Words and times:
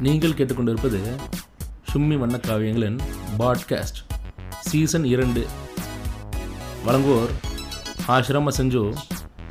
நீங்கள் 0.00 0.30
கேட்டுக்கொண்டிருப்பது 0.30 0.98
சும்மி 1.92 2.18
வண்ண 2.18 2.36
காவியங்களின் 2.36 2.98
பாட்காஸ்ட் 3.38 4.00
சீசன் 4.60 5.04
இரண்டு. 5.04 5.46
வழங்குவோர் 6.86 7.32
ஆசிரம 8.08 8.52
செஞ்சு 8.58 8.94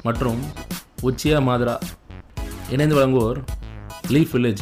மற்றும் 0.03 0.41
உச்சியா 1.02 1.39
மாத்ரா. 1.47 1.75
இணைந்து 2.70 2.95
வழங்குவோர் 2.95 3.39
லீஃப் 4.07 4.34
வில்லேஜ். 4.35 4.61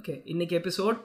ஓகே 0.00 0.22
இன்னைக்கு 0.24 0.58
எபிசோட் 0.58 1.00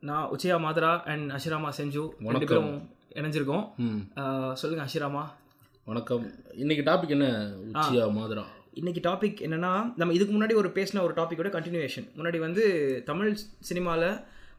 நான் 0.00 0.28
உச்சயா 0.30 0.58
மாதரா 0.66 1.02
அண்ட் 1.02 1.30
அஷிராமா 1.30 1.72
செஞ்சு 1.76 2.08
ரெண்டு 2.18 2.46
பேரும் 2.46 2.96
இணைஞ்சிருக்கோம். 3.14 3.64
Uh, 4.16 4.52
சொல்லுங்க 4.52 4.84
அஷிராமா 4.84 5.24
வணக்கம். 5.86 6.24
இன்னைக்கு 6.54 6.82
டாபிக் 6.86 7.14
என்ன 7.14 7.26
உச்சியா 7.70 8.04
மாத்ரா? 8.16 8.42
இன்னைக்கு 8.74 9.00
டாபிக் 9.04 9.40
என்னன்னா 9.46 9.70
நம்ம 9.96 10.12
இதுக்கு 10.12 10.32
முன்னாடி 10.34 10.54
ஒரு 10.56 10.68
பேசின 10.76 11.02
ஒரு 11.02 11.14
டாப்பிக்கோட 11.16 11.50
கண்டினியூஷன் 11.54 12.06
முன்னாடி 12.16 12.38
வந்து 12.38 12.62
தமிழ் 13.06 13.30
சினிமாவில் 13.62 14.06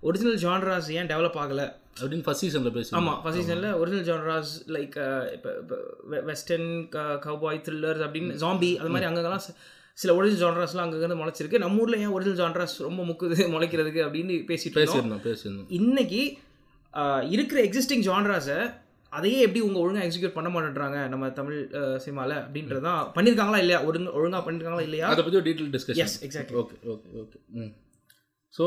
ஒரிஜினல் 0.04 0.40
ஜான்ராஸ் 0.44 0.90
ஏன் 0.96 1.10
டெவலப் 1.12 1.38
ஆகலை? 1.42 1.66
அப்படின்னு 1.98 2.26
ஃபஸ்ட் 2.26 2.44
சீசனில் 2.44 2.76
பேசி 2.76 2.92
ஆமாம் 2.92 3.20
ஃபர்ஸ்ட் 3.22 3.40
சீசனில் 3.40 3.78
ஒரிஜினல் 3.80 4.08
ஜான்ராஸ் 4.10 4.52
லைக் 4.76 4.96
இப்போ 5.36 5.78
வெஸ்டர்ன் 6.28 6.70
கவுபாய் 7.26 7.64
த்ரில்லர்ஸ் 7.66 8.04
அப்படின்னு 8.06 8.38
ஜாம்பி 8.44 8.72
அது 8.80 8.92
மாதிரி 8.92 9.10
அங்கங்கெல்லாம் 9.10 9.46
சில 9.98 10.12
ஒரிஜினல் 10.16 10.44
ஜான்ராஸ்லாம் 10.44 10.86
அங்கங்கே 10.86 11.18
முளைச்சிருக்கு. 11.18 11.60
நம்ம 11.60 11.82
ஊரில் 11.82 12.00
ஏன் 12.00 12.14
ஒரிஜினல் 12.14 12.40
ஜான்ராஸ் 12.42 12.76
ரொம்ப 12.82 13.02
முக்குது 13.06 13.36
முளைக்கிறதுக்கு 13.54 14.02
அப்படின்னு 14.06 14.36
பேசிட்டு 14.48 14.78
பேசியிருந்தோம் 14.80 15.26
பேசியிருந்தோம். 15.26 15.70
இன்னைக்கு 15.80 16.22
ஆஹ், 16.94 17.24
இருக்கிற 17.32 17.60
எக்ஸிஸ்டிங் 17.64 18.04
ஜான்ராஸை 18.08 18.58
அதையே 19.14 19.40
எப்படி 19.44 19.62
உங்க 19.62 19.78
ஒழுங்கா 19.80 20.04
எக்ஸிக்யூட் 20.06 20.36
பண்ண 20.36 20.50
மாட்டேன்றாங்க 20.50 21.00
நம்ம 21.10 21.30
தமிழ் 21.32 21.58
சினிமாவில் 22.00 22.36
அப்படின்றது 22.40 22.84
தான் 22.86 23.02
பண்ணியிருக்காங்களா 23.16 23.60
இல்லையா? 23.64 23.80
ஒழுங்கு 23.88 24.16
ஒழுங்கா 24.18 24.40
பண்ணியிருக்காங்களா 24.42 24.86
இல்லையா? 24.88 25.08
அதை 25.10 25.22
பற்றி 25.22 25.40
ஒரு 25.40 25.48
detail 25.48 25.74
discussion 25.76 26.04
yes 26.06 26.18
exactly 26.26 26.58
okay 26.62 26.78
okay 26.94 27.10
okay 27.22 27.40
hmm. 27.58 27.72
So 28.54 28.66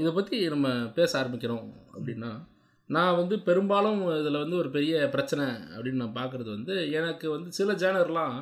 இதை 0.00 0.12
பற்றி 0.14 0.36
நம்ம 0.52 0.66
பேச 0.94 1.10
ஆரம்பிக்கிறோம் 1.20 1.64
அப்படின்னா 1.94 2.30
நான் 2.90 3.16
வந்து 3.18 3.36
பெரும்பாலும் 3.46 4.00
இதில் 4.14 4.42
வந்து 4.42 4.56
ஒரு 4.58 4.68
பெரிய 4.74 4.96
பிரச்சனை 5.14 5.44
அப்படின்னு 5.70 6.02
நான் 6.02 6.18
பார்க்குறது 6.18 6.50
வந்து 6.52 6.74
எனக்கு 6.98 7.26
வந்து 7.32 7.48
சில 7.56 7.72
ஜேனர்லாம் 7.80 8.36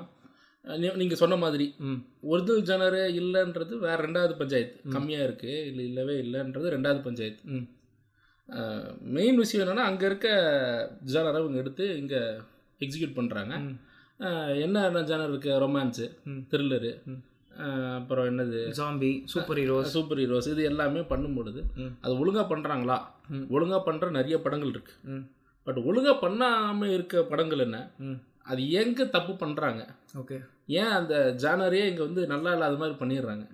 நீங்கள் 0.99 1.21
சொன்ன 1.21 1.37
மாதிரி 1.37 1.67
ம். 1.87 1.99
ஒரிஜினல் 2.29 2.67
ஜேனரே 2.69 3.05
இல்லைன்றது 3.19 3.75
வேறு 3.83 4.05
ரெண்டாவது 4.05 4.35
பஞ்சாயத்து. 4.39 4.77
கம்மியாக 4.95 5.27
இருக்குது 5.27 5.65
இல்லை 5.69 5.85
இல்லவே 5.89 6.15
இல்லைன்றது 6.23 6.75
ரெண்டாவது 6.75 7.01
பஞ்சாயத்து. 7.03 7.43
ம். 7.53 7.67
மெயின் 9.17 9.37
விஷயம் 9.37 9.63
என்னென்னா 9.65 9.87
அங்கே 9.91 10.07
இருக்க 10.07 10.29
ஜேனரை 11.13 11.39
இவங்க 11.43 11.59
எடுத்து 11.59 11.85
இங்கே 11.99 12.21
எக்ஸிக்யூட் 12.81 13.19
பண்ணுறாங்க 13.19 13.55
ம். 13.63 13.77
என்ன 14.65 15.03
ஜேனர் 15.11 15.33
இருக்குது 15.33 15.61
ரொமான்ஸு. 15.63 16.07
த்ரில்லரு. 16.51 16.91
அப்புறம் 17.97 18.29
என்னது? 18.31 18.61
Zombie 18.79 19.11
super 19.33 19.59
heroes 19.59 19.93
super 19.93 20.21
heroes 20.23 20.49
இது 20.49 20.63
எல்லாமே 20.63 21.03
பண்ணும்பொழுது. 21.13 21.61
அது 22.03 22.13
ஒழுங்காக 22.19 22.47
பண்ணுறாங்களா. 22.53 22.97
ஒழுங்காக 23.49 23.83
பண்ணுற 23.89 24.11
நிறைய 24.11 24.37
படங்கள் 24.41 24.73
இருக்குது 24.73 25.19
பட் 25.67 25.81
ஒழுங்காக 25.85 26.17
பண்ணாமல் 26.19 26.95
இருக்க 26.97 27.23
படங்கள் 27.25 27.59
என்ன? 27.59 27.79
அது 28.45 28.63
எங்கே 28.81 29.05
தப்பு 29.09 29.33
பண்ணுறாங்க 29.35 29.83
ஓகே. 30.19 30.39
ஏன் 30.81 30.91
அந்த 30.91 31.15
ஜானரே 31.43 31.83
இங்கே 31.91 32.03
வந்து 32.03 32.23
நல்லா 32.27 32.51
இல்லாத 32.53 32.77
மாதிரி 32.77 32.97
பண்ணிடுறாங்க? 32.99 33.45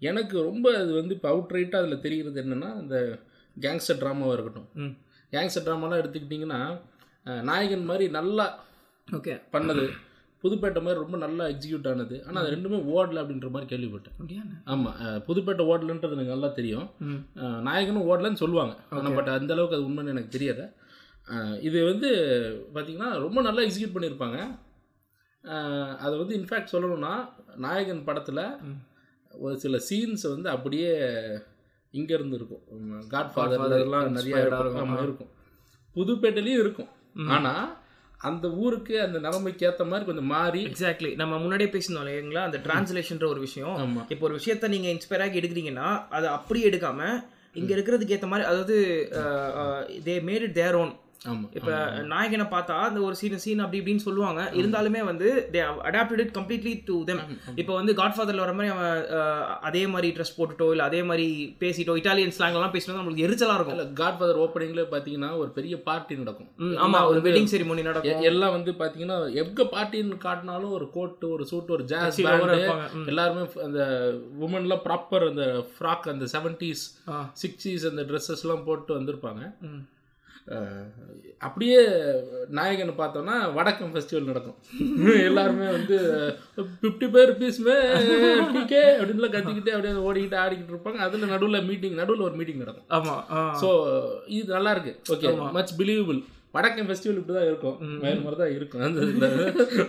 எனக்கு 0.00 0.36
ரொம்ப 0.42 0.66
அது 0.78 0.90
வந்து 0.94 1.14
இப்போ 1.14 1.28
அவுட் 1.28 1.54
ரைட்டாக 1.56 1.82
அதில் 1.82 2.02
தெரிகிறது 2.02 2.42
என்னென்னா 2.44 2.70
இந்த 2.82 2.96
கேங்ஸ்டர் 3.64 4.00
ட்ராமாவாக 4.02 4.36
இருக்கட்டும். 4.36 4.94
கேங்ஸ்டர் 5.34 5.66
ட்ராமாலாம் 5.66 6.00
எடுத்துக்கிட்டிங்கன்னா 6.02 6.60
நாயகன் 7.48 7.88
மாதிரி 7.90 8.04
நல்லா 8.18 8.46
ஓகே. 9.08 9.34
பண்ணது. 9.54 9.84
புதுப்பேட்டை 10.42 10.80
மாதிரி 10.84 11.02
ரொம்ப 11.02 11.16
நல்லா 11.24 11.44
எக்ஸிக்யூட் 11.52 11.88
ஆனது. 11.90 12.16
ஆனால் 12.26 12.40
அது 12.42 12.52
ரெண்டுமே 12.54 12.78
ஓடல 12.94 13.22
அப்படின்ற 13.22 13.48
மாதிரி 13.54 13.66
கேள்விப்பட்டேன். 13.72 14.54
ஆமாம் 14.72 14.96
புதுப்பேட்டை 15.26 15.64
ஓடலன்றது 15.72 16.16
எனக்கு 16.16 16.34
நல்லா 16.34 16.50
தெரியும். 16.58 16.86
நாயகனும் 17.68 18.08
ஓடலன்னு 18.10 18.42
சொல்லுவாங்க. 18.42 18.74
ஆனால் 18.98 19.16
பட் 19.18 19.30
அந்த 19.38 19.54
அளவுக்கு 19.54 19.78
அது 19.78 19.88
உண்மைன்னு 19.88 20.14
எனக்கு 20.14 20.34
தெரியல. 20.36 20.64
இது 21.68 21.78
வந்து 21.90 22.10
பார்த்திங்கன்னா 22.74 23.10
ரொம்ப 23.26 23.40
நல்லா 23.48 23.64
எக்ஸிக்யூட் 23.66 23.96
பண்ணியிருப்பாங்க. 23.96 24.38
அதை 26.04 26.14
வந்து 26.22 26.38
இன்ஃபேக்ட் 26.38 26.72
சொல்லணும்னா 26.74 27.12
நாயகன் 27.64 28.06
படத்தில். 28.08 28.44
ஒரு 29.44 29.54
சில 29.64 29.76
சீன்ஸ் 29.88 30.24
வந்து 30.34 30.48
அப்படியே 30.54 30.90
இங்கே 31.98 32.14
இருந்து 32.18 32.36
இருக்கும். 32.38 32.62
காட் 33.12 33.30
ஃபாதர் 33.34 33.58
Godfather 33.58 33.78
இதெல்லாம் 33.80 34.16
நிறைய 34.16 34.34
inspired-ஆ 34.36 35.04
இருக்கும். 35.08 35.30
புதுப்பேட்டையிலையும் 35.96 36.62
இருக்கும். 36.64 36.90
ஆனால் 37.36 37.64
அந்த 38.28 38.46
ஊருக்கு 38.62 38.94
அந்த 39.04 39.18
நிலைமைக்கு 39.26 39.66
ஏற்ற 39.68 39.84
மாதிரி 39.90 40.06
கொஞ்சம் 40.08 40.30
மாறி 40.32 40.62
எக்ஸாக்ட்லி 40.70 41.10
நம்ம 41.20 41.38
முன்னாடியே 41.42 41.70
பேசினோம் 41.74 42.02
இல்லைங்களா 42.04 42.42
அந்த 42.48 42.58
டிரான்ஸ்லேஷன்ற 42.66 43.26
ஒரு 43.34 43.40
விஷயம். 43.46 43.76
இப்போ 44.14 44.24
ஒரு 44.28 44.36
விஷயத்த 44.38 44.68
நீங்க 44.74 44.88
இன்ஸ்பயர் 44.94 45.24
ஆகி 45.26 45.40
எடுக்கிறீங்கன்னா 45.40 45.88
அதை 46.16 46.28
அப்படியே 46.38 46.66
எடுக்காம 46.70 47.00
இங்க 47.60 47.70
இருக்கிறதுக்கு 47.76 48.16
ஏத்த 48.16 48.28
மாதிரி 48.32 48.48
அதாவது 48.50 48.76
they 50.08 50.16
made 50.28 50.44
it 50.48 50.58
their 50.60 50.78
own 50.80 50.92
இப்ப 51.56 51.70
நாயகனை 52.10 52.44
பார்த்தா 52.52 52.74
அந்த 52.84 53.00
ஒரு 53.00 53.14
சீன் 53.14 53.42
சீன் 53.42 53.62
அப்படி 53.64 53.80
இப்படின்னு 53.80 54.04
சொல்லுவாங்க. 54.04 54.42
இருந்தாலுமே 54.60 55.00
வந்து 55.08 55.26
they 55.54 55.60
adapted 55.88 56.22
it 56.24 56.32
completely 56.36 56.72
to 56.86 57.04
them 57.04 57.20
இப்போ 57.62 57.72
வந்து 57.74 57.92
காட்ஃபாதர்ல 57.98 58.44
வர 58.44 58.52
மாதிரி 58.58 58.72
அவன் 58.74 59.02
அதே 59.68 59.82
மாதிரி 59.86 60.08
ட்ரெஸ் 60.16 60.32
போட்டுட்டோ 60.38 60.70
இல்ல 60.70 60.84
அதே 60.84 61.02
மாதிரி 61.02 61.26
பேசிட்டோ 61.60 61.96
இட்டாலியன் 62.00 62.34
ஸ்லாங்லாம் 62.38 62.74
பேசினா 62.76 62.96
நம்மளுக்கு 63.00 63.26
எரிச்சலா 63.26 63.56
இருக்கும். 63.58 63.76
இல்லை 63.78 63.92
காட் 63.92 64.18
ஃபாதர் 64.20 64.40
ஓப்பனிங்ல 64.46 64.84
பார்த்தீங்கன்னா 64.94 65.30
ஒரு 65.42 65.50
பெரிய 65.58 65.82
பார்ட்டி 65.82 66.20
நடக்கும். 66.22 66.50
ம், 66.64 66.74
ஆமா 66.86 67.04
ஒரு 67.10 67.20
வெட்டிங் 67.28 67.52
செரிமோனி 67.54 67.82
நடக்கும். 67.82 68.24
எல்லாம் 68.32 68.56
வந்து 68.56 68.72
பாத்தீங்கன்னா 68.80 69.18
எங்க 69.44 69.68
பார்ட்டின்னு 69.76 70.18
காட்டினாலும் 70.26 70.74
ஒரு 70.78 70.88
கோட் 70.96 71.30
ஒரு 71.34 71.46
சூட் 71.52 71.70
ஒரு 71.70 71.84
ஜாஸ் 71.84 72.20
கூட. 72.42 72.56
எல்லாருமே 73.12 73.44
அந்த 73.68 73.80
உமன்லாம் 74.46 74.84
ப்ராப்பர் 74.88 75.28
அந்த 75.30 75.46
ஃப்ராக் 75.74 76.12
அந்த 76.16 76.28
செவன்டீஸ். 76.36 76.84
சிக்ஸ்டீஸ் 77.44 77.88
அந்த 77.92 78.02
ட்ரெஸ்ஸஸ்லாம் 78.10 78.66
போட்டு 78.70 79.00
வந்திருப்பாங்க. 79.00 79.42
அப்படியே 81.42 81.80
நாயகன் 82.58 82.90
பார்த்தோம்னா 83.00 83.36
வடக்கம் 83.56 83.92
ஃபெஸ்டிவல் 83.92 84.30
நடக்கும். 84.30 84.56
எல்லாருமே 85.28 85.66
வந்து 85.76 85.98
ஃபிஃப்டி 86.80 87.06
பேர் 87.14 87.32
பீஸ்மே 87.40 87.76
பிகே 88.56 88.82
அப்படின்லாம் 88.98 89.34
கத்திக்கிட்டு 89.36 89.74
அப்படியே 89.76 90.02
ஓடிக்கிட்டு 90.08 90.42
ஆடிக்கிட்டு 90.42 90.74
இருப்பாங்க. 90.74 91.00
அதில் 91.06 91.32
நடுவில் 91.34 91.66
மீட்டிங் 91.70 91.96
நடுவில் 92.00 92.26
ஒரு 92.28 92.36
மீட்டிங் 92.40 92.62
நடக்கும். 92.64 92.88
ஆமா 92.98 93.14
ஆ. 93.36 93.46
ஸோ 93.62 93.70
இது 94.38 94.48
நல்லா 94.56 94.74
இருக்கு. 94.76 94.94
Okay 95.14 95.32
much 95.58 95.74
believable 95.80 96.20
Vadakkan 96.54 96.88
festival 96.88 97.18
இப்படி 97.18 97.34
தான் 97.38 97.48
இருக்கும். 97.48 97.76
வேறு 98.04 98.22
மாதிரி 98.22 98.38
தான் 98.42 98.54
இருக்கும். 98.54 98.82
அந்த 98.86 99.00
இதில். 99.06 99.26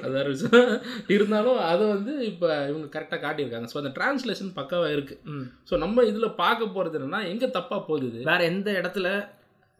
அது 0.02 0.12
வேறு 0.18 0.34
விஷயம். 0.34 0.68
இருந்தாலும் 1.16 1.60
அதை 1.70 1.86
வந்து 1.96 2.14
இப்போ 2.32 2.48
இவங்க 2.72 2.88
கரெக்டாக 2.96 3.22
காட்டியிருக்காங்க. 3.24 3.70
ஸோ 3.72 3.78
அந்த 3.82 3.92
டிரான்ஸ்லேஷன் 3.98 4.52
பக்காவாக 4.60 4.96
இருக்குது. 4.98 5.22
ஸோ 5.70 5.78
நம்ம 5.78 6.04
இதில் 6.12 6.38
பார்க்க 6.44 6.76
போகிறது 6.76 6.98
என்னன்னா 7.00 7.22
எங்கே 7.34 7.50
தப்பாக 7.58 7.82
போகுது? 7.90 8.20
வேற 8.32 8.42
எந்த 8.54 8.72
இடத்துல 8.82 9.10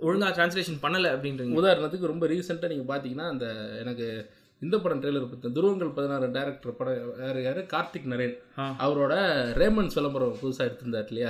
ஒழுங்காக 0.08 0.32
டிரான்ஸ்லேஷன் 0.38 0.82
பண்ணலை 0.86 1.10
அப்படின்றீங்க. 1.16 1.56
உதாரணத்துக்கு 1.62 2.12
ரொம்ப 2.14 2.28
ரீசெண்டாக 2.28 2.72
நீங்கள் 2.74 2.92
பார்த்தீங்கன்னா 2.92 3.28
அந்த 3.34 3.48
எனக்கு 3.84 4.08
இந்த 4.62 4.78
படம் 4.78 5.02
ட்ரெய்லர் 5.02 5.30
பற்றி 5.30 5.50
துருவங்கள் 5.50 5.94
பதினாறு 5.94 6.28
டேரக்டர் 6.28 6.72
படம் 6.72 6.98
யார் 7.20 7.42
யார்? 7.42 7.60
கார்த்திக் 7.66 8.10
நரேன். 8.10 8.34
அவரோட 8.80 9.14
ரேமன்ஸ் 9.56 9.94
விளம்பரம் 9.94 10.36
புதுசாக 10.42 10.66
எடுத்திருந்தார் 10.66 11.08
இல்லையா? 11.08 11.30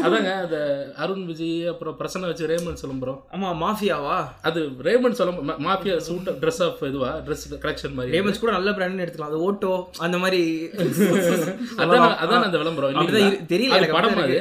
அதாங்க 0.00 0.30
அந்த 0.34 0.58
அருண் 0.96 1.24
விஜய் 1.24 1.66
அப்புறம் 1.66 1.96
பிரசன்ன 1.98 2.20
வச்சு 2.20 2.46
ரேமன்ஸ் 2.46 2.82
விளம்பரம் 2.82 3.18
ஆமா 3.32 3.50
மாஃபியாவா? 3.62 4.18
அது 4.42 4.60
ரேமண்ட் 4.82 5.10
சொல்ல 5.12 5.32
மா- 5.48 5.58
மாஃபியா 5.60 5.96
சூட் 6.00 6.28
ட்ரெஸ் 6.40 6.62
ஆஃப் 6.62 6.82
இதுவா 6.82 7.10
ட்ரெஸ் 7.26 7.44
கலெக்ஷன் 7.56 7.94
மாதிரி. 7.94 8.14
ரேமன்ஸ் 8.14 8.40
கூட 8.40 8.52
நல்ல 8.52 8.70
பிராண்ட்னு 8.70 9.04
எடுத்துக்கலாம். 9.04 9.30
அது 9.30 9.40
ஓட்டோ 9.46 9.72
அந்த 9.98 10.18
மாதிரி. 10.18 10.42
அதான் 11.76 12.06
அதான் 12.22 12.42
அந்த 12.42 12.58
விளம்பரம். 12.58 13.08
தெரியல 13.48 13.72
எனக்கு 13.72 13.92
படம் 13.92 14.16
அது. 14.18 14.38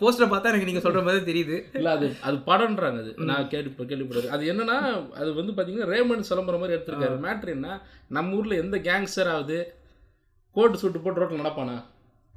போஸ்டர் 0.00 0.32
பார்த்தா 0.32 0.50
எனக்கு 0.52 0.64
நீங்க 0.64 0.82
சொல்ற 0.82 1.02
மாதிரி 1.02 1.24
தெரியுது. 1.30 1.58
இல்ல 1.74 1.90
அது 1.90 2.08
அது 2.22 2.36
படம்ன்றாங்க 2.46 2.98
அது. 2.98 3.14
நான் 3.24 3.48
கேள்வி 3.48 3.72
கேள்விப்படுறேன் 3.84 4.28
அது 4.28 4.52
என்னன்னா 4.52 4.78
அது 5.14 5.34
வந்து 5.34 5.52
பாத்தீங்கன்னா 5.52 5.88
ரேமண்ட் 5.88 6.28
விளம்பரம் 6.28 6.60
மாதிரி 6.60 6.78
எடுத்திருக்காரு. 6.78 7.16
மேட்ரு 7.24 7.43
என்ன? 7.48 7.80
நம்ம 8.08 8.36
ஊர்ல 8.36 8.56
எந்த 8.56 8.78
கேங்ஸ்டர் 8.78 9.28
ஆகுது? 9.28 9.74
கோட் 10.50 10.76
சூட்டு 10.82 11.02
போட்டு 11.02 11.20
ரோட்டில் 11.20 11.40
நடப்பானா? 11.40 11.84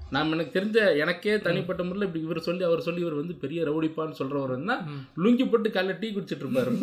நம்ம 0.10 0.36
எனக்கு 0.36 0.60
தெரிஞ்ச 0.60 0.98
எனக்கே 0.98 1.40
தனிப்பட்ட 1.40 1.84
முறையில் 1.84 2.08
இப்படி 2.08 2.26
இவர் 2.26 2.40
சொல்லி 2.40 2.64
அவர் 2.64 2.82
சொல்லி 2.82 3.00
இவர் 3.00 3.14
வந்து 3.14 3.36
பெரிய 3.36 3.64
ரவுடிப்பான்னு 3.64 4.20
சொல்றவர் 4.20 4.48
வந்து 4.48 4.74
லுங்கி 5.18 5.50
போட்டு 5.50 5.70
காலைல 5.70 6.00
டீ 6.00 6.10
குடிச்சிட்டு 6.10 6.46
இருப்பாரு. 6.46 6.74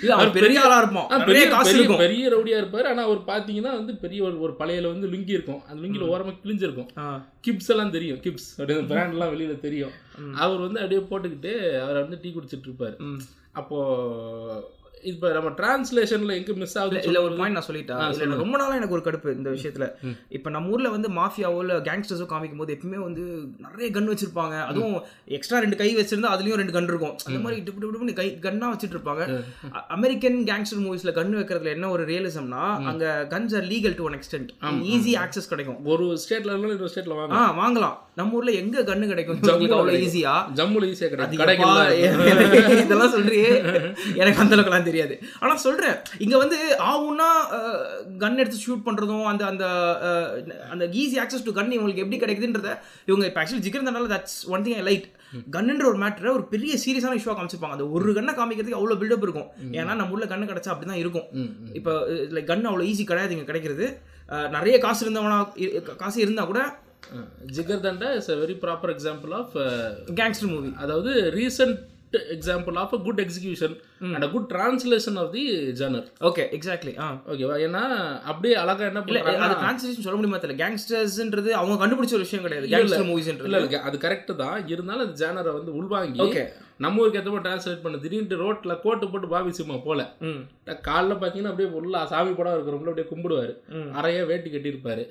அவர் 0.08 0.30
பெரிய 0.30 0.62
ஆளா 0.62 0.76
இருப்போம் 0.78 1.24
பெரிய 1.24 1.48
காசு 1.48 1.84
ரவுடியா 1.84 2.58
இருப்பாரு. 2.60 2.82
ஆனா 2.82 3.02
அவர் 3.02 3.18
பாத்தீங்கன்னா 3.18 3.72
வந்து 3.78 3.96
பெரிய 3.96 4.22
ஒரு 4.22 4.40
ஒரு 4.40 4.52
பழையல 4.58 4.86
வந்து 4.86 5.08
லுங்கி 5.08 5.28
இருக்கும். 5.28 5.62
அந்த 5.64 5.86
லுங்கில 5.86 6.02
ஓரமா 6.02 6.34
கிழிஞ்சிருக்கும் 6.44 7.20
கிப்ஸ் 7.46 7.68
எல்லாம் 7.68 7.90
தெரியும். 7.90 8.18
கிப்ஸ். 8.18 8.48
அப்படியே 8.58 8.80
பிராண்ட் 8.80 9.12
எல்லாம் 9.12 9.32
வெளியில 9.34 9.58
தெரியும். 9.58 9.90
அவர் 10.34 10.58
வந்து 10.58 10.80
அப்படியே 10.80 11.06
போட்டுக்கிட்டு 11.10 11.80
அவர் 11.80 12.00
வந்து 12.00 12.18
டீ 12.22 12.34
குடிச்சிட்டு 12.34 12.68
இருப்பாரு. 12.68 13.18
அப்போ 13.52 13.78
இப்போ 15.10 15.32
நம்ம 15.32 15.48
டிரான்ஸ்லேஷன்ல 15.48 16.32
எங்க 16.38 16.52
மிஸ் 16.52 16.78
ஆகுது 16.78 17.02
இல்ல 17.02 17.22
ஒரு 17.22 17.34
பாயிண்ட் 17.36 17.56
நான் 17.58 17.66
சொல்லிட்டேன். 17.68 18.00
இல்ல 18.12 18.36
ரொம்ப 18.36 18.58
நாளா 18.58 18.74
எனக்கு 18.74 18.96
ஒரு 18.96 19.04
கடுப்பு 19.06 19.34
இந்த 19.36 19.50
விஷயத்துல. 19.50 19.86
இப்ப 20.28 20.50
நம்ம 20.50 20.70
ஊர்ல 20.70 20.88
வந்து 20.88 21.08
மாஃபியாவோ 21.08 21.60
இல்ல 21.64 21.76
கேங்ஸ்டர்ஸோ 21.78 22.26
காமிக்கும் 22.32 22.62
போது 22.62 22.74
எப்பவுமே 22.76 23.00
வந்து 23.04 23.22
நிறைய 23.58 23.90
கன் 23.96 24.10
வச்சிருப்பாங்க. 24.12 24.66
அதுவும் 24.66 25.02
எக்ஸ்ட்ரா 25.24 25.58
ரெண்டு 25.58 25.76
கை 25.76 25.96
வச்சிருந்தா 25.96 26.32
அதுலயும் 26.36 26.60
ரெண்டு 26.62 26.76
கன் 26.78 26.90
இருக்கும். 26.92 27.16
அந்த 27.26 27.38
மாதிரி 27.38 27.62
டிப்பு 27.62 27.82
டிப்பு 27.84 28.18
கை 28.20 28.38
கன்னா 28.38 28.68
வச்சிட்டு 28.74 28.96
இருப்பாங்க 28.98 29.42
அமெரிக்கன் 29.96 30.38
கேங்ஸ்டர் 30.50 30.84
மூவிஸ்ல 30.86 31.12
கன் 31.12 31.38
வைக்கிறதுல 31.40 31.74
என்ன 31.76 31.90
ஒரு 31.90 32.04
ரியலிசம்னா 32.04 32.64
அங்க 32.92 33.26
guns 33.34 33.56
are 33.56 33.64
legal 33.64 33.94
to 33.94 34.04
one 34.04 34.18
extent 34.20 34.52
easy 34.92 35.14
access 35.24 35.48
கிடைக்கும். 35.48 35.84
ஒரு 35.84 36.04
ஸ்டேட்ல 36.24 36.52
இருந்தாலும் 36.52 36.76
இன்னொரு 36.76 36.92
ஸ்டேட்ல 36.94 37.16
வாங்க. 37.20 37.34
ஆ 37.34 37.56
வாங்கலாம். 37.62 37.96
நம்ம 38.20 38.36
ஊர்ல 38.38 38.54
எங்க 38.62 38.82
கன்னு 38.90 39.10
கிடைக்கும்? 39.12 39.38
உங்களுக்கு 39.42 39.76
அவ்வளவு 39.78 40.00
ஈஸியா 40.06 40.34
ஜம்முல 40.60 40.90
ஈஸியா 40.92 41.10
கிடைக்கும். 41.12 41.76
இதெல்லாம் 42.84 43.14
சொல்றியே. 43.16 43.52
எனக்கு 44.22 44.42
அந்த 44.44 44.54
அளவுக்குலாம் 44.56 44.88
தெரியாது. 44.90 45.14
ஆனா 45.42 45.54
சொல்றேன் 45.66 45.96
இங்க 46.26 46.36
வந்து 46.44 46.58
ஆவுன்னா 46.92 47.28
கன் 48.24 48.40
எடுத்து 48.42 48.64
ஷூட் 48.66 48.84
பண்றதும் 48.88 49.24
அந்த 49.32 49.44
அந்த 49.52 49.64
அந்த 50.74 50.84
ஈஸி 51.02 51.16
ஆக்சஸ் 51.24 51.46
டு 51.48 51.54
கன் 51.60 51.74
இவங்களுக்கு 51.76 52.04
எப்படி 52.04 52.20
கிடைக்குதுன்றத 52.24 52.70
இவங்க 53.10 53.24
இப்போ 53.30 53.42
actually 53.42 53.86
தண்டால 53.88 54.10
that's 54.14 54.38
one 54.54 54.64
thing 54.66 54.78
I 54.80 54.84
light 54.90 55.08
கன்னுன்ற 55.54 55.84
ஒரு 55.90 55.98
மேட்டரை 56.02 56.30
ஒரு 56.36 56.44
பெரிய 56.52 56.72
சீரியஸான 56.84 57.16
இஷ்யூவாக 57.18 57.36
காமிச்சிருப்பாங்க. 57.38 57.76
அந்த 57.76 57.88
ஒரு 57.96 58.14
கண்ணை 58.18 58.32
காமிக்கிறதுக்கு 58.38 58.78
அவ்வளோ 58.80 58.96
பில்டப் 59.02 59.26
இருக்கும். 59.26 59.48
ஏன்னா 59.78 59.92
நம்ம 60.00 60.14
ஊர்ல 60.14 60.28
கண்ணு 60.32 60.50
கிடைச்சா 60.50 60.72
அப்படி 60.72 60.88
தான் 60.90 61.02
இருக்கும். 61.02 61.26
இப்போ 61.80 61.92
லைக் 62.36 62.48
கன் 62.52 62.70
அவ்வளோ 62.70 62.86
ஈஸி 62.92 63.04
கிடையாது 63.10 63.34
இங்க 63.36 63.48
கிடைக்கிறது. 63.50 63.86
நிறைய 64.56 64.76
காசு 64.84 65.00
இருந்தவனா 65.04 65.38
காசு 66.02 66.18
இருந்தா 66.24 66.42
கூட 66.50 66.60
Jigarthanda 67.84 68.08
is 68.16 68.30
a 68.30 68.40
very 68.40 68.56
proper 68.62 68.92
example 68.92 69.32
of 69.36 69.54
gangster 70.18 70.50
movie 70.50 70.70
அதாவது 70.78 71.12
recent 71.36 71.78
example 72.34 72.76
of 72.76 72.94
a 72.94 73.00
good 73.04 73.20
execution 73.24 73.74
and 74.08 74.24
a 74.24 74.30
good 74.30 74.48
translation 74.52 75.18
of 75.18 75.32
the 75.32 75.42
genre 75.80 76.06
okay 76.28 76.44
exactly 76.56 76.92
ah. 76.98 77.06
ஓகேவா 77.28 77.56
ஏன்னா 77.66 77.82
அப்படியே 78.24 78.54
அழகா 78.56 78.84
என்ன 78.86 79.02
பண்றாங்க 79.04 79.44
அது 79.46 79.60
டிரான்ஸ்லேஷன் 79.60 80.06
சொல்ல 80.06 80.18
முடியுமா 80.18 80.40
தெரியல. 80.40 80.60
கேங்ஸ்டர்ஸ்ன்றது 80.62 81.52
அவங்க 81.58 81.76
கண்டுபிடிச்ச 81.82 82.14
ஒரு 82.14 82.26
விஷயம் 82.26 82.46
கிடையாது. 82.46 82.72
கேங்ஸ்டர் 82.72 83.08
மூவிஸ்ன்றது 83.10 83.48
இல்ல 83.50 83.82
அது 83.84 83.98
கரெக்ட் 83.98 84.32
தான். 84.42 84.58
இருந்தாலும் 84.68 85.04
அந்த 85.06 85.18
ஜானரை 85.22 85.52
வந்து 85.52 85.72
உள்வாங்கி 85.74 86.22
ஓகே 86.26 86.44
நம்ம 86.84 87.00
ஊருக்கு 87.02 87.18
ஏற்ற 87.18 87.30
மாதிரி 87.30 87.46
டிரான்ஸ்லேட் 87.46 87.82
பண்ண. 87.84 87.96
திடீர்னு 88.04 88.38
ரோட்ல 88.42 88.74
கோட்டு 88.84 89.06
போட்டு 89.12 89.28
பாபி 89.32 89.50
சிம்மா 89.58 89.76
போல. 89.86 90.00
காலைல 90.88 91.14
பாத்தீங்கன்னா 91.22 91.50
அப்படியே 91.52 91.70
ஃபுல்லா 91.72 92.00
சாமி 92.12 92.32
படம் 92.38 92.56
இருக்கிறவங்கள 92.56 92.92
அப்படியே 92.92 93.08
கும்பிடுவாரு. 93.12 93.54
அறைய 93.98 94.26
வேட்டி 94.30 94.50
கட்டியிருப்பாரு. 94.54 95.04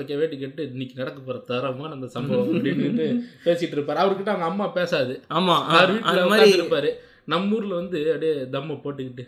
ஓகே 0.00 0.16
வேட்டி 0.22 0.38
கட்டு 0.38 0.70
இன்னைக்கு 0.72 1.00
நடக்க 1.00 1.18
போற 1.20 1.38
தரமான 1.50 1.92
அந்த 1.98 2.08
சம்பவம் 2.16 2.54
அப்படின்னு 2.54 3.06
பேசிட்டு 3.46 3.76
இருப்பாரு. 3.78 4.02
அவர்கிட்ட 4.04 4.32
அவங்க 4.34 4.48
அம்மா 4.52 4.66
பேசாது. 4.78 5.16
ஆமா 5.38 5.56
அவர் 5.74 5.94
வீட்டுல 5.96 6.58
இருப்பாரு 6.60 6.92
நம்ம 7.32 7.56
ஊர்ல 7.56 7.74
வந்து 7.80 7.98
அப்படியே 8.12 8.34
தம்ம 8.54 8.76
போட்டுக்கிட்டு. 8.84 9.24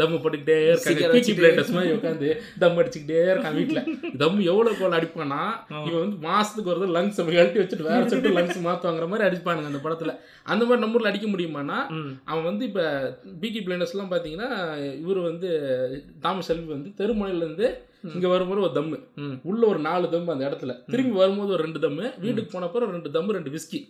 தம்மு 0.00 0.16
போட்டுக்கிட்டே 0.22 0.56
இருக்காங்க. 0.66 1.08
பீச்சி. 1.14 1.32
பிளேட்டர்ஸ் 1.38 1.72
மாதிரி 1.76 1.94
உட்காந்து 1.96 2.28
தம் 2.62 2.78
அடிச்சுக்கிட்டே 2.80 3.18
இருக்கான் 3.32 3.56
வீட்டுல 3.58 3.80
தம் 4.22 4.38
எவ்வளவு 4.50 4.78
கோல் 4.80 4.96
அடிப்பானா 4.98 5.40
இவன் 5.86 6.02
வந்து 6.04 6.18
மாசத்துக்கு 6.28 6.72
ஒரு 6.74 6.88
லங்ஸ் 6.96 7.20
கழட்டி 7.28 7.60
வச்சுட்டு 7.60 7.88
வேற 7.88 8.00
சொல்லிட்டு 8.08 8.36
லங்ஸ் 8.38 8.60
மாத்துவாங்கிற 8.68 9.08
மாதிரி 9.12 9.28
அடிப்பானுங்க 9.28 9.72
அந்த 9.72 9.82
படத்துல. 9.86 10.14
அந்த 10.52 10.62
மாதிரி 10.64 10.82
நம்ம 10.84 10.98
ஊர்ல 10.98 11.12
அடிக்க 11.12 11.28
முடியுமானா 11.28 11.78
அவன் 12.30 12.48
வந்து 12.50 12.64
இப்ப 12.70 12.82
பிகி 13.42 13.62
பிளேண்டர்ஸ் 13.66 13.94
எல்லாம் 13.96 14.12
பாத்தீங்கன்னா 14.14 14.50
இவர் 15.02 15.20
வந்து 15.30 15.50
தாமஸ் 16.26 16.50
செல்வி 16.50 16.72
வந்து 16.76 16.90
தெருமுனையில 17.00 17.44
இருந்து 17.46 17.68
இங்க 18.14 18.26
வரும்போது 18.28 18.60
ஒரு 18.66 18.74
தம்மு. 18.76 18.98
உள்ள 19.42 19.62
ஒரு 19.66 19.80
நாலு 19.86 20.06
தம்மு 20.12 20.34
அந்த 20.34 20.44
இடத்துல. 20.48 20.74
திரும்பி 20.92 21.14
வரும்போது 21.22 21.54
ஒரு 21.56 21.62
ரெண்டு 21.66 21.80
தம்மு. 21.84 22.04
வீட்டுக்கு 22.24 22.52
போனப்போ 22.54 22.78
ஒரு 22.80 22.94
ரெண்டு 22.96 23.10
தம்மு 23.16 23.36
ரெண்டு 23.36 23.50
விஸ்கி 23.56 23.80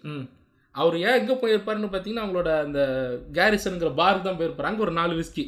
அவர் 0.74 0.96
ஏன் 1.00 1.18
எங்க 1.18 1.32
போயிருப்பாருன்னு 1.34 1.92
பாத்தீங்கன்னா 1.92 2.24
அவங்களோட 2.24 2.50
அந்த 2.60 2.80
கேரிசனுங்கிற 3.32 3.90
பாருக்கு 3.94 4.26
தான் 4.26 4.38
போயிருப்பாரு. 4.38 4.70
அங்க 4.70 4.82
ஒரு 4.82 4.92
நாலு 4.92 5.14
விஸ்கி 5.14 5.44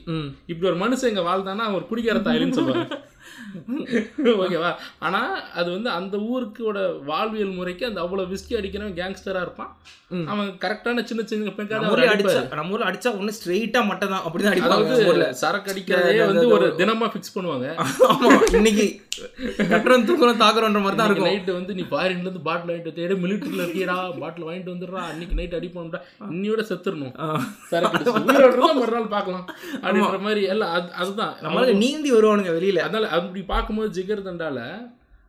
இப்படி 0.49 0.67
ஒரு 0.67 0.79
மனுஷன் 0.79 1.13
இங்க 1.13 1.25
வாழ்ந்தானா 1.29 1.67
அவர் 1.71 1.91
குடிக்கிற 1.91 2.21
தாயிலுன்னு 2.23 2.59
சொல்லுவாங்க 2.59 2.99
ஓகேவா? 4.43 4.71
ஆனா 5.07 5.21
அது 5.61 5.69
வந்து 5.77 5.91
அந்த 5.99 6.17
ஊருக்கோட 6.33 6.79
வாழ்வியல் 7.11 7.57
முறைக்கு 7.59 7.85
அந்த 7.91 8.01
அவ்வளவு 8.05 8.31
விஸ்கி 8.33 8.55
அடிக்கிறவன் 8.61 8.99
கேங்ஸ்டரா 9.01 9.43
இருப்பான். 9.47 9.71
அவன் 10.33 10.49
கரெக்டான 10.63 11.03
சின்ன 11.11 11.23
சின்ன 11.29 11.53
ஊர்ல 11.93 12.09
அடிச்சா 12.15 12.41
நம்ம 12.59 12.75
ஊர்ல 12.75 12.89
அடிச்சா 12.91 13.11
ஒண்ணு 13.19 13.37
ஸ்ட்ரெயிட்டா 13.37 13.81
மட்டும் 13.91 14.13
தான் 14.15 14.25
அப்படிதான் 14.27 14.53
அடிப்பாங்க 14.55 14.75
அதாவது 14.79 14.97
நம்ம 14.97 15.13
ஊர்ல. 15.13 15.29
சரக்கு 15.43 15.73
அடிக்கிறதே 15.73 16.19
வந்து 16.33 16.47
ஒரு 16.57 16.67
தினமா 16.81 17.07
ஃபிக்ஸ் 17.13 17.35
பண்ணுவாங்க. 17.37 17.69
ஆமா 18.13 18.33
இன்னைக்கு 18.61 18.87
கட்டுறோம் 19.73 20.05
தூக்குறோம் 20.09 20.43
தாக்குறோன்ற 20.43 20.81
மாதிரி 20.85 20.99
தான் 21.01 21.09
இருக்கும். 21.09 21.31
நைட்டு 21.31 21.53
வந்து 21.59 21.73
நீ 21.79 21.83
ஃபாரின்ல 21.91 22.27
இருந்து 22.27 22.45
பாட்டில் 22.49 22.71
வாங்கிட்டு 22.73 22.95
தேடி 22.99 23.15
மிலிட்டரியில் 23.25 23.65
இருக்கீடா 23.65 23.97
பாட்டில் 24.23 24.47
வாங்கிட்டு 24.49 24.75
வந்துடுறா 24.75 25.03
அன்னைக்கு 25.11 25.39
நைட் 25.41 25.57
அடிப்போம்டா 25.59 26.01
இன்னியோட 26.35 26.63
செத்துடணும். 26.71 27.15
சரக்கு 27.71 28.15
மறுநாள் 28.81 29.13
பார்க்கலாம். 29.17 29.47
அப்படின்ற 29.85 30.21
மாதிரி 30.27 30.43
எல்லாம் 30.55 30.73
அது 30.79 30.89
அதுதான். 31.03 31.35
நம்மளால 31.45 31.75
நீந்தி 31.85 32.11
வருவானுங்க 32.17 32.53
வெளியில. 32.59 32.85
அதனால 32.87 33.11
அப்படி 33.23 33.43
பார்க்கும்போது 33.45 33.91
ஜிகர் 33.93 34.27
தண்டால 34.27 34.61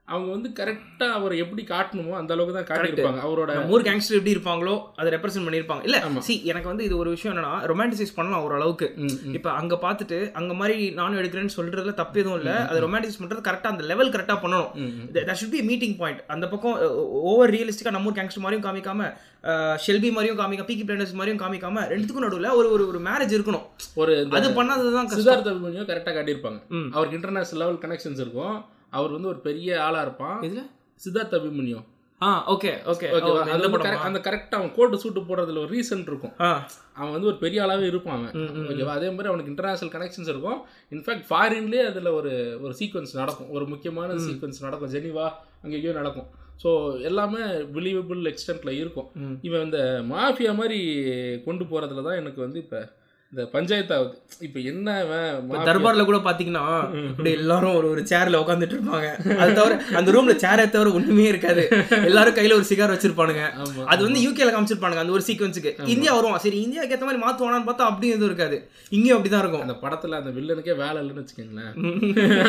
அவங்க 0.07 0.29
வந்து 0.31 0.49
கரெக்டா 0.57 1.05
அவரை 1.17 1.35
எப்படி 1.41 1.63
காட்டணுமோ 1.69 2.13
அந்த 2.19 2.31
அளவுக்கு 2.33 2.55
தான் 2.57 2.67
காட்டியிருப்பாங்க. 2.69 3.19
அவரோட 3.25 3.51
ஊர் 3.73 3.85
கேங்ஸ்டர் 3.87 4.17
எப்படி 4.17 4.33
இருப்பாங்களோ 4.35 4.73
அதை 4.99 5.09
ரெப்ரசென்ட் 5.13 5.45
பண்ணியிருப்பாங்க. 5.47 5.83
இல்ல. 5.87 5.97
சி 6.27 6.33
எனக்கு 6.51 6.67
வந்து 6.71 6.83
இது 6.87 6.95
ஒரு 7.01 7.09
விஷயம் 7.09 7.33
என்னன்னா 7.33 7.53
ரொமான்டிசைஸ் 7.71 8.13
பண்ணலாம் 8.17 8.43
ஓரளவுக்கு. 8.47 8.87
இப்ப 9.37 9.51
அங்க 9.59 9.75
பார்த்துட்டு 9.85 10.17
அங்க 10.39 10.53
மாதிரி 10.61 10.77
நானும் 10.99 11.19
எடுக்கிறேன்னு 11.21 11.55
சொல்றதுல 11.57 11.93
தப்பு 12.01 12.19
எதுவும் 12.23 12.39
இல்ல. 12.41 12.53
அதை 12.69 12.81
ரொமான்டிசைஸ் 12.85 13.21
பண்றது 13.21 13.47
கரெக்டா 13.47 13.71
அந்த 13.73 13.85
லெவல் 13.91 14.13
கரெக்டா 14.15 14.37
பண்ணணும். 14.43 14.69
That 15.15 15.33
should 15.41 15.55
be 15.55 15.61
meeting 15.71 15.95
point 16.01 16.21
அந்த 16.35 16.47
பக்கம் 16.53 16.77
ஓவர் 17.31 17.53
ரியலிஸ்டிக்கா 17.57 17.95
நம்ம 17.97 18.13
கேங்ஸ்டர் 18.19 18.45
மாதிரியும் 18.47 18.67
காமிக்காம 18.67 19.09
ஷெல்பி 19.85 20.11
மாதிரியும் 20.17 20.41
காமிக்க 20.43 20.67
பீக்கி 20.67 20.85
பிளேண்டர்ஸ் 20.89 21.17
மாதிரியும் 21.21 21.41
காமிக்காம 21.45 21.87
ரெண்டுத்துக்கும் 21.93 22.27
நடுவுல 22.27 22.53
ஒரு 22.59 22.67
ஒரு 22.75 22.85
ஒரு 22.91 23.01
மேரேஜ் 23.09 23.35
இருக்கணும். 23.39 23.65
ஒரு 24.03 24.13
அது 24.39 24.55
பண்ணாததுதான் 24.59 25.09
கஷ்டம் 25.09 25.23
சித்தார்த்த 25.23 25.89
கரெக்டாக 25.93 26.15
காட்டியிருப்பாங்க. 26.19 26.61
அவருக்கு 26.95 27.19
இன்டர்நேஷனல் 27.21 27.63
லெவல் 27.63 27.83
கனெக்ஷன்ஸ் 27.85 28.23
இருக்கும். 28.25 28.55
அவர் 28.97 29.15
வந்து 29.15 29.31
ஒரு 29.33 29.41
பெரிய 29.47 29.69
ஆளா 29.87 30.01
இருப்பான். 30.05 30.37
இதுல 30.47 30.63
Siddhartha 31.01 31.39
Abhimanyu. 31.39 31.79
Ah 32.21 32.27
okay 32.53 32.71
okay. 32.91 33.07
அந்த 33.53 33.67
படம்? 33.71 34.03
அந்த 34.07 34.19
கரெக்டாக 34.27 34.59
அவன் 34.59 34.73
கோட்டு 34.75 34.99
சூட்டு 35.03 35.21
போடுறதுல 35.29 35.61
ஒரு 35.63 35.71
ரீசன் 35.75 36.03
இருக்கும். 36.09 36.35
அவன் 36.99 37.13
வந்து 37.15 37.29
ஒரு 37.31 37.37
பெரிய 37.41 37.63
ஆளாவே 37.63 37.87
இருப்பான் 37.91 38.15
அவன். 38.17 38.35
ஓகேவா? 38.71 38.93
அதே 38.99 39.09
மாதிரி 39.15 39.31
அவனுக்கு 39.31 39.51
இன்டர்நேஷனல் 39.53 39.93
கனெக்ஷன்ஸ் 39.95 40.31
இருக்கும். 40.33 40.59
இன்ஃபேக்ட் 40.95 41.25
ஃபாரின்லேயே 41.29 41.83
அதில் 41.91 42.09
ஒரு 42.19 42.31
ஒரு 42.65 42.73
சீக்வன்ஸ் 42.79 43.13
நடக்கும். 43.21 43.49
ஒரு 43.55 43.67
முக்கியமான 43.73 44.15
சீக்வன்ஸ் 44.27 44.63
நடக்கும். 44.67 44.93
ஜெனிவா 44.95 45.25
அங்கேயோ 45.63 45.93
நடக்கும். 45.99 46.29
ஸோ 46.63 46.71
எல்லாமே 47.09 47.43
பிலீவபிள் 47.77 48.21
எக்ஸ்டென்ட்ல 48.31 48.73
இருக்கும். 48.81 49.09
இவன் 49.47 49.65
இந்த 49.67 49.79
மாஃபியா 50.13 50.53
மாதிரி 50.61 50.79
கொண்டு 51.47 51.65
போறதுல 51.71 52.03
தான் 52.09 52.19
எனக்கு 52.21 52.39
வந்து 52.45 52.59
இப்போ 52.65 52.81
இந்த 53.33 53.43
பஞ்சாயத்து 53.53 53.93
ஆகுது 53.95 54.15
இப்போ 54.45 54.59
என்ன 54.71 54.89
தர்பார்ல 55.67 56.03
கூட 56.09 56.17
பாத்தீங்கன்னா 56.25 56.65
இப்படி 57.11 57.29
எல்லாரும் 57.37 57.77
ஒரு 57.77 57.87
ஒரு 57.93 58.01
சேர்ல 58.11 58.41
உட்காந்துட்டு 58.41 58.75
இருப்பாங்க. 58.75 59.07
அது 59.41 59.51
தவிர 59.59 59.77
அந்த 59.99 60.09
ரூம்ல 60.15 60.33
சேரை 60.43 60.65
தவிர 60.75 60.91
ஒண்ணுமே 60.97 61.25
இருக்காது. 61.31 61.63
எல்லாரும் 62.09 62.37
கையில 62.37 62.57
ஒரு 62.59 62.67
சிகார் 62.71 62.93
வச்சிருப்பானுங்க. 62.95 63.45
அது 63.93 64.01
வந்து 64.07 64.21
யூகேல 64.25 64.53
காமிச்சிருப்பானுங்க 64.55 65.03
அந்த 65.03 65.15
ஒரு 65.17 65.25
சீக்வன்ஸுக்கு 65.29 65.73
இந்தியா 65.93 66.13
வருவான். 66.17 66.43
சரி 66.45 66.59
இந்தியாவுக்கு 66.65 66.97
ஏத்த 66.97 67.07
மாதிரி 67.09 67.23
மாத்துவானான்னு 67.25 67.67
பார்த்தா 67.69 67.89
அப்படியும் 67.89 68.15
எதுவும் 68.17 68.31
இருக்காது. 68.31 68.59
இங்கேயும் 68.97 69.17
அப்படிதான் 69.17 69.43
இருக்கும். 69.45 69.65
அந்த 69.67 69.77
படத்துல 69.85 70.19
அந்த 70.21 70.33
வில்லனுக்கே 70.37 70.77
வேலை 70.83 70.97
இல்லைன்னு 71.01 71.23
வச்சுக்கோங்களேன். 71.23 71.73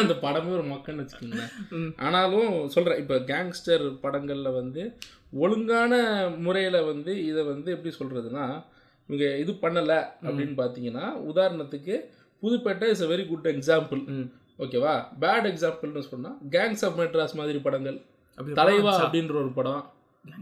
அந்த 0.03 0.17
படமே 0.27 0.53
ஒரு 0.59 0.67
மக்கள்னு 0.75 1.05
வச்சுக்கோங்களேன். 1.05 1.91
ஆனாலும் 2.07 2.53
சொல்றேன் 2.77 3.03
இப்போ 3.05 3.19
கேங்ஸ்டர் 3.33 3.87
படங்கள்ல 4.07 4.53
வந்து 4.61 4.85
ஒழுங்கான 5.45 5.95
முறையில 6.45 6.77
வந்து 6.93 7.13
இதை 7.31 7.43
வந்து 7.53 7.69
எப்படி 7.77 7.93
சொல்றதுன்னா 8.01 8.47
இவங்க 9.07 9.37
இது 9.37 9.53
பண்ணல 9.53 10.05
அப்படின்னு 10.23 10.55
பார்த்தீங்கன்னா 10.57 11.13
உதாரணத்துக்கு 11.35 12.01
Pudhupettai 12.43 12.89
is 12.89 13.03
a 13.03 13.07
very 13.07 13.27
good 13.27 13.49
example 13.49 14.07
hmm. 14.07 14.21
ஓகேவா 14.59 15.05
பேட் 15.21 15.45
எக்ஸாம்பிள்னு 15.45 16.01
சொன்னா 16.01 16.37
கேங்ஸ் 16.51 16.85
ஆஃப் 16.85 16.99
மெட்ராஸ் 16.99 17.35
மாதிரி 17.35 17.59
படங்கள். 17.59 18.01
தலைவா 18.55 19.11
அப்படின்ற 19.11 19.31
ஒரு 19.31 19.53
படம். 19.53 19.93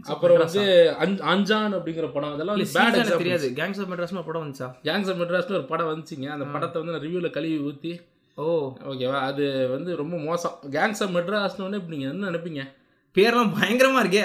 அப்புறம் 0.03 0.37
வந்து 0.37 0.95
அஞ்- 0.99 1.25
அஞ்சான் 1.25 1.73
அப்படிங்கிற 1.73 2.11
படம் 2.11 2.33
அதெல்லாம் 2.33 2.57
பேட் 2.57 2.59
எக்ஸாம்பிள் 2.59 3.17
தெரியாது. 3.17 3.49
கேங்ஸ் 3.49 3.81
ஆஃப் 3.81 3.91
மெட்ராஸ்னு 3.91 4.13
ஒரு 4.13 4.23
படம் 4.23 4.51
வந்துச்சா? 4.51 4.75
கேங்ஸ் 4.83 5.11
ஆஃப் 5.11 5.21
மெட்ராஸ்ல 5.21 5.51
ஒரு 5.51 5.63
படம் 5.63 5.87
வந்துச்சுங்க. 5.87 6.27
அந்த 6.27 6.45
படத்தை 6.45 6.81
வந்து 6.81 6.99
நான் 6.99 7.09
ரிவ்யூல 7.09 7.29
கழுவி 7.29 7.57
ஊத்தி. 7.57 7.99
ஓ. 8.35 8.73
ஓகேவா 8.85 9.19
அது 9.19 9.67
வந்து 9.69 9.95
ரொம்ப 9.95 10.17
மோசம். 10.17 10.59
கேங்ஸ் 10.71 11.03
ஆஃப் 11.03 11.15
மெட்ராஸ்னு 11.15 11.61
உடனே 11.61 11.83
இப்ப 11.83 11.95
நீங்க 11.95 12.07
என்ன 12.07 12.29
நினைப்பீங்க? 12.29 12.73
பேர்லாம் 13.17 13.51
பயங்கரமா 13.57 13.99
இருக்கே 14.03 14.21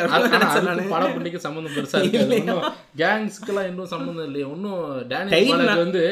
பண்ணிக்க 1.16 1.38
சம்மந்தம் 1.46 1.74
பெருசா 1.74 1.98
இன்னும் 2.36 2.62
கேங்ஸ்க்குலாம் 3.00 3.68
இன்னும் 3.70 3.90
சம்மந்தம் 3.92 4.26
இல்லையே. 4.28 4.46
இன்னும் 4.54 4.86
டேனியல் 5.08 5.82
வந்து 5.84 6.04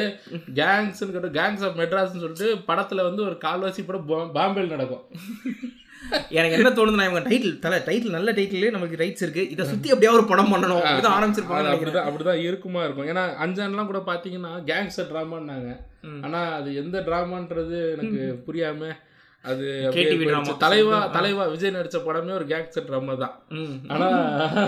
கேங்ஸ்னு 0.60 1.32
கேங்ஸ் 1.38 1.64
ஆஃப் 1.68 1.78
மெட்ராஸ்னு 1.80 2.22
சொல்லிட்டு 2.24 2.48
படத்துல 2.68 3.06
வந்து 3.08 3.24
ஒரு 3.28 3.38
கால்வாசி 3.46 3.84
படம் 3.86 4.34
பாம்பேல 4.38 4.66
நடக்கும். 4.74 5.04
எனக்கு 6.38 6.56
என்ன 6.56 6.70
தோணுதுன்னா 6.70 7.06
இவங்க 7.06 7.22
டைட்டில் 7.28 7.54
தலை 7.62 7.78
டைட்டில் 7.86 8.16
நல்ல 8.16 8.32
டைட்டில் 8.32 8.74
நமக்கு 8.74 9.00
ரைட்ஸ் 9.02 9.24
இருக்கு. 9.24 9.44
இதை 9.54 9.62
சுத்தி 9.70 9.92
அப்படியே 9.92 10.12
ஒரு 10.18 10.24
படம் 10.32 10.52
பண்ணணும். 10.52 10.82
அப்படிதான் 10.88 11.16
ஆரம்பிச்சிருப்பாங்க 11.16 11.72
அப்படிதான் 11.72 12.06
அப்படிதான் 12.08 12.42
இருக்குமா 12.48 12.82
இருக்கும். 12.84 13.08
ஏன்னா 13.12 13.24
அஞ்சான்லாம் 13.44 13.90
கூட 13.90 14.02
பாத்தீங்கன்னா 14.12 14.52
கேங்ஸ்டர் 14.70 15.10
டிராமான்னாங்க. 15.12 15.72
ஆனா 16.24 16.40
அது 16.58 16.68
எந்த 16.82 16.96
டிராமான்றது 17.08 17.78
எனக்கு 17.94 18.22
புரியாம 18.46 18.92
அது. 19.46 19.64
தலைவா 20.62 20.98
தலைவா 21.14 21.44
விஜய் 21.50 21.74
நடிச்ச 21.74 21.98
படமே 22.04 22.32
ஒரு 22.32 22.46
கேங்ஸ்டர் 22.46 22.86
ட்ராமா 22.88 23.14
தான் 23.18 23.34
ம். 23.56 23.76
ஆனா 23.90 24.08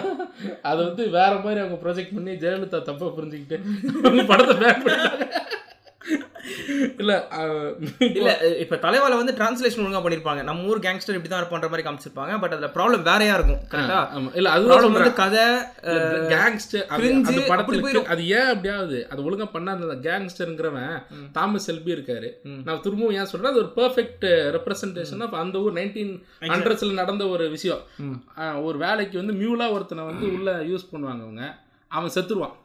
அது 0.68 0.80
வந்து 0.80 1.04
வேற 1.16 1.32
மாதிரி 1.44 1.60
அவங்க 1.62 1.78
ப்ரொஜெக்ட் 1.82 2.16
பண்ணி 2.16 2.34
ஜெயலலிதா 2.42 2.80
தப்பா 2.86 3.08
புரிஞ்சுக்கிட்டு 3.16 3.56
படத்தை 4.30 4.56
பேன் 4.56 4.82
பண்ணிட்டாங்க 4.82 5.26
இல்ல 7.02 7.12
இல்ல 8.18 8.30
இப்ப 8.64 8.78
தலைவால 8.84 9.16
வந்து 9.20 9.34
டிரான்ஸ்லேஷன் 9.38 9.82
ஒழுங்கா 9.84 10.02
பண்ணிருப்பாங்க. 10.04 10.42
நம்ம 10.48 10.68
ஊர் 10.72 10.82
கேங்ஸ்டர் 10.86 11.16
இப்படி 11.18 11.30
தான் 11.32 11.42
இருப்பான்ற 11.42 11.68
மாதிரி 11.72 11.86
காமிச்சிருப்பாங்க. 11.88 12.34
பட் 12.42 12.54
அதுல 12.56 12.70
ப்ராப்ளம் 12.76 13.04
வேறையா 13.10 13.34
இருக்கும் 13.38 13.62
கரெக்டா 13.72 13.98
இல்ல 14.40 14.48
ப்ராப்ளம் 14.56 14.84
சொல்றேன் 14.86 15.04
வந்து 15.04 15.20
கதை 15.22 15.46
கேங்ஸ்டர் 16.34 16.86
அந்த 17.28 17.40
படத்துல 17.52 17.82
போயிரும். 17.84 18.08
அது 18.14 18.22
ஏன் 18.38 18.50
அப்படியாவது 18.54 19.00
அது 19.12 19.26
ஒழுங்கா 19.28 19.48
பண்ண 19.56 19.76
அந்த 19.78 19.98
கேங்ஸ்டர்ங்கிறவன் 20.08 20.94
தாமஸ் 21.38 21.68
செல்பி 21.70 21.96
இருக்காரு. 21.96 22.30
நான் 22.68 22.82
திரும்பவும் 22.86 23.16
ஏன் 23.20 23.30
சொல்றேன் 23.32 23.52
அது 23.52 23.62
ஒரு 23.64 23.72
பெர்ஃபெக்ட் 23.80 24.26
ரெப்ரசன்டேஷன் 24.58 25.24
ஆஃப் 25.26 25.36
அந்த 25.42 25.58
ஊர் 25.64 25.78
நைன்டீன் 25.80 26.14
ஹண்ட்ரட்ஸ்ல 26.52 26.92
நடந்த 27.02 27.26
ஒரு 27.34 27.46
விஷயம். 27.56 27.82
ஒரு 28.68 28.78
வேலைக்கு 28.86 29.16
வந்து 29.22 29.34
மியூலா 29.42 29.66
ஒருத்தனை 29.76 30.04
வந்து 30.10 30.26
உள்ள 30.36 30.50
யூஸ் 30.70 30.90
பண்ணுவாங்க 30.92 31.22
அவங்க. 31.26 31.44
அவன் 31.90 32.14
செத்துருவான். 32.14 32.56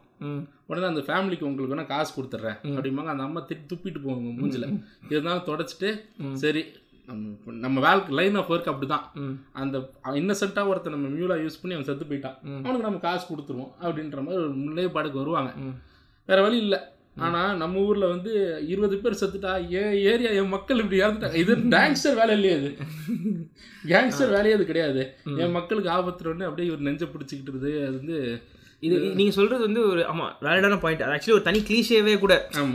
உடனே 0.69 0.85
அந்த 0.91 1.01
ஃபேமிலிக்கு 1.07 1.47
உங்களுக்கு 1.47 1.73
வேணா 1.73 1.85
காசு 1.91 2.11
கொடுத்துட்றேன் 2.17 2.59
அப்படிம்பாங்க. 2.75 3.11
அந்த 3.13 3.25
அம்மா 3.27 3.41
திட்டு 3.49 3.65
துப்பிட்டு 3.71 3.99
போவாங்க 4.05 4.31
மூஞ்சில. 4.39 4.69
இருந்தாலும் 5.11 5.47
தொடச்சிட்டு 5.49 5.91
சரி 6.43 6.63
நம்ம 7.63 7.79
வாழ்க்கை 7.85 8.11
லைன் 8.19 8.37
ஆஃப் 8.39 8.51
ஒர்க் 8.53 8.71
அப்படிதான். 8.71 9.05
அந்த 9.61 9.77
இன்னசென்ட்டாக 10.19 10.71
ஒருத்தன் 10.71 10.95
நம்ம 10.95 11.09
மியூலா 11.15 11.35
யூஸ் 11.41 11.59
பண்ணி 11.61 11.75
அவன் 11.77 11.87
செத்து 11.89 12.05
போயிட்டான். 12.11 12.37
அவனுக்கு 12.63 12.87
நம்ம 12.87 13.01
காசு 13.07 13.25
கொடுத்துருவோம் 13.31 13.73
அப்படின்ற 13.85 14.21
மாதிரி 14.25 14.41
ஒரு 14.43 14.55
நிலைப்பாடுக்கு 14.69 15.21
வருவாங்க. 15.23 15.51
வேற 16.29 16.39
வழி 16.45 16.59
இல்லை. 16.65 16.79
ஆனா 17.25 17.41
நம்ம 17.61 17.81
ஊர்ல 17.87 18.05
வந்து 18.13 18.31
இருபது 18.73 18.95
பேர் 19.01 19.19
செத்துட்டா 19.19 19.51
என் 19.79 19.97
ஏரியா 20.11 20.29
என் 20.39 20.53
மக்கள் 20.53 20.81
இப்படி 20.83 21.01
இறந்துட்டாங்க 21.01 21.41
இது 21.41 21.55
கேங்ஸ்டர் 21.75 22.17
வேலை 22.19 22.35
இல்லையா 22.37 22.55
இது 22.61 22.71
கேங்ஸ்டர் 23.91 24.33
வேலையே 24.35 24.55
அது 24.57 24.65
கிடையாது. 24.71 25.03
என் 25.41 25.55
மக்களுக்கு 25.57 25.91
ஆபத்து 25.95 26.29
ஒன்று 26.31 26.47
அப்படியே 26.49 26.69
இவர் 26.69 26.87
நெஞ்ச 26.87 27.05
பிடிச்சிக்கிட்டு 27.13 27.53
அது 27.87 27.99
வந்து 27.99 28.17
இது 28.83 28.95
நீங்க 29.17 29.33
சொல்றது 29.35 29.63
வந்து 29.65 29.81
ஒரு 29.89 30.01
ஆமா 30.11 30.25
வேலிடான 30.43 30.77
பாயிண்ட் 30.79 31.03
அது 31.03 31.13
ஆக்சுவலி 31.15 31.35
ஒரு 31.35 31.45
தனி 31.45 31.59
கிளீஷேவே 31.67 32.15
கூட. 32.19 32.33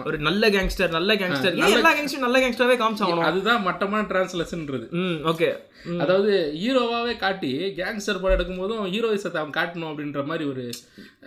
ஒரு 0.08 0.18
நல்ல 0.26 0.44
கேங்ஸ்டர் 0.54 0.94
நல்ல 0.96 1.14
கேங்ஸ்டர் 1.20 1.56
எல்லா 1.70 1.90
கேங்ஸ்டர் 1.92 2.24
நல்ல 2.24 2.38
கேங்ஸ்டராவே 2.42 2.76
காமிச்சாகணும். 2.80 3.26
அதுதான் 3.30 3.64
மட்டமான 3.66 4.06
டிரான்ஸ்லேஷன்ன்றது 4.10 4.86
ம் 5.00 5.18
ஓகே 5.32 5.50
அதாவது 6.02 6.30
ஹீரோவாவே 6.60 7.12
காட்டி 7.18 7.50
கேங்ஸ்டர் 7.76 8.20
படம் 8.20 8.36
எடுக்கும் 8.36 8.60
போதும் 8.60 8.80
ஹீரோயிசத்தை 8.92 9.38
அவன் 9.40 9.56
காட்டணும் 9.56 9.90
அப்படின்ற 9.90 10.22
மாதிரி 10.26 10.44
ஒரு 10.52 10.62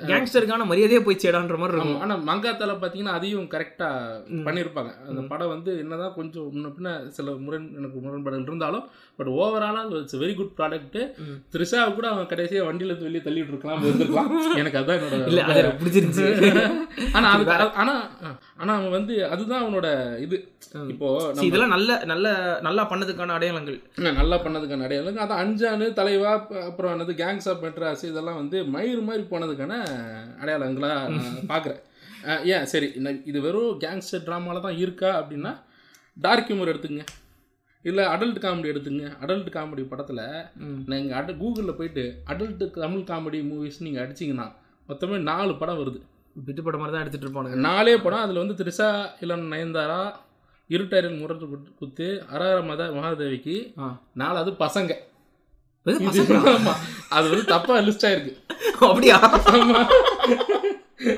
கேங்ஸ்டருக்கான 0.09 0.65
மரியாதையே 0.69 1.01
போய் 1.05 1.21
சேடான்ற 1.21 1.55
மாதிரி 1.57 1.73
இருக்கும். 1.73 1.93
ஆமா. 1.93 2.03
ஆனா 2.05 2.15
மங்காத்தால 2.27 2.73
பாத்தீங்கன்னா 2.81 3.15
அதையும் 3.17 3.47
கரெக்டா 3.53 3.89
பண்ணியிருப்பாங்க 4.47 4.91
அந்த 5.07 5.21
படம் 5.31 5.53
வந்து 5.53 5.71
என்னதான் 5.83 6.15
கொஞ்சம் 6.17 6.47
முன்ன 6.50 6.71
பின்ன 6.75 6.89
சில 7.17 7.35
முரண் 7.45 7.69
எனக்கு 7.77 8.03
முரண்பாடுகள் 8.03 8.50
இருந்தாலும் 8.50 8.85
பட் 9.19 9.31
ஓவராலா 9.38 9.83
இட்ஸ் 9.95 10.19
வெரி 10.21 10.35
குட் 10.35 10.53
ப்ராடக்ட் 10.59 11.00
த்ரிஷாவை 11.53 11.89
கூட 11.93 12.07
அவன் 12.11 12.29
கடைசியா 12.31 12.65
வண்டியில 12.67 12.91
இருந்து 12.91 13.09
வெளியே 13.09 13.23
தள்ளிட்டு 13.25 13.53
இருக்கலாம் 13.53 13.85
இருந்திருக்கலாம் 13.85 14.31
எனக்கு 14.55 14.69
அதான் 14.77 14.97
என்னோட 14.97 15.17
இல்ல 15.29 15.41
அது 15.45 15.59
எனக்கு 15.61 15.81
பிடிச்சிருந்துச்சு. 15.81 16.25
ஆனா 17.15 17.27
அது 17.33 17.45
ஆனா 17.81 17.93
ஆனா 18.59 18.71
அவன் 18.77 18.95
வந்து 18.95 19.13
அதுதான் 19.29 19.61
அவனோட 19.63 19.87
இது. 20.25 20.37
இப்போ 20.91 21.07
இதெல்லாம் 21.47 21.73
நல்ல 21.73 21.91
நல்ல 22.11 22.27
நல்லா 22.61 22.83
பண்ணதுக்கான 22.91 23.35
அடையாளங்கள். 23.37 23.77
நல்லா 24.19 24.37
பண்ணதுக்கான 24.43 24.85
அடையாளம் 24.87 25.21
அதான் 25.23 25.41
அஞ்சானு 25.43 25.87
தலைவா 25.97 26.33
அப்புறம் 26.65 26.93
என்னது 26.93 27.15
கேங்ஸ் 27.21 27.49
ஆஃப் 27.51 27.63
மெட்ராஸ் 27.65 28.05
இதெல்லாம் 28.09 28.39
வந்து 28.41 28.59
மயிர் 28.75 29.07
மாதிரி 29.07 29.25
போனதுக்கான 29.31 29.73
அடையாளங்களா 30.41 30.91
பார்க்குறேன் 31.51 31.81
ஏன்? 32.51 32.65
சரி 32.71 32.87
இது 33.29 33.39
வெறும் 33.43 33.73
கேங்ஸ்டர் 33.83 34.25
ட்ராமால 34.25 34.61
தான் 34.61 34.79
இருக்கா 34.83 35.11
அப்படின்னா 35.19 35.53
டார்க் 36.17 36.49
ஹியூமர் 36.49 36.71
எடுத்துங்க 36.71 37.03
இல்லை 37.83 38.05
அடல்ட் 38.05 38.41
காமெடி 38.41 38.69
எடுத்துங்க. 38.69 39.11
அடல்ட் 39.25 39.50
காமெடி 39.51 39.83
படத்தில் 39.83 40.19
நீங்கள் 40.85 41.17
அட 41.17 41.31
கூகுளில் 41.31 41.75
போயிட்டு 41.75 42.21
அடல்ட் 42.27 42.71
தமிழ் 42.79 43.00
காமெடி 43.00 43.39
மூவிஸ் 43.41 43.71
நீங்கள் 43.79 44.07
அடிச்சிங்கன்னா 44.07 44.53
மொத்தமே 44.89 45.17
நாலு 45.17 45.57
படம் 45.57 45.79
வருது. 45.79 46.01
விட்டு 46.45 46.63
படம் 46.63 46.79
மாதிரி 46.79 46.97
தான் 46.97 47.07
எடுத்துட்டு 47.07 47.27
இருப்பானுங்க. 47.27 47.53
நாலே 47.53 47.97
படம். 47.97 48.19
அதில் 48.19 48.47
வந்து 48.47 48.63
த்ரிஷா 48.63 49.07
இளன் 49.19 49.51
நயன்தாரா 49.51 50.13
இருட்டரில் 50.69 51.19
முரட்டு 51.19 51.45
குத்து- 51.81 52.21
அரர 52.33 52.65
மத 52.65 52.83
மகாதேவிக்கு. 52.83 53.73
நாலாவது 54.13 54.65
பசங்க. 54.65 54.93
அது 57.09 57.29
வந்து 57.29 57.45
தப்பா 57.45 57.77
லிஸ்ட் 57.77 58.07
ஆயிருக்கு. 58.07 58.35
அப்படியா. 58.79 59.19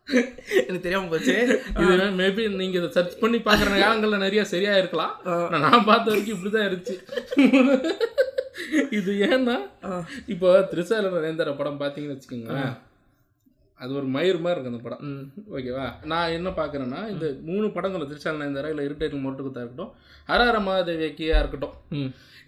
எனக்கு 0.08 0.82
தெரியாம 0.82 1.08
போச்சு. 1.08 1.34
இது 1.82 1.94
மேபி 2.18 2.42
நீங்க 2.56 2.76
இதை 2.78 2.88
சர்ச் 2.96 3.20
பண்ணி 3.20 3.38
பாக்குற 3.40 3.70
காலங்கள்ல 3.76 4.18
நிறைய 4.20 4.42
சரியா 4.50 4.72
இருக்கலாம் 4.76 5.14
நான் 5.64 5.86
பார்த்த 5.88 6.12
வரைக்கும் 6.12 6.36
இப்படிதான் 6.36 6.66
இருந்துச்சு. 6.68 6.96
இது 8.98 9.12
ஏன்னா 9.28 9.56
இப்போ 10.26 10.50
திரிசால 10.70 11.10
நரேந்திர 11.16 11.54
படம் 11.56 11.80
பார்த்தீங்கன்னு 11.80 12.16
வச்சுக்கோங்களேன். 12.16 12.74
அது 13.80 13.90
ஒரு 13.94 14.06
மயிர் 14.14 14.38
மாதிரி 14.38 14.54
இருக்கு 14.54 14.72
அந்த 14.72 14.82
படம். 14.84 15.02
ஓகேவா? 15.54 15.86
நான் 16.12 16.34
என்ன 16.36 16.48
பார்க்குறேன்னா 16.58 17.00
இந்த 17.10 17.26
மூணு 17.48 17.66
படங்கள் 17.70 18.08
திருச்சால் 18.08 18.40
நயன்தாரா 18.40 18.70
இல்லை 18.72 18.84
இருட்டேட்டு 18.86 19.24
மொட்டுக்குத்தா 19.24 19.62
இருக்கட்டும் 19.62 19.92
ஹரஹர 20.28 20.58
மகாதேவியா 20.66 21.36
இருக்கட்டும். 21.42 21.74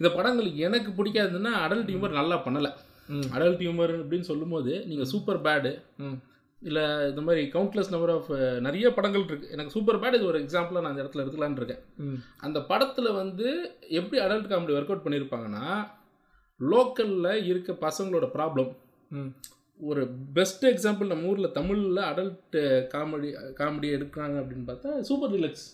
இந்த 0.00 0.08
படங்கள் 0.16 0.48
எனக்கு 0.66 0.90
பிடிக்காதுன்னா 0.98 1.52
அடல்ட் 1.64 1.90
ஹியூமர் 1.92 2.18
நல்லா 2.18 2.36
பண்ணலை. 2.46 2.70
ம். 3.08 3.28
அடல்ட் 3.34 3.62
ஹியூமர் 3.62 3.94
அப்படின்னு 4.00 4.30
சொல்லும்போது 4.30 4.72
நீங்கள் 4.86 5.10
சூப்பர் 5.12 5.44
பேடு 5.44 5.72
ம். 5.98 6.18
இல்லை 6.62 6.84
இந்த 7.10 7.22
மாதிரி 7.26 7.42
கவுண்ட்லெஸ் 7.54 7.90
நம்பர் 7.94 8.12
ஆஃப் 8.14 8.30
நிறைய 8.66 8.86
படங்கள் 8.94 9.22
இருக்குது 9.22 9.52
எனக்கு 9.54 9.74
சூப்பர் 9.74 10.00
பேட் 10.02 10.16
இது 10.18 10.30
ஒரு 10.30 10.38
எக்ஸாம்பிளாக 10.44 10.82
நான் 10.84 10.92
அந்த 10.92 11.02
இடத்துல 11.04 11.22
எடுத்துக்கலான்னு 11.22 11.60
இருக்கேன். 11.60 11.82
அந்த 12.46 12.58
படத்தில் 12.70 13.16
வந்து 13.20 13.46
எப்படி 13.98 14.18
அடல்ட் 14.24 14.50
காமெடி 14.52 14.76
ஒர்க் 14.78 14.90
அவுட் 14.92 15.06
பண்ணியிருப்பாங்கன்னா 15.06 15.64
லோக்கலில் 16.60 17.44
இருக்க 17.50 17.72
பசங்களோட 17.86 18.28
ப்ராப்ளம். 18.36 18.70
ஒரு 19.80 20.02
பெஸ்ட் 20.36 20.64
எக்ஸாம்பிள் 20.72 21.10
நம்ம 21.10 21.28
ஊரில் 21.32 21.54
தமிழில் 21.58 22.00
அடல்ட் 22.10 22.56
காமெடி 22.94 23.28
காமெடி 23.60 23.88
எடுக்கிறாங்க 23.96 24.36
அப்படின்னு 24.42 24.68
பார்த்தா 24.70 24.92
சூப்பர் 25.10 25.32
டிலக்ஸ் 25.34 25.66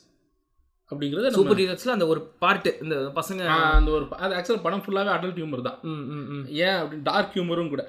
அப்படிங்கிறத 0.92 1.30
சூப்பர் 1.36 1.58
டீலக்ஸ்ல 1.60 1.94
அந்த 1.96 2.06
ஒரு 2.12 2.20
பார்ட் 2.42 2.68
இந்த 2.84 2.96
பசங்க 3.20 3.42
அந்த 3.76 3.90
ஒரு 3.98 4.04
அது 4.24 4.36
ஆக்சுவலாக 4.38 4.64
படம் 4.66 4.82
ஃபுல்லாகவே 4.84 5.14
அடல்ட் 5.16 5.40
ஹியூமர் 5.40 5.68
தான். 5.68 5.78
ஏன் 6.64 6.78
அப்படின்னு 6.80 7.08
டார்க் 7.10 7.34
ஹியூமரும் 7.36 7.72
கூட 7.74 7.84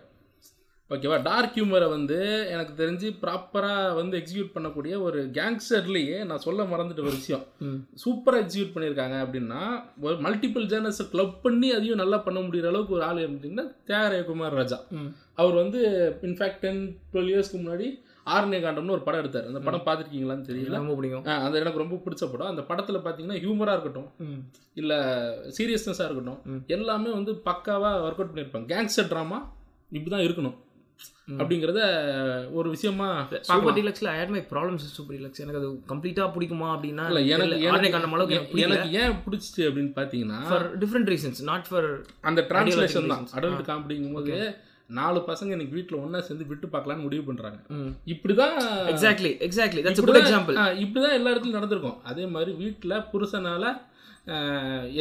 ஓகேவா? 0.90 1.22
டார்க் 1.22 1.56
ஹியூமரை 1.56 1.88
வந்து 1.90 2.18
எனக்கு 2.50 2.74
தெரிஞ்சு 2.82 3.08
ப்ராப்பராக 3.22 3.94
வந்து 3.96 4.16
எக்ஸிக்யூட் 4.18 4.52
பண்ணக்கூடிய 4.56 4.96
ஒரு 5.02 5.20
கேங்ஸ்டர்லேயே 5.38 6.18
நான் 6.26 6.44
சொல்ல 6.46 6.64
மறந்துட்ட 6.64 7.04
ஒரு 7.06 7.16
விஷயம். 7.20 7.44
சூப்பராக 8.04 8.42
எக்ஸிக்யூட் 8.44 8.76
பண்ணியிருக்காங்க 8.76 9.16
அப்படின்னா 9.26 9.62
ஒரு 10.02 10.16
மல்டிபிள் 10.16 10.68
ஜேர்னல்ஸை 10.74 11.06
கிளப் 11.14 11.42
பண்ணி 11.46 11.70
அதையும் 11.72 12.02
நல்லா 12.02 12.18
பண்ண 12.18 12.40
முடிகிற 12.40 12.68
அளவுக்கு 12.68 12.94
ஒரு 12.94 13.04
ஆள் 13.04 13.22
அப்படின்னா 13.30 13.64
தியாகராய 13.88 14.26
குமார் 14.26 14.54
ராஜா. 14.54 14.80
அவர் 15.36 15.56
வந்து 15.62 15.80
இன்ஃபேக்ட் 16.22 16.62
டென் 16.66 16.82
டுவெல் 17.14 17.32
இயர்ஸ்க்கு 17.32 17.62
முன்னாடி 17.64 17.88
ஆரண்ய 18.36 18.60
காண்டம்னு 18.66 18.96
ஒரு 18.98 19.04
படம் 19.08 19.20
எடுத்தார். 19.20 19.48
அந்த 19.48 19.60
படம் 19.60 19.86
பார்த்துருக்கீங்களான்னு 19.88 20.48
தெரியல. 20.52 20.78
ரொம்ப 20.82 20.96
பிடிக்கும். 21.00 21.26
அது 21.48 21.60
எனக்கு 21.60 21.84
ரொம்ப 21.84 21.98
பிடிச்ச 22.06 22.32
படம். 22.32 22.52
அந்த 22.54 22.64
படத்தில் 22.70 23.04
பார்த்தீங்கன்னா 23.08 23.40
ஹியூமராக 23.46 23.76
இருக்கட்டும். 23.76 24.10
இல்லை 24.74 24.98
சீரியஸ்னஸாக 25.58 26.08
இருக்கட்டும். 26.10 26.40
எல்லாமே 26.78 27.12
வந்து 27.20 27.34
பக்காவாக 27.50 28.04
ஒர்க் 28.06 28.20
அவுட் 28.20 28.34
பண்ணியிருப்பாங்க 28.34 28.70
கேங்ஸ்டர் 28.76 29.12
ட்ராமா 29.14 29.40
இப்படி 29.98 30.16
தான் 30.16 30.28
இருக்கணும். 30.28 30.56
அப்படிங்கிறத 31.36 31.82
ஒரு 32.52 32.68
விஷயமா 32.74 33.08
super. 33.48 33.76
டீலக்ஸ்ல 33.78 34.10
I 34.16 34.26
my 34.30 34.42
problems 34.52 34.84
super 34.92 35.16
deluxe 35.16 35.42
எனக்கு 35.42 35.60
அது 35.62 35.70
கம்ப்ளீட்டா 35.90 36.26
பிடிக்குமா 36.34 36.68
அப்படின்னா 36.74 37.06
இல்ல 37.10 37.22
எனக்கு 37.36 37.56
எனக்கு 37.70 37.94
காண்டம் 37.96 38.16
அளவுக்கு 38.16 38.38
எனக்கு 38.38 38.62
எனக்கு 38.68 39.00
ஏன் 39.02 39.16
பிடிச்சிச்சு 39.24 39.64
அப்படின்னு 39.68 39.92
பார்த்தீங்கன்னா 39.96 40.40
for 40.46 40.68
different 40.82 41.10
reasons 41.14 41.42
not 41.48 41.68
for 41.70 41.88
அந்த 42.24 42.44
டிரான்ஸ்லேஷன் 42.50 42.86
தான். 43.14 43.26
அடல்ட் 43.40 43.66
காமெடிங்கும் 43.70 44.16
போது 44.20 44.36
நாலு 44.92 45.20
பசங்க 45.28 45.54
இன்னைக்கு 45.54 45.76
வீட்டில் 45.76 46.02
ஒன்றா 46.02 46.20
சேர்ந்து 46.24 46.46
விட்டு 46.48 46.68
பார்க்கலான்னு 46.70 47.06
முடிவு 47.06 47.24
பண்ணுறாங்க 47.28 47.60
இப்படிதான் 48.08 48.56
exactly 48.92 49.32
exactly 49.46 49.82
that's 49.82 50.02
good 50.04 50.22
example 50.24 50.58
ah, 50.62 50.68
இப்படிதான் 50.84 51.18
எல்லா 51.18 51.32
இடத்துலையும் 51.32 51.60
நடந்திருக்கும். 51.60 51.98
அதே 52.06 52.26
மாதிரி 52.34 52.52
வீட்டில் 52.60 52.96
புருஷனால 53.12 53.64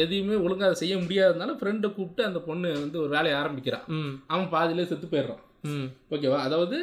எதையுமே 0.01 0.35
ஒழுங்கா 0.41 0.67
செய்ய 0.79 0.95
முடியாததுனால 0.99 1.53
ஃப்ரெண்டை 1.59 1.89
கூப்பிட்டு 1.91 2.23
அந்த 2.25 2.39
பொண்ணு 2.43 2.69
வந்து 2.77 2.97
ஒரு 3.01 3.11
வேலையை 3.13 3.35
ஆரம்பிக்கிறான் 3.39 3.85
அவன் 4.29 4.49
பாதியிலே 4.51 4.85
செத்து 4.85 5.07
போயிடுறான். 5.07 5.41
ஓகேவா 6.09 6.35
அதாவது 6.37 6.77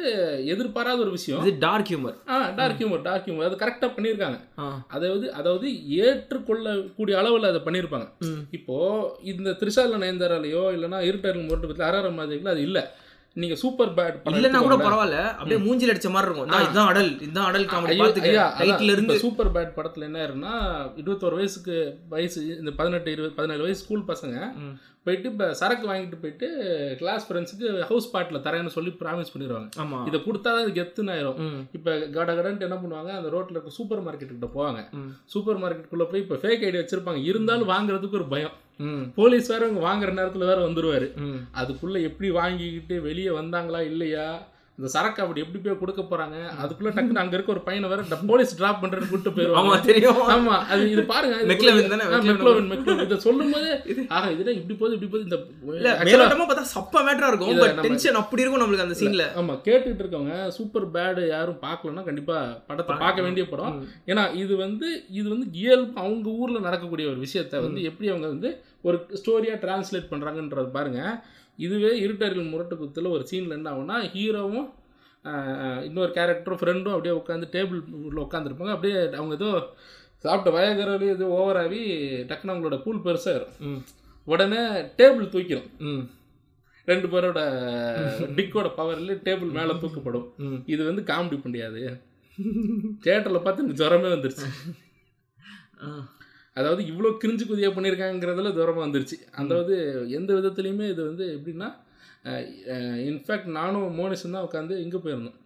எதிர்பாராத 0.45 0.99
ஒரு 0.99 1.09
விஷயம். 1.09 1.45
இது 1.45 1.55
dark 1.59 1.87
humour 1.89 2.29
ah 2.29 2.49
dark 2.49 2.79
humour 2.79 3.01
dark 3.01 3.27
humour 3.27 3.43
அது 3.43 3.55
கரெக்டாக 3.55 3.91
பண்ணியிருக்காங்க. 3.91 4.39
அதாவது 4.87 5.33
அதாவது 5.33 5.89
ஏற்றுக்கொள்ளக்கூடிய 5.89 7.17
அளவில் 7.17 7.43
அதை 7.43 7.61
பண்ணியிருப்பாங்க. 7.65 8.07
இப்போ 8.51 8.75
இந்த 9.23 9.49
திரிசால 9.49 9.97
நயன்தாராலையோ 9.97 10.63
இல்லைன்னா 10.75 11.01
இருட்டரில் 11.09 11.47
முரட்டு 11.47 11.67
பற்றி 11.67 11.83
அரர 11.83 12.17
அது 12.47 12.61
இல்லை. 12.61 12.81
நீங்க 13.35 13.55
சூப்பர் 13.55 13.93
பேட் 13.93 14.15
இல்லைன்னா 14.31 14.59
கூட 14.59 14.75
பரவாயில்ல. 14.77 15.31
அப்படியே 15.31 15.59
மூஞ்சில 15.59 15.91
அடிச்ச 15.93 16.09
மாதிரி 16.09 16.31
இருக்கும். 16.31 16.51
"இதான் 16.51 16.63
இதுதான் 16.63 16.87
அடல் 16.87 17.21
இதுதான் 17.21 17.45
அடல் 17.45 17.65
காமெடி 17.65 17.97
பாத்துக்க. 17.99 18.27
டைட்டில் 18.59 18.91
இருந்து. 18.91 19.19
சூப்பர் 19.19 19.51
பேட் 19.51 19.79
படத்துல 19.79 20.01
என்ன 20.01 20.19
ஆயிருன்னா 20.19 20.53
இருபத்தோரு 20.97 21.33
வயசுக்கு 21.33 21.77
வயசு 22.09 22.57
இந்த 22.57 22.71
பதினெட்டு 22.71 23.11
இருபது 23.11 23.33
பதினேழு 23.33 23.61
வயசு 23.61 23.83
ஸ்கூல் 23.83 24.05
பசங்க. 24.07 24.37
போயிட்டு 25.05 25.29
இப்போ 25.31 25.53
சரக்கு 25.53 25.85
வாங்கிட்டு 25.87 26.19
போயிட்டு 26.19 26.47
கிளாஸ் 26.97 27.27
ஃப்ரெண்ட்ஸுக்கு 27.27 27.81
ஹவுஸ் 27.81 28.11
பாட்டில் 28.11 28.41
தரேன்னு 28.41 28.67
சொல்லி 28.67 28.91
ப்ராமிஸ் 29.01 29.31
பண்ணிடுவாங்க. 29.33 29.67
ஆமா. 29.77 29.99
இதை 30.07 30.19
கொடுத்தா 30.19 30.43
தான் 30.43 30.61
இது 30.61 30.81
கெத்துன்னு 30.81 31.11
ஆயிரும். 31.11 31.39
இப்போ 31.73 31.91
கட 32.11 32.33
கடன்ட்டு 32.33 32.61
என்ன 32.61 32.75
பண்ணுவாங்க? 32.75 33.11
அந்த 33.11 33.29
ரோட்டில் 33.29 33.55
இருக்க 33.55 33.69
சூப்பர் 33.69 34.03
மார்க்கெட்டுக்கிட்ட 34.03 34.49
போவாங்க. 34.53 34.81
சூப்பர் 35.25 35.57
மார்க்கெட்டுக்குள்ளே 35.57 36.03
போய் 36.03 36.19
இப்போ 36.19 36.35
ஃபேக் 36.35 36.63
ஐடி 36.63 36.77
வச்சிருப்பாங்க. 36.77 37.23
இருந்தாலும் 37.23 37.69
வாங்குறதுக்கு 37.69 38.11
ஒரு 38.13 38.27
பயம். 38.27 38.55
போலீஸ் 39.15 39.47
வேற 39.47 39.67
வாங்குற 39.87 40.11
நேரத்தில் 40.13 40.45
வேற 40.45 40.67
வந்துருவாரு. 40.67 41.07
ம். 41.17 41.39
அதுக்குள்ளே 41.51 42.01
எப்படி 42.01 42.29
வாங்கிக்கிட்டு 42.31 43.01
வெளியே 43.01 43.29
வந்தாங்களா 43.29 43.81
இல்லையா? 43.81 44.27
இந்த 44.79 44.87
சரக்கு 44.89 45.21
அப்படி 45.21 45.41
எப்படி 45.41 45.59
போய் 45.59 45.79
கொடுக்க 45.79 46.01
போறாங்க? 46.03 46.35
அதுக்குள்ள 46.61 46.91
டக்குன்னு 46.91 47.21
அங்க 47.21 47.35
இருக்க 47.35 47.51
ஒரு 47.51 47.61
பையனை 47.61 47.89
வேற 47.89 48.03
ட- 48.03 48.19
போலீஸ் 48.25 48.55
டிராப் 48.55 48.79
பண்றேன்னு 48.81 49.09
கூட்டு 49.09 49.31
போயிருவாங்க. 49.31 49.73
தெரியும். 49.83 50.21
ஆமா 50.33 50.55
அது 50.67 50.85
இது 50.91 51.01
பாருங்க 51.05 51.35
மெக்லவின் 51.51 51.89
மெக்லவின். 52.29 52.69
இதை 53.03 53.17
சொல்லும் 53.19 53.51
போது 53.51 53.67
ஆக 54.11 54.31
இதுல 54.33 54.53
இப்படி 54.55 54.75
போகுது 54.75 54.95
இப்படி 54.97 55.09
போகுது 55.09 55.25
இந்த 55.25 55.37
மேலோட்டமா 56.07 56.47
பார்த்தா 56.47 56.65
சப்ப 56.73 57.03
மேட்டரா 57.05 57.29
இருக்கும். 57.29 57.51
டென்ஷன் 57.83 58.15
அப்படி 58.15 58.43
இருக்கும் 58.43 58.63
நம்மளுக்கு 58.63 58.85
அந்த 58.85 58.97
சீன்ல 58.99 59.27
ஆமா 59.35 59.55
கேட்டுட்டு 59.63 60.03
இருக்கவங்க 60.03 60.37
சூப்பர் 60.49 60.87
பேடு 60.91 61.27
யாரும் 61.27 61.61
பார்க்கலன்னா 61.63 62.03
கண்டிப்பா 62.03 62.37
படத்தை 62.67 62.95
பார்க்க 62.97 63.21
வேண்டிய 63.21 63.45
படம். 63.47 63.77
ஏன்னா 64.07 64.25
இது 64.35 64.55
வந்து 64.57 64.89
இது 65.11 65.27
வந்து 65.29 65.47
இயல்பு 65.59 65.93
அவங்க 65.99 66.29
ஊர்ல 66.39 66.59
நடக்கக்கூடிய 66.59 67.07
ஒரு 67.09 67.21
விஷயத்த 67.21 67.61
வந்து 67.61 67.83
எப்படி 67.83 68.09
அவங்க 68.09 68.27
வந்து 68.27 68.51
ஒரு 68.81 68.97
ஸ்டோரியா 69.17 69.55
டிரான்ஸ்லேட் 69.61 70.11
பண்றாங்கன்றது 70.11 70.71
பாருங்க. 70.71 71.01
இதுவே 71.59 71.91
இருட்டரில் 71.99 72.49
முரட்டு 72.49 72.75
குத்துல 72.75 73.09
ஒரு 73.09 73.23
சீன்ல 73.29 73.57
என்ன 73.57 73.71
ஆகும்னா 73.71 73.97
ஹீரோவும் 74.13 74.69
இன்னொரு 75.83 76.11
கேரக்டரும் 76.15 76.61
ஃப்ரெண்டும் 76.61 76.93
அப்படியே 76.93 77.15
உட்காந்து 77.15 77.47
டேபிள் 77.53 77.77
உள்ள 78.01 78.19
உட்காந்துருப்பாங்க 78.21 78.73
அப்படியே 78.73 78.97
அவங்க 79.13 79.35
ஏதோ 79.35 79.51
சாப்பிட்ட 80.23 80.49
வயகரலி 80.51 81.07
ஏதோ 81.09 81.25
ஓவராகி 81.37 81.81
டக்குன்னு 82.27 82.53
அவங்களோட 82.53 82.77
பூல் 82.83 83.05
பெருசாக 83.05 83.37
இருக்கும் 83.37 83.69
ம். 83.69 83.81
உடனே 84.27 84.61
டேபிள் 84.99 85.31
தூக்கிடும் 85.31 85.69
ம். 85.87 86.03
ரெண்டு 86.87 87.07
பேரோட 87.07 87.39
டிக்கோட 88.35 88.67
பவர்ல 88.77 89.13
டேபிள் 89.25 89.51
மேலே 89.51 89.73
தூக்கப்படும். 89.73 90.25
இது 90.65 90.81
வந்து 90.85 91.01
காமெடி 91.03 91.37
பண்ணியாது 91.39 91.81
தியேட்டரில் 93.01 93.43
பார்த்து 93.43 93.63
எனக்கு 93.63 93.81
ஜுரமே 93.81 94.09
வந்துருச்சு. 94.09 94.47
அதாவது 96.57 96.81
இவ்வளோ 96.85 97.11
கிரிஞ்சு 97.21 97.45
குதியா 97.45 97.69
பண்ணியிருக்காங்கிறதுல 97.69 98.51
ஜுரமாக 98.53 98.85
வந்துருச்சு. 98.85 99.17
அதாவது 99.41 99.75
எந்த 100.09 100.29
விதத்துலையுமே 100.33 100.87
இது 100.89 101.01
வந்து 101.05 101.25
எப்படின்னா 101.37 101.69
இன்ஃபேக்ட் 103.05 103.49
நானும் 103.51 103.97
மோனிஷன் 103.97 104.35
தான் 104.35 104.45
உட்காந்து 104.47 104.75
இங்கே 104.79 104.97
போயிருந்தோம். 104.97 105.39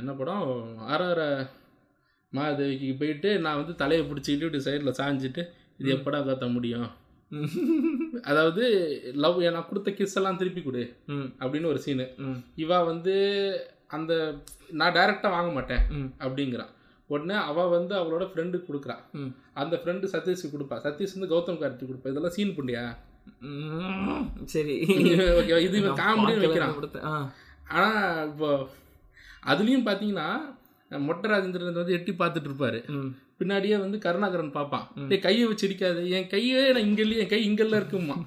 என்ன 0.00 0.12
படம்? 0.12 0.46
ஆறார 0.86 1.20
மாதேவிக்கு 2.32 2.88
போயிட்டு 2.98 3.30
நான் 3.40 3.60
வந்து 3.60 3.74
தலையை 3.74 4.02
பிடிச்சிக்கிட்டு 4.04 4.46
இப்படி 4.46 4.66
சைடில் 4.66 4.98
சாஞ்சிட்டு 5.00 5.42
இது 5.80 5.90
எப்படா 5.96 6.18
காத்த 6.24 6.46
முடியும்? 6.48 6.88
அதாவது 8.22 8.64
லவ் 9.14 9.38
நான் 9.48 9.68
கொடுத்த 9.68 9.90
கிஸ் 9.90 10.16
எல்லாம் 10.16 10.36
திருப்பி 10.36 10.62
கொடு 10.62 10.82
ம். 11.08 11.28
அப்படின்னு 11.40 11.70
ஒரு 11.72 11.78
சீனு 11.78 12.06
இவா 12.56 12.78
வந்து 12.84 13.14
அந்த 13.88 14.12
நான் 14.72 14.94
டைரெக்டாக 14.94 15.34
வாங்க 15.34 15.50
மாட்டேன் 15.52 15.82
அப்படிங்கிறான் 16.18 16.72
உடனே 17.10 17.34
அவ 17.42 17.66
வந்து 17.68 17.94
அவளோட 17.94 18.24
ஃப்ரெண்டுக்கு 18.30 18.68
கொடுக்குறான் 18.68 19.02
ம். 19.12 19.30
அந்த 19.52 19.76
ஃப்ரெண்டு 19.76 20.06
சதீஷுக்கு 20.12 20.54
கொடுப்பா. 20.54 20.76
சதீஷ் 20.84 21.16
வந்து 21.16 21.30
கௌதம் 21.32 21.60
கார்த்தி 21.60 21.84
கொடுப்பா. 21.84 22.10
இதெல்லாம் 22.10 22.30
சீன் 22.30 22.56
பண்ணியா. 22.56 22.84
சரி. 24.46 24.76
ஓகே 25.38 25.58
இது 25.60 25.76
காமெடியும் 26.00 26.42
வைக்கிறான். 26.44 26.74
ஆனால் 27.74 28.28
இப்போ 28.28 28.48
அதுலேயும் 29.46 29.86
பார்த்தீங்கன்னா 29.86 30.28
மொட்டை 30.98 31.30
ராஜேந்திரன் 31.30 31.72
வந்து 31.72 31.92
எட்டி 31.92 32.12
பார்த்துட்டு 32.12 32.50
இருப்பாரு 32.50 33.12
பின்னாடியே 33.40 33.78
வந்து 33.78 33.98
கருணாகரன் 33.98 34.52
பார்ப்பான். 34.52 34.90
டேய் 35.08 35.18
கையை 35.18 35.46
வச்சு 35.46 35.76
என் 36.08 36.26
கையே 36.26 36.72
நான் 36.72 36.82
இங்க 36.82 37.02
இல்லையே. 37.02 37.22
என் 37.22 37.28
கை 37.28 37.44
இங்கெல்லாம் 37.44 37.80
இருக்குமா 37.80 38.26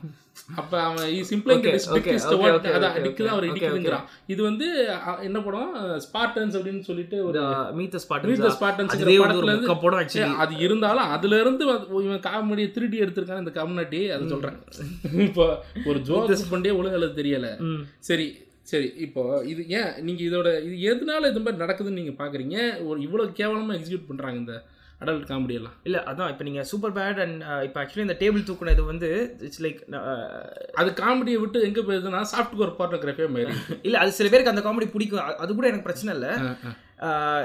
அப்ப 0.56 0.82
அவன் 0.82 1.14
சிம்பிளா 1.14 1.54
அதான் 1.56 2.96
அடிக்குதான் 2.98 3.28
அவர் 3.28 3.44
இடிக்குதுங்கிறான். 3.44 4.04
இது 4.28 4.44
வந்து 4.44 4.90
என்ன 5.22 5.42
படம்? 5.42 5.76
ஸ்பார்டன்ஸ் 5.76 6.56
அப்படின்னு 6.58 6.80
சொல்லிட்டு 6.80 7.26
ஒரு 7.26 7.56
meet 7.74 7.92
the 7.92 7.98
spot 7.98 8.24
meet 8.24 8.38
the 8.38 8.58
Spartans 8.60 8.94
படத்துல 8.96 9.74
இருந்து 9.84 10.36
அது 10.38 10.58
இருந்தாலும் 10.58 11.04
அதுல 11.04 11.40
இருந்து 11.40 11.66
இவன் 11.90 12.20
காமெடியை 12.20 12.72
திருடி 12.72 13.00
எடுத்திருக்கான் 13.00 13.38
இந்த 13.38 13.52
கம்யூனிட்டி 13.52 14.10
அதை 14.10 14.28
சொல்றேன். 14.28 14.60
இப்போ 15.28 15.64
ஒரு 15.86 16.00
ஜோக் 16.00 16.50
பண்ணியே 16.50 16.82
ஒழுங்கல 16.82 17.10
தெரியல. 17.22 17.60
சரி 18.00 18.46
சரி 18.68 18.88
இப்போ 19.06 19.22
இது 19.46 19.62
ஏன் 19.78 19.92
நீங்க 20.06 20.22
இதோட 20.24 20.50
இது 20.66 20.76
எதனால 20.90 21.30
இது 21.32 21.40
மாதிரி 21.40 21.62
நடக்குதுன்னு 21.64 22.00
நீங்க 22.02 22.16
பாக்குறீங்க? 22.18 22.58
ஒரு 22.90 23.00
இவ்வளவு 23.02 23.38
கேவலமா 23.38 23.76
எக்ஸிக்யூட் 23.78 24.10
பண்றாங்க 24.10 24.40
இந்த 24.40 24.56
அடல்ட் 25.02 25.28
காமெடி 25.30 25.56
எல்லாம். 25.58 25.76
இல்ல 25.84 25.98
அதான் 26.10 26.32
இப்போ 26.32 26.44
நீங்க 26.44 26.62
சூப்பர் 26.64 26.96
பேட் 26.96 27.20
அண்ட் 27.26 27.36
இப்போ 27.66 27.80
ஆக்சுவலி 27.82 28.06
இந்த 28.06 28.16
டேபிள் 28.22 28.48
தூக்குனது 28.48 28.84
வந்து 28.86 29.10
இட்ஸ் 29.48 29.62
லைக் 29.66 29.82
அது 30.82 30.90
காமெடியை 31.02 31.40
விட்டு 31.42 31.60
எங்க 31.68 31.82
போயிருதுன்னா 31.82 32.22
சாஃப்ட் 32.32 32.58
கோர் 32.60 32.78
பார்ட்டோகிராஃபியா 32.80 33.30
மாதிரி 33.36 33.54
இல்ல 33.88 34.00
அது 34.00 34.18
சில 34.20 34.30
பேருக்கு 34.30 34.54
அந்த 34.54 34.64
காமெடி 34.68 34.90
பிடிக்கும். 34.90 35.24
அது 35.44 35.52
கூட 35.56 35.68
எனக்கு 35.72 35.88
பிரச்சனை 35.88 36.14
இல்ல. 36.18 36.30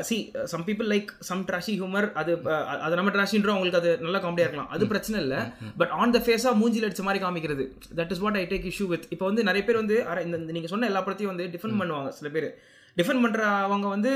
See 0.02 0.16
some 0.46 0.64
people 0.66 0.88
like 0.90 1.08
some 1.22 1.42
trashy 1.48 1.72
humour 1.74 2.06
அது 2.14 2.32
அஹ், 2.48 2.66
அது 2.84 2.94
நம்ம 2.94 3.12
ட்ராஷின்றோம் 3.12 3.54
அவங்களுக்கு 3.54 3.80
அது 3.80 3.90
நல்ல 4.00 4.18
காமெடியா 4.18 4.46
இருக்கலாம். 4.46 4.70
அது 4.70 4.84
பிரச்சனை 4.86 5.18
இல்ல. 5.22 5.36
பட் 5.78 5.92
ஆன் 5.98 6.14
த 6.14 6.22
ஃபேஸா 6.24 6.52
மூஞ்சில 6.58 6.88
அடிச்ச 6.88 7.02
மாதிரி 7.02 7.22
காமிக்கிறது. 7.24 7.64
That 7.96 8.12
is 8.12 8.22
what 8.22 8.38
I 8.38 8.46
take 8.50 8.68
issue 8.70 8.86
with 8.88 9.06
இப்போ 9.10 9.26
வந்து 9.26 9.44
நிறைய 9.44 9.64
பேர் 9.64 9.80
வந்து 9.80 9.96
இந்த 10.22 10.36
இந்த 10.38 10.52
நீங்க 10.52 10.68
சொன்ன 10.68 10.86
எல்லா 10.86 11.02
படத்தையும் 11.02 11.32
வந்து 11.32 11.46
டிஃபெண்ட் 11.54 11.80
பண்ணுவாங்க 11.80 12.12
சில 12.12 12.30
பேர். 12.30 12.48
டிஃபெண்ட் 12.96 13.22
பண்ற 13.22 13.42
அவங்க 13.66 13.86
வந்து 13.88 14.10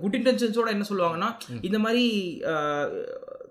குட் 0.00 0.16
இன்டென்ஷன்ஸோட 0.16 0.68
என்ன 0.70 0.86
சொல்லுவாங்கன்னா 0.88 1.28
இந்த 1.62 1.78
மாதிரி 1.78 2.02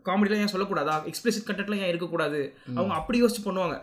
காமெடிலாம் 0.08 0.42
ஏன் 0.44 0.52
சொல்லக்கூடாதா? 0.52 0.96
எக்ஸ்பிளிசிட் 1.10 1.46
கண்டென்ட்லாம் 1.48 1.84
ஏன் 1.84 1.92
இருக்கக்கூடாது? 1.92 2.40
அவங்க 2.76 2.94
அப்படி 3.00 3.22
யோசிச்சு 3.22 3.44
பண்ணுவாங்க. 3.46 3.76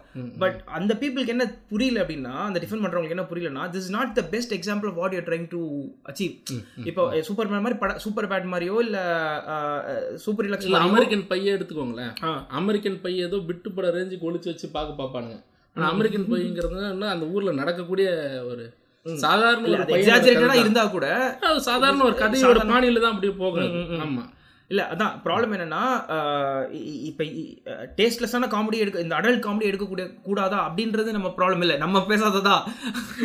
பட் 0.42 0.58
அந்த 0.78 0.92
பீப்புளுக்கு 1.00 1.34
என்ன 1.34 1.46
புரியல 1.72 2.02
அப்படின்னா 2.02 2.34
அந்த 2.46 2.60
டிஃபெண்ட் 2.62 2.84
பண்றவங்களுக்கு 2.84 3.16
என்ன 3.16 3.26
புரியலன்னா 3.30 3.64
this 3.76 3.90
not 3.96 4.14
the 4.18 4.24
best 4.34 4.54
example 4.58 4.90
of 4.90 4.98
what 5.00 5.14
you 5.16 5.22
trying 5.28 5.46
to 5.54 5.60
achieve 6.10 6.34
இப்போ 6.90 7.04
சூப்பர் 7.28 7.52
மேன் 7.52 7.64
மாதிரி 7.66 7.78
பட 7.82 7.98
சூப்பர் 8.06 8.30
பேட் 8.32 8.50
மாதிரியோ 8.54 8.78
இல்ல 8.86 8.98
சூப்பர் 10.24 10.48
இலக்ஸ் 10.48 10.68
அமெரிக்கன் 10.88 11.24
பைய 11.30 11.56
எடுத்துக்கோங்களேன். 11.56 12.12
அமெரிக்கன் 12.60 13.00
பைய 13.04 13.28
ஏதோ 13.28 13.40
பிட்டு 13.50 13.70
பட 13.76 13.88
ரேஞ்சுக்கு 13.96 14.28
ஒளிச்சு 14.30 14.52
வச்சு 14.52 14.68
பார்க்க 14.76 15.00
பார்ப்பானுங்க. 15.00 15.38
ஆனா 15.76 15.88
அமெரிக்கன் 15.94 16.28
பையங்கிறது 16.30 17.10
அந்த 17.14 17.26
ஊர்ல 17.34 17.52
நடக்கக்கூடிய 17.60 18.08
ஒரு 18.50 18.64
சாதாரண 19.06 20.56
இருந்தா 20.62 20.82
கூட 20.94 21.06
சாதாரண 21.68 22.02
ஒரு 22.08 22.16
கதையோட 22.22 22.60
பாணியில 22.72 23.02
தான் 23.04 23.14
அப்படியே 23.14 23.34
போகும் 23.42 23.76
ஆமா. 24.06 24.24
இல்ல 24.70 24.82
அதான் 24.92 25.14
ப்ராப்ளம் 25.24 25.52
என்னன்னா 25.54 25.80
இப்ப 27.08 27.24
டேஸ்ட்லெஸ்ஸான 27.98 28.48
காமெடி 28.52 28.78
எடுக்க 28.82 29.04
இந்த 29.04 29.14
அடல்ட் 29.20 29.44
காமெடி 29.46 29.66
எடுக்கக்கூடிய 29.70 30.04
கூடாதா 30.22 30.58
அப்படின்றது 30.66 31.14
நம்ம 31.16 31.28
ப்ராப்ளம் 31.38 31.62
இல்ல. 31.64 31.76
நம்ம 31.76 32.02
பேசாததா. 32.10 32.56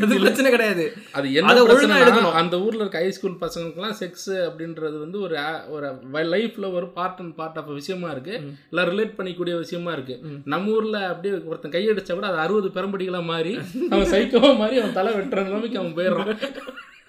அது 0.04 0.20
பிரச்சனை 0.24 0.52
கிடையாது. 0.52 0.86
அது 1.18 1.28
என்ன 1.34 1.52
அதை 1.52 1.62
ஒழுங்கா 1.62 1.74
பிரச்சனைனா, 1.74 2.00
எடுக்கணும். 2.06 2.38
அந்த 2.42 2.56
ஊர்ல 2.66 2.82
இருக்க 2.84 3.04
ஹை 3.04 3.12
ஸ்கூல் 3.18 3.38
பசங்களுக்குலாம் 3.44 3.98
செக்ஸ் 4.02 4.30
அப்படின்றது 4.48 4.96
வந்து 5.04 5.20
ஒரு 5.22 5.38
ஒரு 5.76 5.90
லைஃப்ல 6.34 6.72
ஒரு 6.80 6.90
பார்ட் 6.98 7.22
அண்ட் 7.24 7.36
பார்ட் 7.36 7.60
ஆஃப் 7.62 7.72
விஷயமா 7.80 8.10
இருக்கு. 8.16 8.36
எல்லாம் 8.72 8.90
ரிலேட் 8.94 9.18
பண்ணிக்கூடிய 9.20 9.56
விஷயமா 9.64 9.94
இருக்கு. 9.98 10.18
நம்ம 10.54 10.76
ஊர்ல 10.78 10.98
அப்படியே 11.12 11.36
ஒருத்தன் 11.52 11.76
கையடிச்சா 11.78 12.14
கூட 12.14 12.28
அது 12.32 12.44
அறுபது 12.46 12.72
பெரம்படிகளா 12.78 13.24
மாறி 13.32 13.54
அவன் 13.94 14.12
சைக்கோவா 14.16 14.52
மாறி 14.64 14.78
அவன் 14.84 14.98
தலை 15.00 15.14
வெட்டுற 15.20 15.46
நிலைமைக்கு 15.50 15.82
அவன் 15.84 15.98
போயிடுறான். 16.00 16.34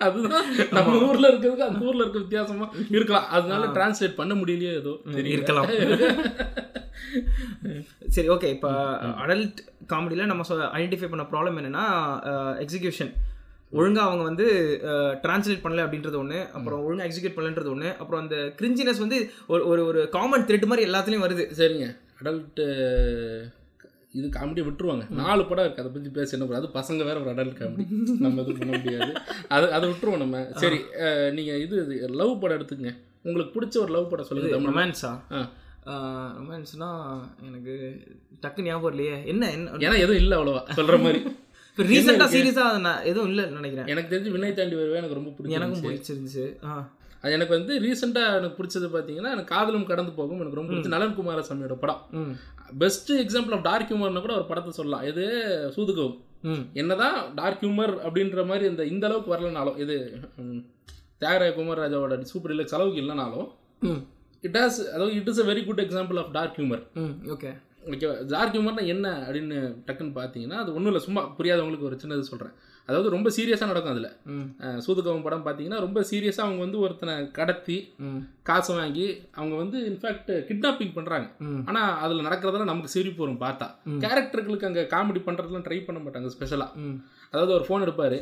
அதுதான். 0.00 0.46
நம்ம 0.70 0.98
ஊர்ல 1.00 1.28
இருக்கிறதுக்கு 1.28 1.66
அந்த 1.66 1.84
ஊர்ல 1.84 2.02
இருக்க 2.02 2.18
வித்தியாசமா 2.18 2.66
இருக்கலாம். 2.88 3.28
அதனால 3.28 3.66
டிரான்ஸ்லேட் 3.66 4.14
பண்ண 4.14 4.34
முடியலையோ 4.34 4.72
ஏதோ. 4.74 4.92
இருக்கலாம். 5.34 5.68
சரி 8.08 8.28
ஓகே 8.28 8.44
இப்போ 8.44 8.70
அடல்ட் 9.22 9.58
காமெடியில் 9.88 10.24
நம்ம 10.24 10.44
ஐடென்டிஃபை 10.78 11.08
பண்ண 11.08 11.24
ப்ராப்ளம் 11.32 11.58
என்னன்னா 11.60 11.84
எக்ஸிகியூஷன் 12.64 13.12
ஒழுங்கா 13.72 13.98
அவங்க 13.98 14.22
வந்து 14.22 14.46
டிரான்ஸ்லேட் 15.22 15.64
பண்ணல 15.64 15.84
அப்படின்றது 15.86 16.16
ஒன்று 16.16 16.46
அப்புறம் 16.52 16.82
ஒழுங்கா 16.86 17.06
எக்ஸிக்யூட் 17.08 17.36
பண்ணலன்றது 17.36 17.70
ஒன்று 17.70 17.96
அப்புறம் 17.98 18.22
அந்த 18.22 18.36
கிரிஞ்சினஸ் 18.60 18.98
வந்து 18.98 19.18
ஒரு 19.46 19.66
ஒரு 19.66 19.86
ஒரு 19.86 20.08
காமன் 20.08 20.44
த்ரெட் 20.44 20.66
மாதிரி 20.66 20.90
எல்லாத்துலேயும் 20.90 21.26
வருது. 21.26 21.46
சரிங்க. 21.58 21.88
அடல்ட் 22.20 22.60
இது 24.16 24.26
காமெடியை 24.28 24.64
விட்டுருவாங்க. 24.64 25.04
நாலு 25.16 25.46
படம் 25.46 25.64
இருக்கு. 25.64 25.82
அதை 25.82 25.92
பத்தி 25.92 26.10
பேச 26.10 26.36
என்ன 26.36 26.56
அது 26.56 26.68
பசங்க 26.74 27.04
வேற 27.04 27.20
ஒரு 27.20 27.30
அடல்ட் 27.30 27.58
காமெடி 27.58 27.84
நம்ம 28.18 28.40
எதுவும் 28.40 28.58
பண்ண 28.58 28.76
முடியாது. 28.78 29.10
அது 29.48 29.72
அதை 29.72 29.90
விட்டுருவோம் 29.90 30.16
நம்ம. 30.16 30.40
சரி 30.54 30.78
அஹ், 31.00 31.30
நீங்க 31.32 31.56
இது 31.58 31.78
லவ் 32.14 32.40
படம் 32.40 32.58
எடுத்துக்கங்க. 32.58 32.94
உங்களுக்கு 33.22 33.54
பிடிச்ச 33.54 33.76
ஒரு 33.78 33.92
லவ் 33.92 34.10
படம் 34.10 34.24
சொல்லுங்க. 34.24 34.60
ரொமான்ஸா 34.66 35.12
ஆ. 35.32 35.40
ரொமான்ஸ்னா 36.38 36.88
எனக்கு 37.46 37.74
டக்கு 38.42 38.62
ஞாபகம் 38.62 38.90
இல்லையே 38.90 39.26
என்ன 39.26 39.50
என்ன? 39.52 39.70
ஏன்னா 39.80 39.98
எதுவும் 39.98 40.16
இல்லை 40.16 40.38
அவ்வளவா. 40.38 40.62
சொல்ற 40.74 41.02
மாதிரி. 41.02 41.20
இப்போ 41.78 41.84
ரீசெண்டாக 41.88 42.28
சீரியஸாக 42.32 42.76
நான் 42.80 43.02
எதுவும் 43.04 43.30
இல்லைன்னு 43.30 43.58
நினைக்கிறேன். 43.58 43.88
எனக்கு 43.88 44.10
தெரிஞ்சு 44.12 44.30
வினை 44.30 44.50
தாண்டி 44.52 44.76
வருவே 44.76 45.00
எனக்கு 45.00 45.18
ரொம்ப 45.18 45.30
எனக்கும் 45.50 45.74
பிடிக்கும் 45.74 45.88
பிடிச்சிருந்துச்சு. 45.88 46.44
ஆ. 46.64 46.74
அது 47.22 47.32
எனக்கு 47.32 47.54
வந்து 47.54 47.72
ரீசெண்டாக 47.80 48.38
எனக்கு 48.38 48.56
பிடிச்சது 48.58 48.88
பார்த்தீங்கன்னா 48.92 49.32
எனக்கு 49.32 49.52
காதலும் 49.52 49.84
கடந்து 49.84 50.12
போகும் 50.12 50.40
எனக்கு 50.40 50.58
ரொம்ப 50.58 50.72
பிடிச்ச 50.72 50.92
நலன் 50.94 51.16
குமாரசாமியோட 51.18 51.76
படம். 51.76 52.00
பெஸ்ட் 52.78 53.12
எக்ஸாம்பிள் 53.16 53.54
ஆஃப் 53.54 53.62
டார்க் 53.62 53.90
ஹியூமர்னு 53.90 54.20
கூட 54.20 54.34
ஒரு 54.34 54.46
படத்தை 54.46 54.72
சொல்லலாம். 54.72 55.04
இது 55.04 55.24
சூதுகவும். 55.76 56.16
என்னதான் 56.74 57.18
டார்க் 57.34 57.62
ஹியூமர் 57.62 57.94
அப்படின்ற 58.04 58.46
மாதிரி 58.46 58.66
இந்த 58.66 58.84
இந்த 58.86 59.06
அளவுக்கு 59.06 59.34
வரலனாலும் 59.34 59.78
இது 59.78 59.96
தியாகராய 61.20 61.52
குமாரராஜாவோட 61.52 62.22
சூப்பர் 62.24 62.54
இல்லக்ஸ் 62.54 62.74
அளவுக்கு 62.74 63.02
இல்லைனாலும் 63.02 63.48
இட் 64.44 64.58
ஹாஸ் 64.58 64.80
அதாவது 64.94 65.14
it 65.14 65.28
is 65.28 65.40
a 65.40 65.46
very 65.46 65.62
good 65.64 65.80
example 65.80 66.18
of 66.18 66.32
dark 66.32 66.58
humour 66.58 66.82
okay 67.28 67.52
okay 67.86 68.06
dark 68.26 68.54
ஹியூமர்னா 68.54 68.84
என்ன 68.86 69.08
அப்படின்னு 69.26 69.56
டக்குன்னு 69.86 70.14
பார்த்தீங்கன்னா 70.16 70.58
அது 70.62 70.70
ஒன்றும் 70.74 70.90
இல்லை 70.92 71.02
சும்மா 71.04 71.22
புரியாதவங்களுக்கு 71.38 71.88
ஒரு 71.88 71.98
சின்னது 72.02 72.30
சொல்கிறேன் 72.30 72.54
அதாவது 72.88 73.08
ரொம்ப 73.08 73.28
சீரியஸாக 73.30 73.70
நடக்கும் 73.70 73.92
அதில். 73.92 74.10
சூதுகவும் 74.84 75.22
படம் 75.22 75.44
பார்த்தீங்கன்னா 75.44 75.78
ரொம்ப 75.80 76.00
சீரியஸாக 76.10 76.46
அவங்க 76.46 76.60
வந்து 76.60 76.78
ஒருத்தனை 76.78 77.30
கடத்தி 77.30 77.76
காசை 78.42 78.74
வாங்கி 78.76 79.06
அவங்க 79.34 79.54
வந்து 79.56 79.78
இன்ஃபேக்ட் 79.90 80.30
கிட்னாப்பிங் 80.48 80.94
பண்ணுறாங்க 80.94 81.26
ஆனால் 81.66 81.96
அதில் 82.04 82.26
நடக்கிறதெல்லாம் 82.28 82.72
நமக்கு 82.72 82.94
சிரிப்பு 82.94 83.22
வரும் 83.24 83.42
பார்த்தா. 83.42 83.68
கேரக்டர்களுக்கு 84.04 84.68
அங்கே 84.70 84.84
காமெடி 84.94 85.22
பண்ணுறதுலாம் 85.26 85.66
ட்ரை 85.68 85.78
பண்ண 85.84 86.00
மாட்டாங்க 86.00 86.28
ஸ்பெஷலாக 86.28 86.84
அதாவது 87.32 87.52
ஒரு 87.52 87.66
ஃபோன் 87.68 87.84
எடுப்பார் 87.86 88.18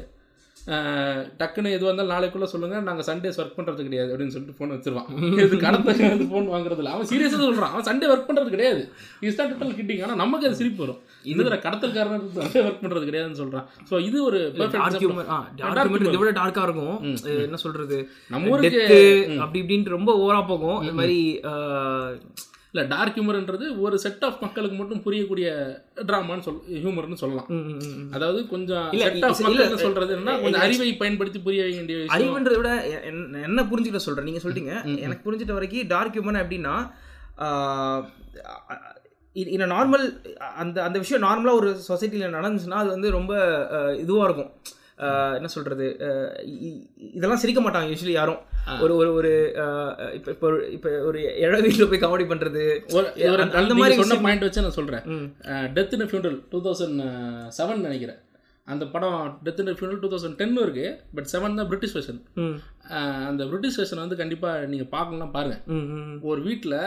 டக்குன்னு 1.41 1.73
எதுவாக 1.77 1.91
இருந்தாலும் 1.91 2.13
நாளைக்குள்ள 2.15 2.47
சொல்லுங்க. 2.53 2.77
நாங்க 2.87 3.03
சண்டேஸ் 3.09 3.39
ஒர்க் 3.41 3.57
பண்றது 3.57 3.87
கிடையாது 3.87 4.11
அப்படின்னு 4.13 4.35
சொல்லிட்டு 4.35 4.57
ஃபோன் 4.59 4.73
வச்சிருவான். 4.75 5.09
இது 5.47 5.57
கடத்த 5.65 5.95
ஃபோன் 6.31 6.47
வாங்குறது 6.53 6.81
இல்லை 6.83 6.93
அவன் 6.95 7.09
சீரியஸாக 7.11 7.43
சொல்றான். 7.49 7.73
அவன் 7.75 7.87
சண்டே 7.89 8.09
ஒர்க் 8.13 8.29
பண்றது 8.29 8.55
கிடையாது. 8.55 8.83
இஸ் 9.27 9.39
தான் 9.41 9.51
டோட்டல் 9.51 9.77
கிட்டிங் 9.81 10.03
ஆனா 10.07 10.15
நமக்கு 10.23 10.49
அது 10.49 10.61
சிரிப்பு 10.61 10.83
வரும். 10.85 11.03
இதுல 11.33 11.59
கடத்தல்காரன் 11.67 12.25
சண்டே 12.39 12.63
ஒர்க் 12.69 12.83
பண்றது 12.85 13.09
கிடையாதுன்னு 13.11 13.41
சொல்றான். 13.43 13.69
ஸோ 13.91 14.01
இது 14.09 14.19
ஒரு 14.29 14.41
இதை 14.55 16.19
விட 16.23 16.33
டார்க்கா 16.41 16.65
இருக்கும். 16.69 16.97
என்ன 17.47 17.61
சொல்றது? 17.67 17.99
நம்ம 18.35 18.53
ஊருக்கு 18.55 18.83
அப்படி 19.45 19.63
இப்படின்ட்டு 19.65 19.97
ரொம்ப 19.99 20.13
ஓவரா 20.25 20.43
போகும். 20.53 20.81
இந்த 20.85 20.97
மாதிரி 21.01 21.21
இல்ல 22.75 22.87
டார்க் 22.87 23.17
ஹியூமர்ன்றது 23.17 23.81
ஒரு 23.81 23.99
செட் 23.99 24.25
ஆஃப் 24.25 24.43
மக்களுக்கு 24.43 24.77
மட்டும் 24.77 25.03
புரியக்கூடிய 25.03 25.49
ட்ராமான்னு 25.97 26.41
சொல் 26.41 26.61
ஹியூமர்னு 26.71 27.15
சொல்லலாம். 27.15 27.49
அதாவது 28.11 28.49
கொஞ்சம் 28.49 28.89
செட் 29.05 29.25
ஆஃப் 29.25 29.41
மக்கள்னு 29.41 29.75
சொல்றது 29.77 30.17
என்னன்னா 30.17 30.35
கொஞ்சம் 30.41 30.61
அறிவை 30.61 30.95
பயன்படுத்தி 30.95 31.39
புரிய 31.39 31.63
வேண்டிய 31.65 31.99
அறிவுன்றதை 32.09 32.57
விட 32.57 32.71
என்ன- 33.43 33.63
புரிஞ்சுக்கிட்ட 33.63 33.97
சொல்றேன்? 33.99 34.25
நீங்க 34.25 34.41
சொல்லிட்டீங்க 34.43 34.73
எனக்கு 34.99 35.25
புரிஞ்சிட்ட 35.27 35.53
வரைக்கும் 35.53 35.87
டார்க் 35.87 36.17
ஹியூமன் 36.17 36.43
எப்படின்னா 36.43 36.75
இந்த 39.33 39.67
நார்மல் 39.67 40.05
அந்த 40.57 40.83
அந்த 40.83 40.99
விஷயம் 40.99 41.23
நார்மலாக 41.23 41.53
ஒரு 41.53 41.71
சொசைட்டியில் 41.89 42.37
நடந்துச்சுன்னா 42.37 42.81
அது 42.81 42.89
வந்து 42.89 43.11
ரொம்ப 43.11 43.33
இதுவாக 43.95 44.25
இருக்கும். 44.25 44.51
என்ன 45.35 45.49
இ- 46.65 46.83
இதெல்லாம் 47.15 47.39
சிரிக்க 47.39 47.63
மாட்டாங்க 47.63 47.89
யூஸ்வலி 47.91 48.11
யாரும். 48.11 48.41
ஒரு 48.81 48.97
ஒரு 48.97 49.15
ஒரு 49.15 49.31
இப்ப 50.15 50.31
இப்போ 50.31 50.47
ஒரு 50.47 50.73
இப்போ 50.73 50.91
ஒரு 51.01 51.19
இழ 51.41 51.63
வீட்டில் 51.63 51.89
போய் 51.89 52.01
காமெடி 52.01 52.27
ஒரு 53.29 53.43
அந்த- 53.43 53.75
மாதிரி 53.75 54.03
சொன்ன 54.03 54.23
பாயிண்ட் 54.23 54.41
வச்சு 54.41 54.61
நான் 54.61 54.71
சொல்றேன். 54.71 55.03
ம். 55.07 55.27
Death 55.75 55.93
in 55.93 56.03
funeral 56.03 56.43
two 56.51 56.63
thousand 56.63 57.01
seven 57.59 57.77
நினைக்கிறேன். 57.79 58.21
அந்த 58.65 58.87
படம் 58.87 59.41
death 59.45 59.61
in 59.61 59.75
funeral 59.75 60.01
two 60.01 60.09
thousand 60.09 60.37
ten 60.37 60.57
இருக்கு 60.57 61.01
பட் 61.15 61.29
செவன் 61.33 61.55
தான் 61.55 61.67
பிரிட்டிஷ் 61.67 61.97
வெர்ஷன் 61.97 62.21
அந்த 63.27 63.45
பிரிட்டிஷ் 63.45 63.81
வெர்ஷன் 63.81 63.97
வந்து 63.97 64.17
கண்டிப்பா 64.17 64.59
நீங்க 64.65 64.85
பார்க்கலாம் 64.85 65.31
பாருங்க. 65.31 65.61
ம் 65.67 65.87
ம் 65.93 66.19
ஒரு 66.23 66.43
வீட்டில் 66.43 66.79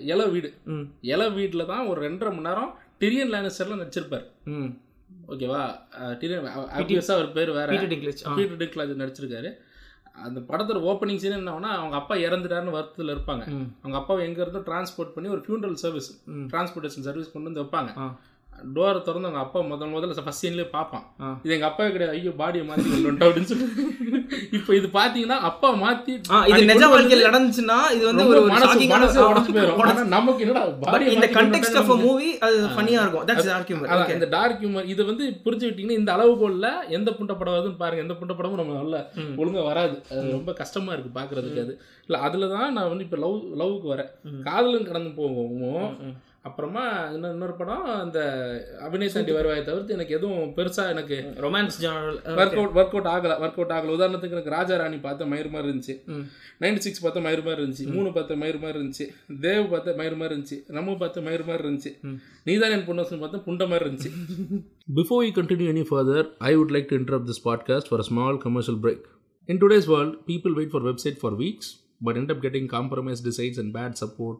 இலை 0.00 0.28
வீடு. 0.28 0.52
ம். 0.64 0.84
இலை 1.00 1.30
வீட்டில் 1.30 1.66
தான் 1.66 1.86
ஒரு 1.86 2.10
ரெண்டரை 2.10 2.30
மணி 2.30 2.40
நேரம் 2.40 2.74
டிரியன் 3.00 3.32
லேனிஸ்டர்ல 3.32 3.76
நடிச்சிருப்பார். 3.76 4.26
ம். 4.44 4.70
ஓகேவா? 5.28 5.60
ஆப்வியஸாக 6.78 7.16
அவர் 7.18 7.32
பேர் 7.32 7.50
வேற. 7.50 7.72
பீட்டர் 8.34 8.60
டிங்க்லாஜ் 8.62 9.00
நடிச்சிருக்காரு. 9.02 9.50
அந்த 10.12 10.40
படத்தோட 10.40 10.78
ஓப்பனிங் 10.90 11.16
சீன் 11.16 11.32
என்னன்னா 11.32 11.70
அவங்க 11.78 11.96
அப்பா 11.96 12.14
இறந்துட்டாருன்னு 12.14 12.76
வருத்தத்தில் 12.76 13.14
இருப்பாங்க. 13.16 13.44
அவங்க 13.82 13.98
அப்பாவை 13.98 14.26
எங்க 14.26 14.40
இருந்தோ 14.44 14.62
டிரான்ஸ்போர்ட் 14.70 15.12
பண்ணி 15.14 15.30
ஒரு 15.30 15.40
ஃபியூனரல் 15.40 15.72
சர்வீஸ். 15.72 16.22
டிரான்ஸ்போர்ட்டேஷன் 16.30 17.06
சர்வீஸ் 17.08 17.32
கொண்டு 17.32 17.52
வந்து 17.52 17.62
வைப்பாங்க. 17.62 17.90
டோரை 18.74 19.00
திறந்து 19.00 19.28
அவங்க 19.28 19.38
அப்பா 19.38 19.60
முதல் 19.66 19.88
முதல்ல 19.88 20.20
ஃபர்ஸ்ட் 20.20 20.42
சீன்லேயே 20.42 20.68
பார்ப்பான். 20.68 21.04
இது 21.44 21.54
எங்க 21.54 21.66
அப்பாவே 21.66 21.90
கிடையாது. 21.90 22.16
ஐயோ 22.16 22.32
பாடியை 22.38 22.64
மாற்றி 22.64 22.88
கொண்டு 22.98 23.26
அப்படின்னு 23.26 23.50
சொல்லி. 23.50 23.66
இப்போ 24.52 24.74
இது 24.74 24.88
பார்த்தீங்கன்னா 24.92 25.38
அப்பா 25.48 25.70
மாற்றி 25.80 26.12
இது 26.50 26.66
நிஜ 26.70 26.84
வாழ்க்கையில் 26.88 27.26
நடந்துச்சுன்னா 27.28 27.78
இது 27.90 28.04
வந்து 28.06 28.24
ஒரு 28.32 28.40
shocking 28.64 28.92
ஆன- 28.96 29.06
உடஞ்சு 29.30 29.52
போயிடும் 29.56 29.80
நமக்கு 30.08 30.44
என்னடா 30.44 30.62
பட் 30.86 31.06
இந்த 31.08 31.26
கண்டெக்ஸ்ட் 31.36 31.78
ஆஃப் 31.80 32.02
மூவி 32.04 32.28
அது 32.38 32.56
ஃபன்னியா 32.68 33.00
இருக்கும். 33.00 33.26
தட்ஸ் 33.28 33.48
டார்க் 33.48 33.70
ஹியூமர் 33.70 33.90
இந்த 34.16 34.28
டார்க் 34.28 34.60
ஹியூமர் 34.60 34.86
இது 34.86 35.04
வந்து 35.04 35.24
புரிஞ்சுக்கிட்டீங்கன்னா 35.44 35.98
இந்த 35.98 36.12
அளவுகோல்ல 36.16 36.68
எந்த 36.90 37.10
புண்ட 37.12 37.34
படம் 37.34 37.54
வருதுன்னு 37.54 37.76
பாருங்க. 37.76 38.02
எந்த 38.02 38.14
புண்ட 38.14 38.34
படமும் 38.34 38.56
நம்ம 38.56 38.74
நல்ல 38.74 38.96
ஒழுங்கா 39.36 39.64
வராது. 39.64 39.96
அது 40.10 40.30
ரொம்ப 40.30 40.52
கஷ்டமா 40.54 40.92
இருக்கு 40.92 41.12
பாக்குறதுக்கு 41.14 41.60
அது. 41.60 41.74
இல்ல 42.08 42.18
அதுல 42.20 42.48
தான் 42.48 42.72
நான் 42.72 42.88
வந்து 42.88 43.04
இப்ப 43.04 43.16
லவ் 43.16 43.38
லவ்வுக்கு 43.58 43.88
வரேன். 43.92 44.10
காதலும் 44.44 44.84
கடந்து 44.84 45.10
போவோம் 45.12 45.86
அப்புறமா 46.46 47.04
இன்னும் 47.04 47.30
இன்னொரு 47.30 47.52
படம் 47.52 47.84
அந்த 47.84 48.20
அபிநய் 48.78 49.12
தாண்டி 49.12 49.32
வருவாயை 49.32 49.64
தவிர்த்து 49.64 49.92
எனக்கு 49.92 50.14
எதுவும் 50.14 50.54
பெருசா 50.56 50.88
எனக்கு 50.88 51.32
romance 51.36 51.80
work 51.80 52.54
out 52.54 52.76
work 52.76 53.02
out 53.02 53.04
ஆகல 53.04 53.28
ஒர்க் 53.28 53.58
அவுட் 53.58 53.70
ஆகல. 53.70 53.96
உதாரணத்துக்கு 53.96 54.30
எனக்கு 54.30 54.50
ராஜா 54.50 54.76
ராணி 54.76 55.00
பார்த்த 55.00 55.26
மயிர் 55.26 55.50
மாதிரி 55.50 55.72
இருந்துச்சு. 55.72 56.24
நைன்டி 56.60 56.76
சிக்ஸ் 56.76 57.00
பார்த்த 57.00 57.20
மயிர் 57.20 57.42
மாதிரி 57.42 57.62
இருந்துச்சு. 57.62 57.92
மூணு 57.92 58.12
பார்த்த 58.12 58.36
மயிர் 58.36 58.58
மாதிரி 58.58 58.78
இருந்துச்சு. 58.78 59.06
தேவ் 59.40 59.70
பார்த்த 59.70 59.92
மயிர் 59.92 60.16
மாதிரி 60.16 60.40
இருந்துச்சு. 60.40 60.62
நம்ம 60.66 60.96
பார்த்த 60.96 61.20
மயிர் 61.20 61.44
மாதிரி 61.44 61.68
இருந்துச்சு. 61.68 62.18
நீதான் 62.44 62.70
என் 62.70 62.84
பொண்ணு 62.84 63.04
பார்த்த 63.04 63.38
புண்ட 63.46 63.68
மாதிரி 63.68 63.90
இருந்துச்சு. 63.90 64.10
Before 64.96 65.24
we 65.24 65.30
continue 65.40 65.70
any 65.74 65.84
further, 65.90 66.28
I 66.38 66.58
would 66.58 66.70
like 66.70 66.84
to 66.84 66.96
interrupt 66.96 67.26
this 67.26 67.48
podcast 67.48 67.80
for 67.80 68.00
a 68.00 68.04
small 68.10 68.38
commercial 68.44 68.78
break. 68.82 69.00
In 69.46 69.58
today's 69.58 69.86
world, 69.86 70.14
people 70.26 70.54
wait 70.56 70.70
for 70.70 70.82
website 70.82 71.16
for 71.16 71.32
weeks 71.32 71.84
but 72.04 72.08
end 72.08 72.30
up 72.30 72.42
getting 72.42 72.66
compromised 72.66 73.24
designs 73.24 73.58
and 73.58 73.76
bad 73.76 73.92
support. 74.04 74.36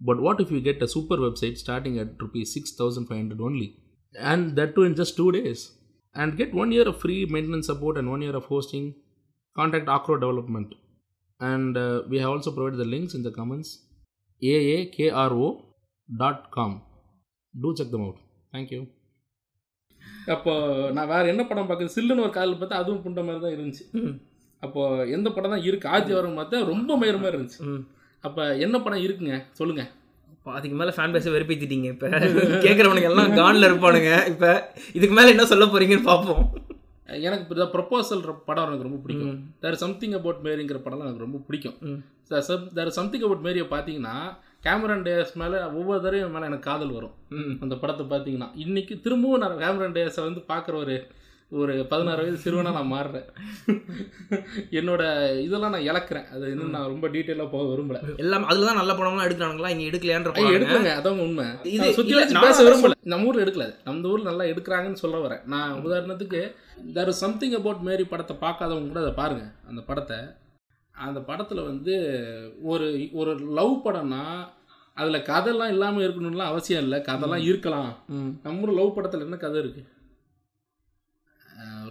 But 0.00 0.20
what 0.20 0.40
if 0.40 0.50
you 0.50 0.60
get 0.60 0.82
a 0.82 0.88
super 0.88 1.16
website 1.16 1.56
starting 1.58 1.98
at 1.98 2.20
rupees 2.20 2.52
6500 2.54 3.40
only? 3.40 3.68
And 4.14 4.56
that 4.56 4.74
too 4.74 4.84
in 4.84 4.94
just 4.94 5.16
two 5.16 5.30
days. 5.32 5.60
And 6.14 6.36
get 6.36 6.52
one 6.54 6.72
year 6.72 6.86
of 6.88 6.96
free 7.00 7.20
maintenance 7.26 7.66
support 7.66 7.96
and 7.98 8.10
one 8.10 8.22
year 8.22 8.36
of 8.36 8.46
hosting. 8.46 8.86
Contact 9.56 9.88
Acro 9.88 10.16
Development. 10.18 10.70
And 11.40 11.76
uh, 11.76 12.02
we 12.08 12.18
have 12.18 12.30
also 12.30 12.50
provided 12.50 12.78
the 12.78 12.90
links 12.94 13.14
in 13.14 13.22
the 13.22 13.30
comments. 13.30 13.70
aakro.com. 14.42 15.62
Do 17.54 17.74
check 17.76 17.90
them 17.90 18.04
out. 18.08 18.18
Thank 18.52 18.70
you. 18.70 18.82
அப்போ 20.34 20.52
நான் 20.96 21.10
வேற 21.12 21.24
என்ன 21.32 21.42
படம் 21.48 21.68
பார்க்குறது 21.68 21.94
சில்லுன்னு 21.96 22.24
ஒரு 22.24 22.32
காதல் 22.36 22.56
பார்த்தா 22.60 22.80
அதுவும் 22.82 23.02
புண்ட 23.04 23.20
மாதிரி 23.26 23.42
தான் 23.44 23.54
இருந்துச்சு 23.56 23.84
அப்போ 24.64 24.80
எந்த 25.16 25.28
படம் 25.36 25.52
தான் 25.54 25.66
இருக்கு 25.68 25.86
ஆதி 25.94 26.12
வரம் 26.16 26.38
பார்த்தா 26.38 26.60
ரொம்ப 26.72 26.96
மயிர் 27.00 27.20
மாதிரி 27.24 27.36
இருந்துச்சு 27.36 27.60
அப்போ 28.27 28.43
என்ன 28.65 28.75
படம் 28.81 29.05
இருக்குங்க? 29.05 29.35
சொல்லுங்க. 29.51 29.83
அதுக்கு 30.57 30.75
மேல 30.79 30.91
ஃபேன் 30.97 31.13
பேஸை 31.13 31.31
வெறுப்பேத்திட்டீங்க 31.33 31.87
இப்ப. 31.93 32.07
கேக்குறவனுங்க 32.65 33.09
எல்லாம் 33.11 33.31
கான்ல 33.39 33.69
இருப்பானுங்க. 33.69 34.11
இப்ப 34.31 34.45
இதுக்கு 34.97 35.15
மேல 35.15 35.33
என்ன 35.35 35.45
சொல்ல 35.45 35.65
போறீங்கன்னு 35.65 36.09
பாப்போம். 36.11 36.43
எனக்கு 37.27 37.43
இப்போ 37.45 37.65
ப்ரொப்போசல் 37.73 38.23
படம் 38.47 38.65
எனக்கு 38.67 38.87
ரொம்ப 38.87 38.99
பிடிக்கும். 39.03 39.35
தேர் 39.59 39.81
சம்திங் 39.83 40.15
அபவுட் 40.19 40.41
மேரிங்கிற 40.43 40.79
படம்லாம் 40.85 41.07
எனக்கு 41.07 41.25
ரொம்ப 41.25 41.39
பிடிக்கும். 41.47 41.77
தேர் 42.77 42.95
சம்திங் 42.99 43.25
அபவுட் 43.27 43.45
மேரியை 43.47 43.67
பார்த்தீங்கன்னா 43.69 44.15
கேமரன் 44.65 45.05
டேஸ் 45.07 45.33
மேலே 45.41 45.57
ஒவ்வொரு 45.79 45.99
தடவையும் 46.01 46.33
மேலே 46.35 46.47
எனக்கு 46.49 46.67
காதல் 46.69 46.95
வரும். 46.97 47.13
அந்த 47.63 47.75
படத்தை 47.75 48.05
பார்த்தீங்கன்னா 48.11 48.49
இன்னைக்கு 48.65 48.95
திரும்பவும் 49.05 49.43
நான் 49.43 49.61
கேமரன் 49.63 49.95
டேஸை 49.97 50.23
வந்து 50.27 50.43
பார்க்குற 50.53 50.75
ஒரு 50.75 50.95
ஒரு 51.49 51.85
பதினாறு 51.85 52.21
வயது 52.21 52.39
சிறுவனா 52.43 52.71
நான் 52.71 52.91
மாறுறேன். 52.91 53.25
என்னோட 54.71 55.35
இதெல்லாம் 55.39 55.69
நான் 55.69 55.81
இழக்கிறேன். 55.81 56.27
அது 56.27 56.51
இன்னும் 56.51 56.69
நான் 56.69 56.85
ரொம்ப 56.85 57.07
டீட்டெயிலாக 57.07 57.49
போக 57.49 57.73
விரும்பல. 57.73 58.17
எல்லாம் 58.17 58.49
அதுலதான் 58.49 58.73
நல்ல 58.73 58.93
படம்லாம் 58.93 59.29
எடுக்கிறானுங்களா? 59.29 59.77
இங்க 59.77 59.97
எடுக்கலையான்ற. 59.97 60.33
எடுக்கலங்க. 60.33 61.01
அதான் 61.01 61.19
உண்மை. 61.19 61.45
இது- 61.45 62.29
நான் 62.29 62.43
பேச 62.43 62.63
விரும்பல. 62.63 62.91
நம்ம 63.01 63.27
ஊர்ல 63.27 63.43
எடுக்கல 63.43 63.75
நம்ம 63.83 64.09
ஊர்ல 64.09 64.31
நல்லா 64.31 64.43
எடுக்கிறாங்கன்னு 64.43 64.93
சொல்ல 64.93 65.27
வரேன். 65.27 65.45
நான் 65.45 65.85
உதாரணத்துக்கு 65.85 66.55
there 66.93 67.07
is 67.07 67.17
something 67.17 67.51
about 67.51 67.81
Mary 67.81 68.03
படத்தை 68.03 68.35
பார்க்காதவங்க 68.41 68.87
கூட 68.87 68.99
அதை 68.99 69.11
பாருங்க. 69.11 69.51
அந்த 69.67 69.81
படத்தை. 69.81 70.17
அந்த 70.91 71.19
படத்துல 71.19 71.65
வந்து 71.65 72.21
ஒரு 72.63 73.09
ஒரு 73.13 73.35
லவ் 73.35 73.81
படம்னா 73.85 74.23
அதுல 74.93 75.17
கதைலாம் 75.17 75.67
இல்லாம 75.67 76.01
இருக்கணும்லாம் 76.01 76.45
அவசியம் 76.45 76.83
இல்லை. 76.83 76.99
கதைலாம் 76.99 77.43
இருக்கலாம். 77.43 78.03
நம்ம 78.43 78.61
ஊர் 78.61 78.73
லவ் 78.73 78.97
படத்துல 78.97 79.19
என்ன 79.19 79.35
கதை 79.35 79.59
இருக்கு? 79.59 79.81
அஹ் 79.81 79.96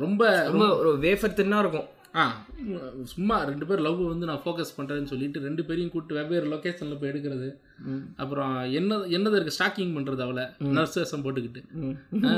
ரொம்ப 0.05 0.23
ரொம்ப 0.49 0.77
ஒரு 0.77 0.99
வேஃபர் 0.99 1.39
தின்னா 1.41 1.59
இருக்கும். 1.59 1.91
ஆ 2.21 2.23
சும்மா 3.13 3.43
ரெண்டு 3.49 3.67
பேர் 3.69 3.81
லவ் 3.87 3.99
வந்து 4.11 4.29
நான் 4.29 4.41
ஃபோக்கஸ் 4.45 4.75
பண்ணுறேன்னு 4.77 5.11
சொல்லிட்டு 5.11 5.39
ரெண்டு 5.47 5.65
பேரையும் 5.65 5.91
கூப்பிட்டு 5.93 6.17
வெவ்வேறு 6.19 6.47
லொக்கேஷனில் 6.53 6.99
போய் 7.01 7.11
எடுக்கிறது. 7.11 7.49
அப்புறம் 8.17 8.73
என்ன 8.79 8.99
என்னது 9.17 9.37
இருக்கு? 9.39 9.55
ஸ்டாக்கிங் 9.57 9.93
பண்ணுறது 9.97 10.23
அவளை. 10.27 10.45
நர்ஸ் 10.77 10.97
வேஷம் 10.99 11.25
போட்டுக்கிட்டு. 11.25 11.63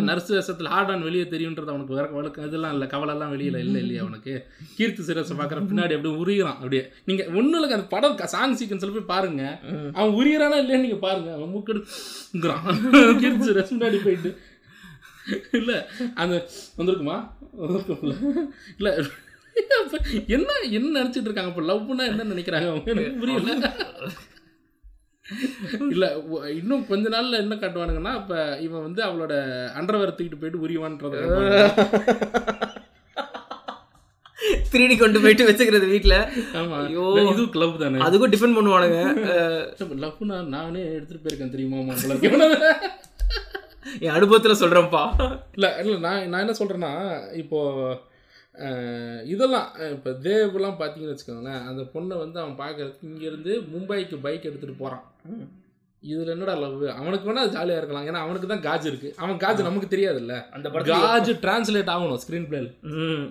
நர்ஸ் 0.08 0.32
வேஷத்தில் 0.34 0.70
ஹார்ட் 0.74 0.90
ஆன் 0.94 1.06
வெளியே 1.08 1.24
தெரியுன்றது 1.34 1.72
அவனுக்கு 1.74 1.96
வேற 1.98 2.06
வழக்கம். 2.16 2.48
இதெல்லாம் 2.48 2.72
இல்லை 2.72 2.88
கவலைலாம் 2.94 3.32
வெளியில் 3.36 3.60
இல்லை 3.66 3.80
இல்லையா 3.84 4.02
அவனுக்கு? 4.02 4.34
கீர்த்தி 4.78 5.06
சிரஸை 5.10 5.36
பார்க்குற 5.42 5.62
பின்னாடி 5.70 5.96
அப்படியே 5.98 6.16
உரியிறான். 6.24 6.58
அப்படியே 6.62 6.82
நீங்கள் 7.04 7.30
ஒன்றும் 7.40 7.70
அந்த 7.78 7.88
படம் 7.94 8.18
சாங் 8.34 8.58
சீக்வன்ஸில் 8.62 8.96
போய் 8.98 9.10
பாருங்க. 9.14 9.44
அவன் 9.98 10.16
உரியறானா 10.20 10.60
இல்லையான்னு 10.64 10.86
நீங்கள் 10.88 11.04
பாருங்க. 11.08 11.32
அவன் 11.38 11.54
மூக்கெடுங்கிறான் 11.54 12.68
கீர்த்தி 13.22 13.44
சிரஸ் 13.50 13.74
முன்னாடி 13.76 14.00
போயிட்டு. 14.08 14.32
இல்லை 15.52 15.78
அந்த 16.14 16.34
வந்திருக்குமா? 16.76 17.16
இல்லை 18.78 18.92
என்ன 20.26 20.50
என்ன 20.70 21.00
நினச்சிட்டு 21.00 21.28
இருக்காங்க? 21.28 21.52
இப்போ 21.52 21.64
லவ்னா 21.70 22.04
என்ன 22.06 22.26
நினைக்கிறாங்க? 22.34 22.68
அவங்க 22.68 22.90
எனக்கு 22.90 23.20
புரியல. 23.20 23.72
இல்ல 25.90 26.04
இன்னும் 26.50 26.86
கொஞ்ச 26.86 27.08
நாள்ல 27.08 27.36
என்ன 27.36 27.54
காட்டுவானுங்கன்னா 27.54 28.14
இப்ப 28.16 28.34
இவன் 28.58 28.82
வந்து 28.82 29.02
அவளோட 29.02 29.32
அண்டர்வேர் 29.78 30.14
தூக்கிட்டு 30.14 30.40
போயிட்டு 30.40 30.64
உரியவான்றத 30.66 31.16
திருடி 34.70 34.96
கொண்டு 34.96 35.20
போயிட்டு 35.20 35.46
வச்சுக்கிறது 35.48 35.86
வீட்ல. 35.88 36.14
ஆமா. 36.54 36.76
ஐயோ. 36.86 37.04
இது 37.32 37.48
கிளப் 37.48 37.80
தானே. 37.80 37.98
அதுக்கும் 37.98 38.32
டிஃபெண்ட் 38.34 38.58
பண்ணுவானுங்க. 38.58 38.98
லவ்னா 40.04 40.36
நானே 40.56 40.82
எடுத்துட்டு 40.94 41.22
போயிருக்கேன் 41.24 41.54
தெரியுமா 41.54 41.78
என் 44.00 44.14
அனுபவத்துல 44.14 44.54
சொல்றேன்ப்பா. 44.60 45.02
இல்ல 45.56 45.66
இல்ல 45.82 45.96
நான் 46.00 46.28
நான் 46.28 46.44
என்ன 46.44 46.56
சொல்றேன்னா 46.58 46.92
இப்போ 47.38 47.60
அஹ், 48.58 49.20
இதெல்லாம் 49.26 49.66
இப்போ 49.92 50.10
தேவ்லாம் 50.22 50.78
பார்த்தீங்கன்னு 50.78 51.12
வச்சுக்கோங்களேன் 51.12 51.62
அந்த 51.68 51.82
பொண்ணை 51.92 52.14
வந்து 52.18 52.38
அவன் 52.40 52.56
பார்க்கறதுக்கு 52.60 53.08
இங்கேருந்து 53.10 53.52
மும்பைக்கு 53.68 54.16
பைக் 54.22 54.48
எடுத்துகிட்டு 54.48 54.80
போகிறான் 54.80 55.04
இதுல 56.02 56.32
என்னடா 56.34 56.54
லவ் 56.56 56.74
அவனுக்கு 56.96 57.28
வேணா 57.28 57.44
ஜாலியா 57.54 57.78
இருக்கலாம். 57.78 58.06
ஏன்னா 58.08 58.20
அவனுக்கு 58.24 58.48
தான் 58.48 58.64
காஜ் 58.66 58.84
இருக்கு. 58.86 59.08
அவன் 59.18 59.38
காஜ் 59.38 59.60
நமக்கு 59.62 59.88
தெரியாதுல்ல. 59.88 60.34
அந்த 60.52 60.68
காஜ் 60.90 61.30
டிரான்ஸ்லேட் 61.42 61.92
ஆகணும் 61.94 62.20
ஸ்க்ரீன் 62.22 62.48
பிளேல 62.48 62.68
ம். 62.96 63.24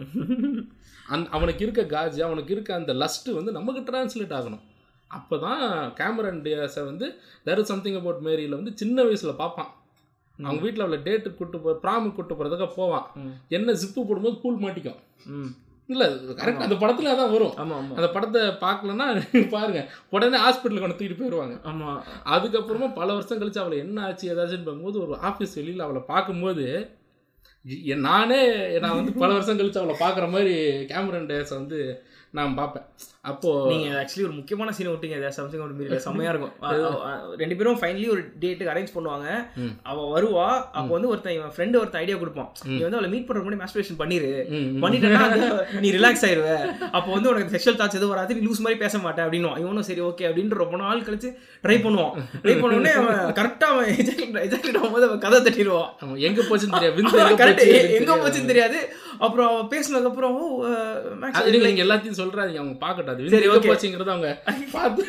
அந் 1.07 1.27
அவனுக்கு 1.35 1.63
இருக்க 1.65 1.83
காஜ் 1.93 2.17
அவனுக்கு 2.21 2.53
இருக்க 2.55 2.71
அந்த 2.75 2.93
லஸ்ட் 3.01 3.29
வந்து 3.37 3.51
நமக்கு 3.51 3.81
டிரான்ஸ்லேட் 3.89 4.35
ஆகணும். 4.37 4.63
அப்போ 5.11 5.35
தான் 5.39 5.61
கேமரன் 5.99 6.41
டியாஸை 6.45 6.83
வந்து 6.85 7.05
தேர் 7.45 7.61
இஸ் 7.61 7.71
சம்திங் 7.71 7.99
அபவுட் 7.99 8.23
மேரியில் 8.25 8.57
வந்து 8.57 8.73
சின்ன 8.77 9.03
வயசில் 9.03 9.39
பார்ப்பான் 9.39 9.71
அவங்க 10.39 10.61
வீட்டில் 10.61 10.83
அவளை 10.83 10.99
டேட்டுக்கு 11.03 11.37
கூட்டு 11.37 11.57
போ 11.59 11.71
ப்ராமுக்கு 11.83 12.15
கூட்டு 12.15 12.33
போகிறதுக்காக 12.33 12.73
போவான். 12.75 13.05
என்ன 13.51 13.75
ஜிப்பு 13.79 14.01
போடும்போது 14.03 14.37
பூல் 14.37 14.61
மாட்டிக்கும். 14.63 14.99
ம். 15.33 15.49
இல்லை 15.89 16.05
கரெக்ட் 16.39 16.63
அந்த 16.63 16.75
படத்தில் 16.75 17.11
அதான் 17.11 17.33
வரும். 17.33 17.53
ஆமா 17.57 17.75
ஆமா. 17.77 17.93
அந்த 17.97 18.07
படத்தை 18.09 18.41
பார்க்கலன்னா 18.63 19.05
பாருங்க. 19.53 19.81
உடனே 20.09 20.39
ஹாஸ்பிட்டலுக்கு 20.39 20.85
கொண்டு 20.85 20.97
தூக்கிட்டு 20.97 21.19
போயிடுவாங்க 21.19 21.55
ஆமா. 21.69 21.89
அதுக்கப்புறமா 22.33 22.89
பல 22.93 23.07
வருஷம் 23.13 23.39
கழிச்சு 23.41 23.63
அவளை 23.63 23.77
என்ன 23.83 24.03
ஆச்சு 24.05 24.31
ஏதாச்சுன்னு 24.33 24.65
பார்க்கும்போது 24.65 24.99
ஒரு 25.05 25.15
ஆஃபீஸ் 25.29 25.55
வெளியில் 25.55 25.85
அவளை 25.85 26.03
பார்க்கும்போது 26.07 26.65
நானே 28.05 28.41
நான் 28.83 28.97
வந்து 28.97 29.13
பல 29.15 29.29
வருஷம் 29.33 29.59
கழிச்சு 29.59 29.81
அவளை 29.81 29.95
பார்க்குற 29.99 30.27
மாதிரி 30.31 30.53
கேமரன் 30.91 31.29
டேஸை 31.29 31.55
வந்து 31.55 31.79
நான் 32.37 32.57
பார்ப்பேன். 32.59 32.85
அப்போது 33.29 33.69
நீங்க 33.71 33.87
ஆக்சுவலி 33.99 34.25
ஒரு 34.27 34.35
முக்கியமான 34.37 34.73
சீன் 34.75 34.89
விட்டீங்க. 34.91 35.29
சம்திங் 35.37 35.63
ஒரு 35.65 35.73
மீறில 35.77 35.97
செம்மையா 36.05 36.31
இருக்கும். 36.33 36.53
ரெண்டு 37.41 37.55
பேரும் 37.59 37.79
ஃபைனலி 37.81 38.05
ஒரு 38.13 38.21
டேட்டுக்கு 38.41 38.71
அரேஞ்ச் 38.73 38.93
பண்ணுவாங்க. 38.95 39.27
அவ 39.89 40.05
வருவா. 40.13 40.45
அப்போ 40.79 40.91
வந்து 40.95 41.09
ஒருத்தன் 41.13 41.35
இவன் 41.37 41.53
ஃப்ரெண்டு 41.55 41.79
ஒருத்தன் 41.81 42.01
ஐடியா 42.03 42.17
கொடுப்பான். 42.21 42.49
நீ 42.73 42.79
வந்து 42.85 42.97
அவளை 42.99 43.09
மீட் 43.13 43.27
பண்ற 43.29 43.41
முன்னாடி 43.45 43.59
மாஸ்டர்பேஷன் 43.63 43.99
பண்ணிரு. 44.01 44.29
பண்ணிட்டேன்னா 44.83 45.23
அது 45.29 45.49
நீ 45.85 45.91
ரிலாக்ஸ் 45.97 46.25
ஆயிருவ. 46.29 46.51
அப்போ 46.97 47.09
வந்து 47.15 47.31
உனக்கு 47.31 47.53
செக்ஷுவல் 47.55 47.79
தாட்ஸ் 47.81 47.99
எதுவும் 47.99 48.13
வராது. 48.15 48.37
நீ 48.37 48.43
லூஸ் 48.47 48.63
மாதிரி 48.67 48.79
பேச 48.83 49.01
மாட்டேன் 49.05 49.25
அப்படின்னு 49.27 49.51
இவனும் 49.65 49.87
சரி 49.89 50.03
ஓகே 50.09 50.27
அப்படின்னு 50.29 50.61
ரொம்ப 50.63 50.77
நாள் 50.83 51.05
கழிச்சு 51.09 51.31
ட்ரை 51.65 51.77
பண்ணுவான். 51.87 52.15
ட்ரை 52.45 52.55
பண்ண 52.61 52.79
உடனே 52.79 52.93
அவன் 53.01 53.19
கரெக்டாக 53.41 53.73
அவன் 53.75 53.91
எஜாக்ட் 54.47 54.79
ஆகும்போது 54.81 55.07
அவன் 55.09 55.23
கதை 55.25 55.41
தட்டிடுவான். 55.47 55.91
எங்கே 56.29 56.45
போச்சுன்னு 56.51 56.77
தெரியாது. 56.77 57.03
எங்கே 57.03 57.43
கரெக்ட் 57.43 58.23
போச்சுன்னு 58.25 58.53
தெரியாது. 58.53 58.79
அப்புறம் 59.19 59.47
அவ 59.49 59.61
பேசினதுக்கு 59.71 60.09
அப்புறம் 60.09 60.35
ஓ, 60.37 60.45
அஹ், 60.67 60.97
Max, 61.19 61.33
அது 61.39 61.63
நீங்க 61.65 61.83
எல்லாத்தையும் 61.83 62.19
சொல்றாதீங்க. 62.19 62.61
அவங்க 62.61 62.77
பார்க்கட்டும். 62.81 63.31
சரி, 63.33 63.47
ஓகே 63.47 63.57
okay. 63.57 63.69
போச்சுங்கிறத 63.69 64.11
அவங்க 64.11 64.31
பார்த்து 64.71 65.03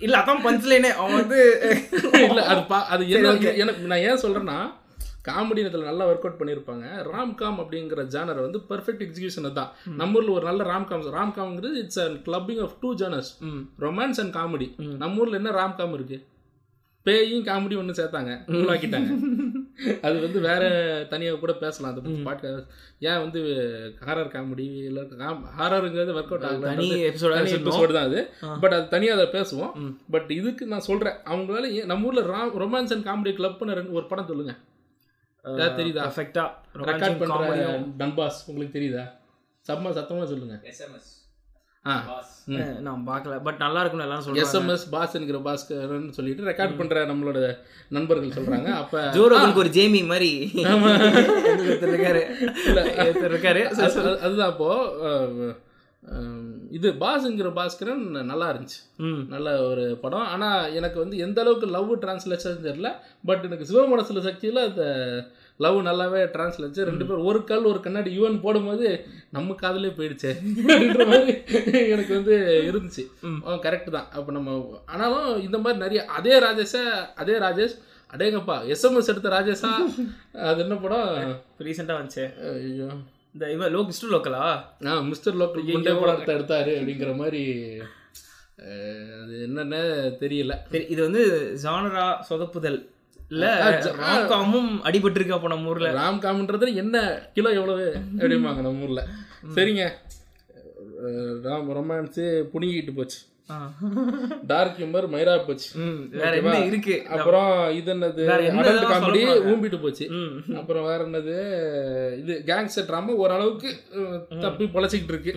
இல்ல 0.00 0.14
அதான் 0.18 0.44
பஞ்ச்லைனே 0.44 0.90
அவன் 0.96 1.18
வந்து 1.18 1.40
இல்ல 2.26 2.40
அது 2.46 2.62
பா 2.66 2.78
அது. 2.88 3.02
எனக்கு 3.14 3.50
நான் 3.86 4.04
ஏன் 4.06 4.22
சொல்றேன்னா 4.22 4.56
காமெடி 5.24 5.60
இதில் 5.62 5.88
நல்லா 5.88 6.04
ஒர்க் 6.06 6.24
அவுட் 6.24 6.38
பண்ணியிருப்பாங்க 6.38 6.84
ராம்காம் 7.08 7.58
அப்படிங்கிற 7.62 8.00
ஜானர் 8.14 8.40
வந்து 8.40 8.58
பெர்ஃபெக்ட் 8.70 9.04
எக்ஸிகியூஷன் 9.06 9.46
தான் 9.52 9.70
நம்ம 9.98 10.18
ஊர்ல 10.18 10.32
ஒரு 10.32 10.46
நல்ல 10.46 10.62
romcom 10.64 11.04
ராம்காம்ங்கிறது 11.14 11.78
it's 11.82 12.00
a 12.00 12.08
clubbing 12.26 12.62
of 12.64 12.74
two 12.80 12.90
genres. 12.94 13.30
Romance 13.78 14.20
and 14.20 14.34
comedy 14.34 14.68
hmm. 14.82 14.96
நம்ம 14.98 15.20
ஊர்ல 15.20 15.36
என்ன 15.36 15.52
ராம்காம் 15.58 15.94
இருக்கு? 15.94 16.18
பேயும் 17.06 17.46
காமெடி 17.46 17.76
ஒன்று 17.78 17.98
சேர்த்தாங்க. 18.00 18.32
உருவாக்கிட்டாங்க. 18.52 19.10
அது 20.06 20.16
வந்து 20.24 20.38
வேற 20.48 20.62
தனியாக 21.12 21.38
கூட 21.42 21.52
பேசலாம். 21.62 21.92
அதை 21.92 22.00
பற்றி 22.02 22.22
பாட்டு 22.26 22.48
ஏன் 23.10 23.22
வந்து 23.24 23.40
ஹாரர் 24.06 24.32
காமெடி 24.34 24.66
இல்லை 24.88 25.02
ஹாரருங்கிறது 25.60 26.16
ஒர்க் 26.18 26.32
அவுட் 26.34 26.46
ஆகல 26.48 26.68
தனி 26.72 26.88
எபிசோட 27.10 27.38
எபிசோடு 27.60 27.92
தான் 27.96 28.08
அது. 28.10 28.20
பட் 28.64 28.76
அது 28.76 28.84
தனியாக 28.94 29.18
அதை 29.18 29.26
பேசுவோம். 29.38 29.72
பட் 30.16 30.30
இதுக்கு 30.40 30.66
நான் 30.72 30.86
சொல்கிறேன் 30.90 31.16
அவங்களால 31.30 31.70
நம்ம 31.92 32.10
ஊரில் 32.10 32.30
ராம் 32.34 32.52
ரொமான்ஸ் 32.64 32.94
அண்ட் 32.96 33.08
காமெடி 33.08 33.32
கிளப்னு 33.40 33.78
ரெண்டு 33.80 33.96
ஒரு 34.00 34.06
படம் 34.12 34.30
சொல்லுங்க. 34.32 34.54
ஏதாவது 35.44 35.78
தெரியுதா? 35.80 36.04
பர்ஃபெக்டா 36.06 36.44
ரெக்கார்ட் 36.90 37.20
பண்ணுற 37.22 37.64
டன்பாஸ் 38.02 38.40
உங்களுக்கு 38.50 38.76
தெரியுதா? 38.78 39.06
சம்மா 39.70 39.90
சத்தமாக 39.98 40.28
சொல்லுங்க. 40.34 40.56
எஸ்எம்எஸ் 40.72 41.10
நான் 42.80 43.04
பார்க்கல. 43.06 43.42
பட் 43.42 43.56
நல்லா 43.58 43.84
இருக்கும்னு 43.84 44.06
எல்லாரும் 44.06 44.24
சொல்றாங்க. 44.26 44.72
எஸ்எம்எஸ் 44.72 44.90
பாஸ் 44.90 45.14
என்கிற 45.14 45.38
பாஸ்கர்னு 45.38 46.10
சொல்லிட்டு 46.10 46.42
ரெக்கார்ட் 46.42 46.76
பண்ற 46.76 47.06
நம்மளோட 47.06 47.58
நண்பர்கள் 47.88 48.44
சொல்றாங்க. 48.44 48.66
அப்ப 48.66 49.10
ஜோரோகனுக்கு 49.10 49.54
ஒரு 49.54 49.68
ஜேமி 49.68 50.02
மாதிரி. 50.02 50.50
இருக்காரு. 50.54 52.24
இருக்காரு. 53.14 53.64
அது- 53.66 53.92
அது- 53.96 54.18
அதுதான் 54.18 54.50
அப்போ 54.50 54.84
இது 56.70 56.92
பாஸ்ங்கிற 56.92 57.52
பாஸ்கரன் 57.52 58.24
நல்லா 58.24 58.52
இருந்துச்சு. 58.52 58.96
ம். 58.96 59.20
நல்ல 59.28 59.62
ஒரு 59.62 59.98
படம். 60.00 60.26
ஆனா 60.26 60.66
எனக்கு 60.66 60.98
வந்து 60.98 61.18
எந்த 61.18 61.40
அளவுக்கு 61.40 61.66
லவ் 61.66 62.02
டிரான்ஸ்லேஷன் 62.02 62.58
தெரியல 62.62 62.92
பட் 63.24 63.44
எனக்கு 63.44 63.64
சிவமனசுல 63.64 64.14
சக்தியில 64.14 64.68
அந்த 64.68 64.82
லவ் 65.64 65.78
நல்லாவே 65.88 66.20
டிரான்ஸ்லேஷன் 66.34 66.88
ரெண்டு 66.90 67.06
பேரும் 67.06 67.28
ஒரு 67.30 67.40
கல் 67.50 67.68
ஒரு 67.70 67.80
கண்ணாடி 67.84 68.10
யூஎன் 68.18 68.42
போடும்போது 68.44 68.88
நம்ம 69.36 69.56
காதலே 69.62 69.90
போயிடுச்சே 69.98 70.32
அப்படின்ற 70.66 71.06
மாதிரி 71.12 71.34
எனக்கு 71.94 72.12
வந்து 72.18 72.36
இருந்துச்சு. 72.70 73.04
கரெக்ட் 73.66 73.94
தான். 73.96 74.08
அப்போ 74.16 74.32
நம்ம 74.36 74.58
ஆனாலும் 74.92 75.30
இந்த 75.46 75.58
மாதிரி 75.64 75.82
நிறைய 75.84 76.02
அதே 76.18 76.34
ராஜேஷை 76.46 76.84
அதே 77.22 77.36
ராஜேஷ் 77.46 77.76
அடேங்கப்பா 78.14 78.56
எஸ்எம்எஸ் 78.74 79.10
எடுத்த 79.12 79.28
ராஜேஷா 79.36 79.72
அது 80.50 80.60
என்ன 80.64 80.76
படம்? 80.84 81.10
ரீசெண்டாக 81.66 81.98
வந்துச்சு. 82.00 82.24
ஐயோ. 82.52 82.88
இந்த 83.34 83.44
இவன் 83.54 83.72
லோ 83.74 83.82
மிஸ்டர் 83.90 84.12
லோக்கலா 84.14 84.40
ஆ 84.92 84.94
மிஸ்டர் 85.10 85.38
லோக்கல் 85.42 85.68
குண்டே 85.74 85.94
படத்தை 86.00 86.32
எடுத்தாரு 86.36 86.72
அப்படிங்கிற 86.78 87.12
மாதிரி 87.20 87.44
அது 89.20 89.34
என்னன்னு 89.46 89.80
தெரியல. 90.22 90.54
இது 90.92 91.00
வந்து 91.06 91.22
ஜானரா 91.62 92.04
சொதப்புதல். 92.28 92.80
இல்ல 93.30 93.46
ராம்காமும் 94.04 94.70
அடிபட்டிருக்கு 94.88 95.36
அப்போ 95.36 95.48
நம்ம 95.54 95.70
ஊர்ல. 95.72 95.90
ராம் 96.00 96.22
காம்ன்றது 96.24 96.74
என்ன 96.82 96.96
கிலோ 97.34 97.50
எவ்வளவு 97.58 97.84
அப்படிம்பாங்க 98.20 98.62
நம்ம 98.68 98.86
ஊர்ல. 98.86 99.02
சரிங்க. 99.56 99.84
ராம் 101.48 101.68
ரொமான்ஸு 101.78 102.24
புனிங்கிட்டு 102.54 102.94
போச்சு. 102.96 103.20
டார்க் 104.50 104.76
ஹியூமர் 104.78 105.06
மயிரா 105.14 105.32
போச்சு. 105.46 105.68
வேற 106.20 106.30
என்ன 106.40 106.58
இருக்கு? 106.68 106.94
அப்புறம் 107.14 107.50
இது 107.78 107.90
என்னது? 107.94 108.24
Adult 108.60 108.86
comedy? 108.92 109.22
ஊம்பிட்டு 109.50 109.78
போச்சு. 109.82 110.06
அப்புறம் 110.60 110.86
வேற 110.90 111.00
என்னது? 111.08 111.36
இது 112.20 112.34
கேங்ஸ்டர் 112.50 112.88
ட்ராமா 112.90 113.14
ஓரளவுக்கு 113.24 113.70
தப்பி 114.44 114.66
பொழைச்சிக்கிட்டு 114.76 115.14
இருக்கு. 115.14 115.34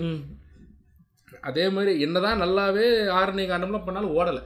அதே 1.49 1.65
மாதிரி 1.69 1.93
என்னதான் 2.05 2.41
நல்லாவே 2.43 2.85
ஆரணி 3.19 3.43
காண்டம்லாம் 3.49 3.87
பண்ணாலும் 3.87 4.15
ஓடலை. 4.19 4.43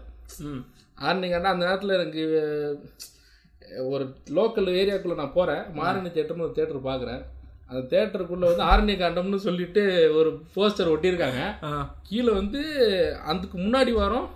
ஆரணி 1.08 1.28
காண்டம் 1.30 1.54
அந்த 1.54 1.63
நேரத்தில் 1.65 1.97
எனக்கு 1.99 2.23
ஒரு 3.91 4.05
லோக்கல் 4.38 4.69
ஏரியாக்குள்ளே 4.82 5.19
நான் 5.21 5.38
போகிறேன் 5.38 5.63
மாரணி 5.79 6.10
தேட்டர்னு 6.15 6.47
ஒரு 6.47 6.55
தேட்டர் 6.60 6.88
பார்க்குறேன். 6.89 7.21
அந்த 7.71 7.82
தேட்டருக்குள்ளே 7.93 8.47
வந்து 8.49 8.67
ஆரணி 8.71 8.93
காண்டம்னு 8.99 9.39
சொல்லிட்டு 9.47 9.82
ஒரு 10.19 10.29
போஸ்டர் 10.55 10.91
ஒட்டியிருக்காங்க. 10.93 11.41
கீழே 12.08 12.32
வந்து 12.41 12.62
அதுக்கு 13.32 13.58
முன்னாடி 13.65 13.91
வாரம் 14.01 14.29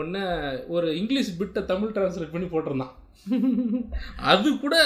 ஒன்று 0.00 0.20
ஒரு 0.76 0.88
இங்கிலீஷ் 1.00 1.32
பிட்டை 1.40 1.62
தமிழ் 1.72 1.94
டிரான்ஸ்லேட் 1.96 2.34
பண்ணி 2.34 2.48
போட்டிருந்தான். 2.48 2.94
அது 4.30 4.48
கூட 4.58 4.76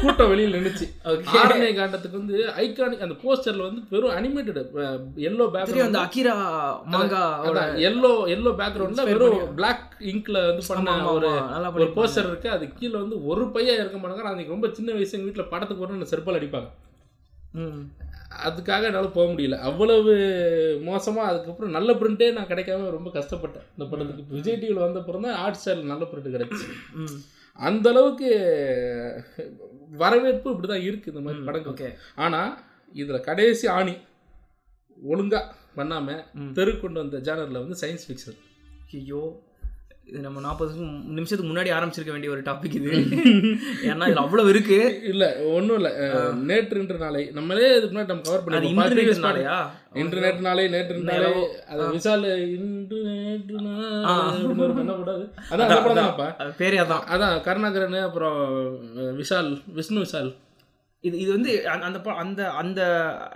கூட்டம் 0.00 0.28
வெளியில் 0.28 0.56
நின்றுச்சு. 0.56 0.86
ஆரணி 1.34 1.68
காண்டத்துக்கு 1.72 2.20
வந்து 2.20 2.36
ஐகானிக் 2.56 3.04
அந்த 3.06 3.16
போஸ்டர்ல 3.24 3.62
வந்து 3.62 3.82
வெறும் 3.90 4.16
அனிமேட்டட் 4.16 4.60
எல்லோ 5.22 5.44
பேக்ரவுண்ட் 5.54 5.86
அந்த 5.86 6.00
அகிரா 6.00 6.34
மாங்கா 6.94 7.22
எல்லோ 7.90 8.12
எல்லோ 8.36 8.52
பேக்ரவுண்ட்ல 8.60 9.04
வெறும் 9.10 9.54
பிளாக் 9.54 9.84
இங்க்ல 10.12 10.46
வந்து 10.46 10.64
பண்ண 10.70 10.96
ஒரு 11.10 11.30
ஒரு 11.74 11.88
போஸ்டர் 11.96 12.28
இருக்கு. 12.28 12.50
அது 12.50 12.72
கீழே 12.72 12.96
வந்து 12.98 13.24
ஒரு 13.24 13.48
பையன் 13.50 13.80
இருக்க 13.80 13.98
மாட்டாங்க. 13.98 14.24
அன்னைக்கு 14.24 14.54
ரொம்ப 14.54 14.70
சின்ன 14.72 14.92
வயசு 14.92 15.16
எங்க 15.18 15.28
வீட்டில் 15.30 15.48
படத்துக்கு 15.48 15.84
வரணும் 15.84 16.12
செருப்பால் 16.12 16.40
அடிப்பாங்க. 16.40 16.70
ம். 17.54 17.82
அதுக்காக 18.44 18.82
என்னால் 18.82 19.10
போக 19.10 19.32
முடியல. 19.32 19.58
அவ்வளவு 19.60 20.12
மோசமாக 20.82 21.28
அதுக்கப்புறம் 21.28 21.70
நல்ல 21.70 21.92
பிரிண்டே 21.92 22.32
நான் 22.32 22.48
கிடைக்காம 22.48 22.90
ரொம்ப 22.90 23.10
கஷ்டப்பட்டேன். 23.10 23.66
இந்த 23.74 23.84
படத்துக்கு. 23.84 24.24
விஜய் 24.28 24.56
டிவியில் 24.56 24.78
வந்த 24.78 24.98
அப்புறம் 24.98 25.22
தான் 25.22 25.34
ஆர்ட் 25.34 25.60
ஸ்டைல் 25.62 25.82
நல்ல 25.84 26.04
பிரிண்ட் 26.04 26.34
கிடைச்சு. 26.36 26.66
ம். 26.94 27.18
அந்த 27.58 27.86
அளவுக்கு 27.90 28.28
வரவேற்பு 29.96 30.50
இப்படி 30.50 30.68
தான் 30.68 30.86
இருக்குது 30.88 31.12
இந்த 31.12 31.22
மாதிரி 31.24 31.44
படங்கள் 31.44 31.72
ஓகே 31.72 31.88
ஆனால் 32.16 32.52
இதில் 32.94 33.20
கடைசி 33.20 33.66
ஆணி 33.68 33.94
ஒழுங்காக 35.02 35.44
பண்ணாமல். 35.74 36.22
தெரு 36.52 36.72
கொண்டு 36.80 36.98
வந்த 37.00 37.18
ஜானரில் 37.18 37.62
வந்து 37.62 37.76
சயின்ஸ் 37.82 38.06
ஃபிக்ஷன் 38.08 38.38
ஐயோ 38.92 39.22
இது 40.06 40.20
நம்ம 40.20 40.40
நாற்பது 40.40 40.72
நிமிஷத்துக்கு 41.10 41.50
முன்னாடி 41.50 41.70
ஆரம்பிச்சிருக்க 41.74 42.10
வேண்டிய 42.10 42.30
ஒரு 42.30 42.40
டாபிக் 42.40 42.74
இது. 42.74 42.90
ஏன்னா 43.88 44.06
இதுல 44.06 44.22
அவ்வளவு 44.22 44.48
இருக்கு. 44.48 44.78
இல்லை 45.04 45.28
ஒன்றும் 45.50 45.78
இல்லை. 45.78 45.92
நேற்று 46.42 46.80
இன்று 46.80 46.98
நாளை 46.98 47.22
நம்மளே 47.32 47.68
இதுக்கு 47.76 47.92
முன்னாடி 47.92 48.06
நம்ம 48.06 48.24
கவர் 48.24 48.44
பண்ணிருக்கோம். 48.44 48.72
இன்டர்நெட் 48.72 49.24
நாளையா 49.26 49.56
இன்டர்நெட் 49.94 50.40
நாளே 50.40 50.64
நேற்று 50.68 50.98
நாளே 51.02 51.30
அது 51.70 51.86
விஷால் 51.94 52.26
இன்று 52.56 52.98
நேற்று 53.08 53.58
நாள் 53.60 54.38
என்ன 54.76 54.94
கூடாது 54.94 55.24
அதான் 55.50 55.72
பேரே 56.60 56.78
அதான். 56.84 57.04
அதான் 57.12 57.42
கருணாகரன் 57.42 57.98
அப்புறம் 58.02 58.38
விஷால் 59.20 59.50
விஷ்ணு 59.72 60.00
விஷால் 60.00 60.32
இது 61.04 61.18
இது 61.18 61.30
வந்து 61.32 61.52
அந்த- 61.68 62.00
அந்த 62.16 62.40
அந்த 62.52 62.80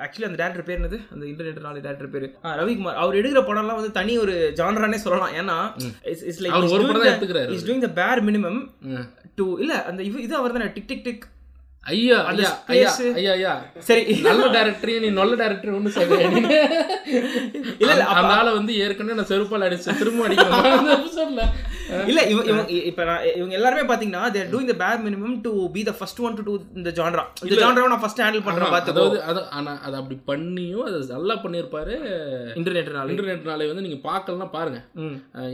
ஆக்சுவலி 0.01 0.25
அந்த 0.25 0.39
டேரக்டர் 0.41 0.65
பேர் 0.65 0.81
என்னது? 0.81 0.99
அந்த 1.13 1.25
இன்டர்நெட் 1.27 1.61
நாளை 1.61 1.81
டேரக்டர் 1.81 2.11
பேர். 2.11 2.27
ரவிக்குமார். 2.59 2.95
அவர் 2.95 3.15
எடுக்கிற 3.15 3.41
படம்லாம் 3.43 3.75
வந்து 3.75 3.93
தனி 3.93 4.19
ஒரு 4.19 4.53
ஜானரானே 4.57 4.95
சொல்லலாம். 4.97 5.33
ஏன்னா 5.35 5.57
இட்ஸ் 6.05 6.43
லைக் 6.43 6.71
ஒரு 6.71 6.87
படம் 6.87 7.03
எடுத்துக்கிறாரு 7.05 7.51
is 7.51 7.67
doing 7.67 7.85
the 7.85 7.91
bare 8.01 8.25
minimum. 8.25 8.61
To 9.35 9.59
இல்ல 9.59 9.85
அந்த 9.85 10.03
இது 10.03 10.23
இது 10.23 10.37
அவர் 10.37 10.53
தானே. 10.53 10.69
டிக் 10.75 10.87
டிக் 10.87 11.05
டிக் 11.05 11.25
ஐயா 11.85 12.17
ஐயா 12.25 12.49
ஐயா 12.67 12.91
ஐயா 13.15 13.33
ஐயா. 13.33 13.51
சரி. 13.79 14.05
நல்ல 14.21 14.47
டேரக்டர் 14.47 15.01
நீ 15.01 15.11
நல்ல 15.11 15.35
டேரக்டர் 15.37 15.77
ஒண்ணு 15.77 15.89
செய்ய 15.89 16.17
இல்ல, 17.79 17.93
இல்ல, 17.93 18.05
ஆளை 18.35 18.53
வந்து 18.53 18.77
ஏற்கனவே 18.77 19.17
நான் 19.17 19.27
செருப்பால் 19.27 19.67
அடிச்சேன் 19.67 19.99
திரும்ப 19.99 20.29
எபிசோட்ல 20.95 21.43
இல்ல 22.11 22.21
இவ 22.33 22.39
இவங்க 22.51 22.73
இப்ப 22.91 23.03
நான் 23.09 23.25
இவங்க 23.39 23.55
எல்லாருமே 23.59 23.83
பாத்தீங்கன்னா 23.91 24.23
they're 24.35 24.49
doing 24.53 24.71
the 24.71 24.75
bare 24.83 25.03
minimum 25.07 25.37
to 25.45 25.53
be 25.75 25.83
the 25.89 25.93
first 25.99 26.21
one 26.27 26.37
to 26.39 26.43
do 26.49 26.55
இந்த 26.79 26.91
ஜான்ரா 26.99 27.25
இந்த 27.45 27.57
ஜான்ராவை 27.63 27.89
நான் 27.93 28.03
ஃபர்ஸ்ட் 28.05 28.23
ஹேண்டில் 28.25 28.45
பண்றேன் 28.47 28.73
பாத்துக்கோ. 28.75 28.97
அதாவது 28.97 29.19
அது 29.31 29.41
ஆனா 29.59 29.73
அது 29.87 29.97
அப்படி 30.01 30.17
பண்ணியும் 30.31 30.85
அது 30.89 30.99
நல்லா 31.15 31.37
பண்ணியிருப்பாரு. 31.45 31.95
இன்டர்நெட்னால 32.61 33.13
இன்டர்நெட்னாலே 33.15 33.69
வந்து 33.73 33.85
நீங்க 33.87 33.99
பார்க்கலாம் 34.09 34.55
பாருங்க. 34.57 34.81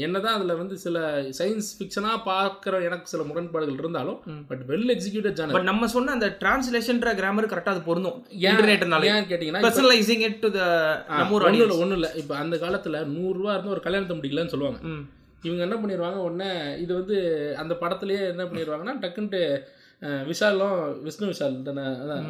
என்னதான் 0.06 0.36
அதுல 0.38 0.56
வந்து 0.62 0.76
சில 0.84 1.04
சயின்ஸ் 1.40 1.70
ஃபிக்ஷனா 1.78 2.12
பார்க்குற 2.30 2.82
எனக்கு 2.88 3.12
சில 3.14 3.24
முரண்பாடுகள் 3.30 3.80
இருந்தாலும் 3.82 4.18
but 4.50 4.64
well 4.72 4.92
executed 4.96 5.38
genre 5.40 5.56
but 5.58 5.70
நம்ம 5.72 5.90
சொன்ன 5.96 6.14
அந்த 6.18 6.30
டிரான்ஸ்லேஷன்ற 6.42 7.16
கிராமர் 7.22 7.50
கரெக்டா 7.54 7.74
அது 7.76 7.88
பொருந்தும். 7.90 8.18
இன்டர்நெட்னால 8.46 9.10
ஏன் 9.14 9.30
கேட்டீங்கன்னா 9.32 9.64
பர்சனலைசிங் 9.68 10.24
இட் 10.28 10.40
டு 10.44 10.50
த 10.58 10.62
நம்ம 11.18 11.34
ஒரு 11.38 11.80
ஒன்றும் 11.82 11.98
இல்லை 12.00 12.12
இப்போ 12.22 12.36
அந்த 12.44 12.58
காலத்தில் 12.66 13.00
நூறுரூவா 13.16 13.54
இருந்தால் 13.54 13.76
ஒரு 13.78 13.84
கல்யாணத்தை 13.88 14.16
முடிக்கலன்னு 14.20 14.54
சொல்லுவாங்க. 14.54 14.80
இவங்க 15.42 15.62
என்ன 15.62 15.76
பண்ணிடுவாங்க 15.76 16.18
உடனே 16.18 16.50
இது 16.76 16.92
வந்து 16.94 17.16
அந்த 17.56 17.74
படத்துலயே 17.74 18.22
என்ன 18.28 18.44
பண்ணிடுவாங்கன்னா 18.44 18.94
டக்குன்ட்டு 18.98 19.40
விஷாலும் 20.26 20.78
விஷ்ணு 21.02 21.30
விஷால் 21.30 21.58
தானே 21.62 21.84
அதான் 21.98 22.24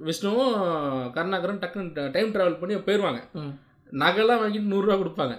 விஷ்ணுவும் 0.00 0.54
கருணாகரன் 1.12 1.62
டக்குன்னு 1.62 2.08
டைம் 2.10 2.32
ட்ராவல் 2.32 2.60
பண்ணி 2.60 2.76
போயிடுவாங்க 2.80 3.20
நகைலாம் 4.00 4.40
வாங்கிட்டு 4.42 4.72
நூறுரூவா 4.72 4.96
கொடுப்பாங்க. 5.00 5.34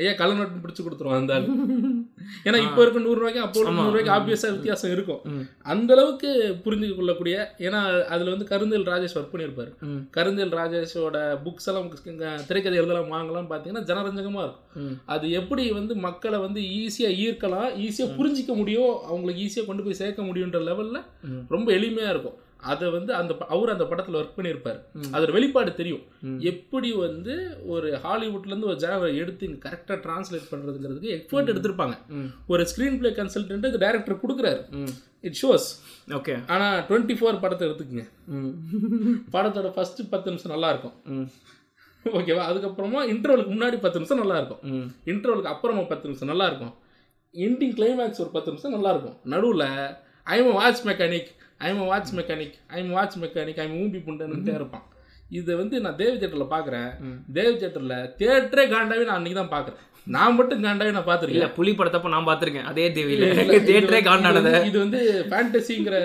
ஐயா 0.00 0.12
கள்ள 0.20 0.34
நோட்டு 0.34 0.62
பிடிச்சி 0.64 0.82
கொடுத்துருவான் 0.84 1.20
அந்த 1.22 1.34
ஆளு. 1.36 1.46
ஏன்னா 2.46 2.58
இப்போ 2.66 2.80
இருக்க 2.82 3.00
நூறுரூவாய்க்கு 3.06 3.42
அப்போ 3.44 3.60
நூறுரூவாய்க்கு 3.78 4.14
ஆப்வியஸாக 4.16 4.54
வித்தியாசம் 4.56 4.92
இருக்கும். 4.94 5.20
அந்த 5.72 5.92
அளவுக்கு 5.96 6.30
புரிஞ்சு 6.64 6.88
கொள்ளக்கூடிய 6.96 7.36
ஏன்னா 7.66 7.80
அதில் 8.14 8.32
வந்து 8.34 8.48
கருந்தல் 8.52 8.88
ராஜேஷ் 8.92 9.16
ஒர்க் 9.18 9.32
பண்ணியிருப்பாரு. 9.34 9.70
கருந்தல் 10.16 10.54
ராஜேஷோட 10.60 11.16
புக்ஸ் 11.44 11.68
எல்லாம் 11.72 11.90
திரைக்கதை 12.48 12.78
எழுதலாம் 12.82 13.12
வாங்கலாம் 13.16 13.50
பார்த்தீங்கன்னா 13.52 13.86
ஜனரஞ்சகமாக 13.92 14.46
இருக்கும். 14.46 14.66
அது 15.14 15.30
எப்படி 15.40 15.64
வந்து 15.80 15.94
மக்களை 16.08 16.40
வந்து 16.46 16.60
ஈஸியாக 16.80 17.18
ஈர்க்கலாம் 17.26 17.70
ஈஸியாக 17.86 18.16
புரிஞ்சிக்க 18.18 18.54
முடியும் 18.62 18.92
அவங்களுக்கு 19.10 19.44
ஈஸியாக 19.46 19.68
கொண்டு 19.70 19.84
போய் 19.86 20.00
சேர்க்க 20.02 20.28
முடியுன்ற 20.30 20.60
லெவலில். 20.70 21.02
ரொம்ப 21.56 21.72
எளிமையாக 21.78 22.14
இருக்கும். 22.16 22.38
அதை 22.62 22.86
வந்து 22.90 23.12
அந்த 23.14 23.32
அவர் 23.48 23.72
அந்த 23.72 23.84
படத்தில் 23.84 24.16
ஒர்க் 24.16 24.36
பண்ணியிருப்பார். 24.36 24.78
அதோட 25.12 25.30
வெளிப்பாடு 25.32 25.72
தெரியும். 25.74 26.02
எப்படி 26.50 26.88
வந்து 26.96 27.34
ஒரு 27.66 27.88
ஹாலிவுட்லேருந்து 28.04 28.70
ஒரு 28.70 28.78
ஜாவை 28.78 29.08
எடுத்து 29.16 29.46
இங்கே 29.46 29.60
கரெக்டாக 29.66 29.98
ட்ரான்ஸ்லேட் 30.06 30.48
பண்ணுறதுங்கிறதுக்கு 30.50 31.12
எஃபர்ட் 31.18 31.52
எடுத்திருப்பாங்க. 31.52 31.96
ஒரு 32.46 32.64
ஸ்க்ரீன் 32.64 32.98
ப்ளே 32.98 33.12
கன்சல்டன்ட் 33.18 33.68
இது 33.68 33.84
டேரக்டர் 33.84 34.22
கொடுக்குறாரு. 34.24 34.62
It 35.24 35.38
shows 35.42 35.68
okay. 36.14 36.34
ஆனால் 36.48 36.76
டுவெண்ட்டி 36.88 37.16
ஃபோர் 37.20 37.40
படத்தை 37.40 37.64
எடுத்துக்கங்க. 37.68 38.04
படத்தோட 39.32 39.70
ஃபஸ்ட்டு 39.76 40.08
பத்து 40.10 40.30
நிமிஷம் 40.30 40.54
நல்லா 40.54 40.70
இருக்கும் 40.70 40.96
ம். 41.12 41.28
ஓகேவா? 42.04 42.42
அதுக்கப்புறமா 42.50 43.00
இன்டர்வலுக்கு 43.12 43.54
முன்னாடி 43.54 43.78
பத்து 43.80 43.98
நிமிஷம் 43.98 44.20
நல்லா 44.20 44.36
இருக்கும் 44.36 44.60
ம். 44.72 44.86
இன்டர்வலுக்கு 45.06 45.52
அப்புறமா 45.54 45.82
பத்து 45.84 46.08
நிமிஷம் 46.08 46.30
நல்லா 46.32 46.46
இருக்கும் 46.46 46.74
எண்டிங் 47.34 47.74
கிளைமேக்ஸ் 47.74 48.20
ஒரு 48.20 48.30
பத்து 48.30 48.50
நிமிஷம் 48.50 48.76
நல்லா 48.76 48.90
இருக்கும் 48.90 49.16
நடுவில் 49.24 49.66
I'm 50.26 50.52
watch 50.52 50.82
mechanic 50.86 51.28
I'm 51.60 51.82
watch 51.90 52.12
mechanic 52.18 52.56
I'm 52.78 52.92
watch 52.96 53.18
mechanic 53.24 53.60
I'm 53.64 53.76
ஊம்பி 53.82 54.00
புண்டுன்னுட்டே 54.06 54.54
இருப்பான் 54.58 54.86
இதை 55.38 55.54
வந்து 55.60 55.76
நான் 55.84 55.96
தேவ 56.00 56.12
தேட்டரில் 56.20 56.52
பார்க்குறேன். 56.52 56.90
தேவ 57.36 57.48
தேட்டரில் 57.62 57.96
தேட்டரே 58.20 58.64
காண்டாவே 58.74 59.06
நான் 59.08 59.18
அன்றைக்கி 59.18 59.38
தான் 59.40 59.54
பார்க்குறேன் 59.54 59.84
நான் 60.06 60.36
மட்டும் 60.36 60.62
காண்டாவே 60.66 60.90
நான் 60.92 61.02
இல்ல 61.02 61.08
பார்த்துருக்கேன் 61.08 61.54
புலி 61.56 61.72
படத்தப்ப 61.78 62.12
நான் 62.14 62.28
பாத்திருக்கேன். 62.28 62.68
அதே 62.70 62.84
தேவையில 62.96 63.26
தேட்டரே 63.70 64.00
காண்டானத. 64.08 64.52
இது 64.68 64.78
வந்து 64.84 65.00
ஃபேண்டசிங்கிற 65.30 65.96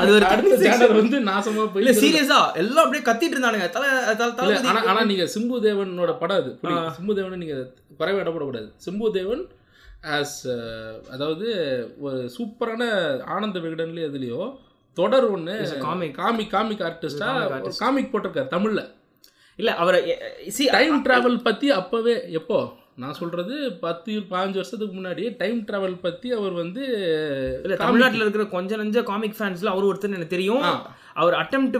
அது 0.00 0.10
ஒரு 0.16 0.26
அடுத்த 0.32 0.58
சேனல் 0.64 0.94
வந்து 1.00 1.18
நாசமா 1.30 1.62
இல்ல 1.62 1.72
போய் 1.94 2.00
சீரியஸா 2.02 2.38
எல்லாம் 2.62 2.84
அப்படியே 2.84 3.04
கத்திட்டு 3.08 3.36
இருந்தானுங்க. 3.36 3.68
தல 3.76 4.14
தல 4.20 4.52
இல்ல, 4.52 4.84
ஆனா 4.92 5.02
நீங்க 5.10 5.26
சிம்பு 5.34 5.58
தேவனோட 5.66 6.14
படம் 6.22 6.40
அது. 6.42 6.52
சிம்பு 6.98 7.16
தேவன் 7.18 7.42
நீங்க 7.44 7.56
குறைவா 8.00 8.22
இடப்படக்கூடாது 8.24 8.68
சிம்பு 8.86 9.08
தேவன் 9.18 9.42
ஆஸ் 10.02 10.38
அதாவது 11.10 11.48
ஒரு 11.98 12.30
சூப்பரான 12.38 12.82
ஆனந்த 13.24 13.58
விகடன்லயோ 13.58 14.08
எதுலயோ 14.10 14.40
தொடர் 14.96 15.26
comic. 15.80 16.12
காமிக் 16.16 16.50
காமிக் 16.50 16.80
ஆர்டிஸ்டா 16.80 17.28
comic 17.34 17.62
ஒரு 17.62 17.74
காமிக் 17.78 18.12
போட்டிருக்காரு 18.12 18.48
தமிழ்ல 18.48 18.82
இல்ல 19.56 19.74
அவரை 19.74 20.00
சி 20.48 20.70
டைம் 20.70 21.04
டிராவல் 21.04 21.42
பத்தி 21.42 21.70
அப்பவே 21.70 22.30
எப்போ 22.30 22.72
நான் 22.96 23.14
சொல்றது 23.14 23.72
பத்து 23.80 24.12
பதினஞ்சு 24.12 24.54
வருஷத்துக்கு 24.54 25.00
முன்னாடி 25.00 25.36
டைம் 25.36 25.60
டிராவல் 25.60 26.00
பத்தி 26.00 26.32
அவர் 26.32 26.52
வந்து 26.52 26.82
இல்ல 27.62 27.76
தமிழ்நாட்டுல 27.76 28.20
இருக்கிற 28.20 28.44
கொஞ்ச 28.46 28.76
நஞ்ச 28.76 29.02
காமிக் 29.02 29.38
ஃபேன்ஸ்ல 29.38 29.66
அவர் 29.66 29.84
ஒருத்தர் 29.84 30.08
எனக்கு 30.08 30.26
தெரியும். 30.26 30.64
அவர் 31.14 31.34
அட்டெம்ப்ட் 31.34 31.76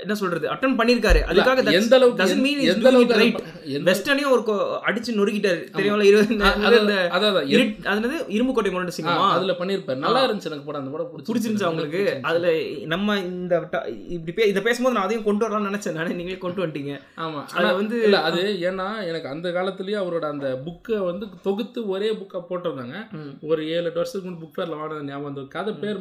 என்ன 0.00 0.14
சொல்றது 0.14 0.48
அட்டம் 0.48 0.78
பண்ணிருக்காரு 0.78 1.20
அதுக்காக 1.28 1.72
எந்த 1.72 1.96
அளவுக்கு 1.96 2.24
he's 2.24 2.62
எந்த 2.62 2.88
அளவுக்கு 2.88 3.42
எந்த- 3.64 3.92
வெஸ்டர்னையும் 3.92 4.30
ஒரு 4.30 4.42
அடிச்சு 4.86 5.10
நொறுக்கிட்டாரு. 5.10 5.60
தெரியும்ல 5.72 6.02
இருபது 6.02 6.26
இந்த- 6.28 6.44
அதான் 6.44 6.80
இந்த 6.80 7.08
அதான், 7.12 7.16
அதான் 7.16 7.48
இருட்- 7.48 7.84
அது 7.84 8.08
என்னது? 8.08 8.24
இரும்பு 8.28 8.52
கோட்டை 8.52 8.72
முரண்டு 8.72 8.92
சிங்கமா 9.02 9.30
அதுல 9.30 9.52
பண்ணிருப்பாரு 9.52 9.96
நல்லா 9.96 10.24
இருந்துச்சு 10.24 10.44
எனக்கு 10.44 10.64
படம். 10.64 10.84
அந்த 10.84 10.96
படம் 10.96 11.24
பிடிச்சிருந்துச்சு. 11.24 11.62
அவங்களுக்கு 11.62 12.18
அதுல 12.22 12.52
நம்ம 12.84 13.18
இந்த 13.18 13.68
இப்படி 14.08 14.32
பே 14.34 14.48
இதை 14.48 14.62
பேசும்போது 14.62 14.94
நான் 14.94 15.04
அதையும் 15.04 15.24
கொண்டு 15.24 15.48
வரலாம்னு 15.48 15.62
நினைச்சேன். 15.62 15.92
நானே 15.92 16.14
நீங்களே 16.14 16.38
கொண்டு 16.38 16.66
வந்துட்டீங்க. 16.66 17.00
ஆமா. 17.16 17.44
அது 17.54 17.74
வந்து 17.74 18.02
இல்ல 18.02 18.22
அது 18.22 18.42
ஏன்னா 18.60 19.06
எனக்கு 19.06 19.28
அந்த 19.28 19.48
காலத்துலயே 19.48 19.98
அவரோட 20.02 20.24
அந்த 20.24 20.62
புக்கை 20.66 20.98
வந்து 20.98 21.26
தொகுத்து 21.42 21.88
ஒரே 21.88 22.10
புக்கா 22.10 22.42
போட்டிருந்தாங்க. 22.50 22.94
ஒரு 23.42 23.68
ஏழு 23.68 23.84
எட்டு 23.84 23.94
வருஷத்துக்கு 23.94 24.30
முன்னாடி 24.30 24.48
புக் 24.48 24.60
ஃபேர்ல 24.60 24.76
வாங்கினது 24.76 25.04
ஞாபகம் 25.04 25.22
வந்து 25.22 25.48
கதை 25.48 25.72
பேர் 25.72 25.98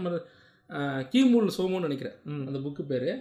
கீமூல் 1.13 1.56
சோமுன்னு 1.58 1.88
நினைக்கிறேன். 1.88 2.17
அந்த 2.49 2.60
புக்கு 2.65 2.84
பேரு. 2.91 3.12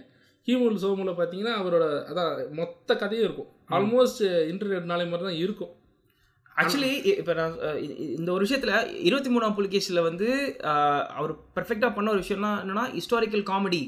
கீமூல் 0.46 0.82
சோமுல 0.82 1.12
பாத்தீங்கன்னா 1.18 1.52
அவரோட 1.60 1.84
அதான் 2.10 2.32
மொத்த 2.58 2.96
கதையும் 2.96 3.26
இருக்கும். 3.26 3.50
ஆல்மோஸ்ட் 3.76 4.22
இன்டர்நெட் 4.52 4.92
நாளை 4.92 5.06
மாதிரி 5.06 5.26
தான் 5.28 5.40
இருக்கும். 5.44 5.72
ஆக்சுவலி 6.62 6.90
இப்போ 7.20 7.32
நான் 7.38 7.54
இந்த 8.16 8.28
ஒரு 8.34 8.42
விஷயத்துல 8.44 8.72
இருபத்தி 9.06 9.30
மூணாம் 9.34 9.56
புலிகேஷில் 9.58 10.06
வந்து 10.08 10.28
அவர் 11.18 11.32
பெர்ஃபெக்டாக 11.56 11.90
பண்ண 11.94 12.12
ஒரு 12.14 12.22
விஷயம்னா 12.24 12.52
என்னன்னா 12.64 12.84
ஹிஸ்டாரிக்கல் 12.98 13.48
காமெடி. 13.50 13.80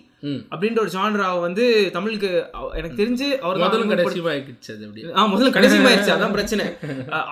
அப்படின்ற 0.51 0.81
ஒரு 0.81 0.91
ஜான்ராவை 0.91 1.41
வந்து 1.41 1.65
தமிழுக்கு 1.93 2.31
எனக்கு 2.75 2.97
தெரிஞ்சு 3.03 3.27
அவர் 3.39 3.57
முதலும் 3.57 3.91
அறிமுகப்படுத்தி- 3.91 3.97
கடைசியும் 3.97 4.27
ஆயிடுச்சு 4.27 4.71
அது 4.71 4.87
அப்படி 4.87 5.03
ஆ 5.17 5.27
முதல்ல 5.27 5.51
கடைசி 5.51 5.79
ஆயிடுச்சு 5.79 6.15
அதான் 6.17 6.35
பிரச்சனை. 6.37 6.67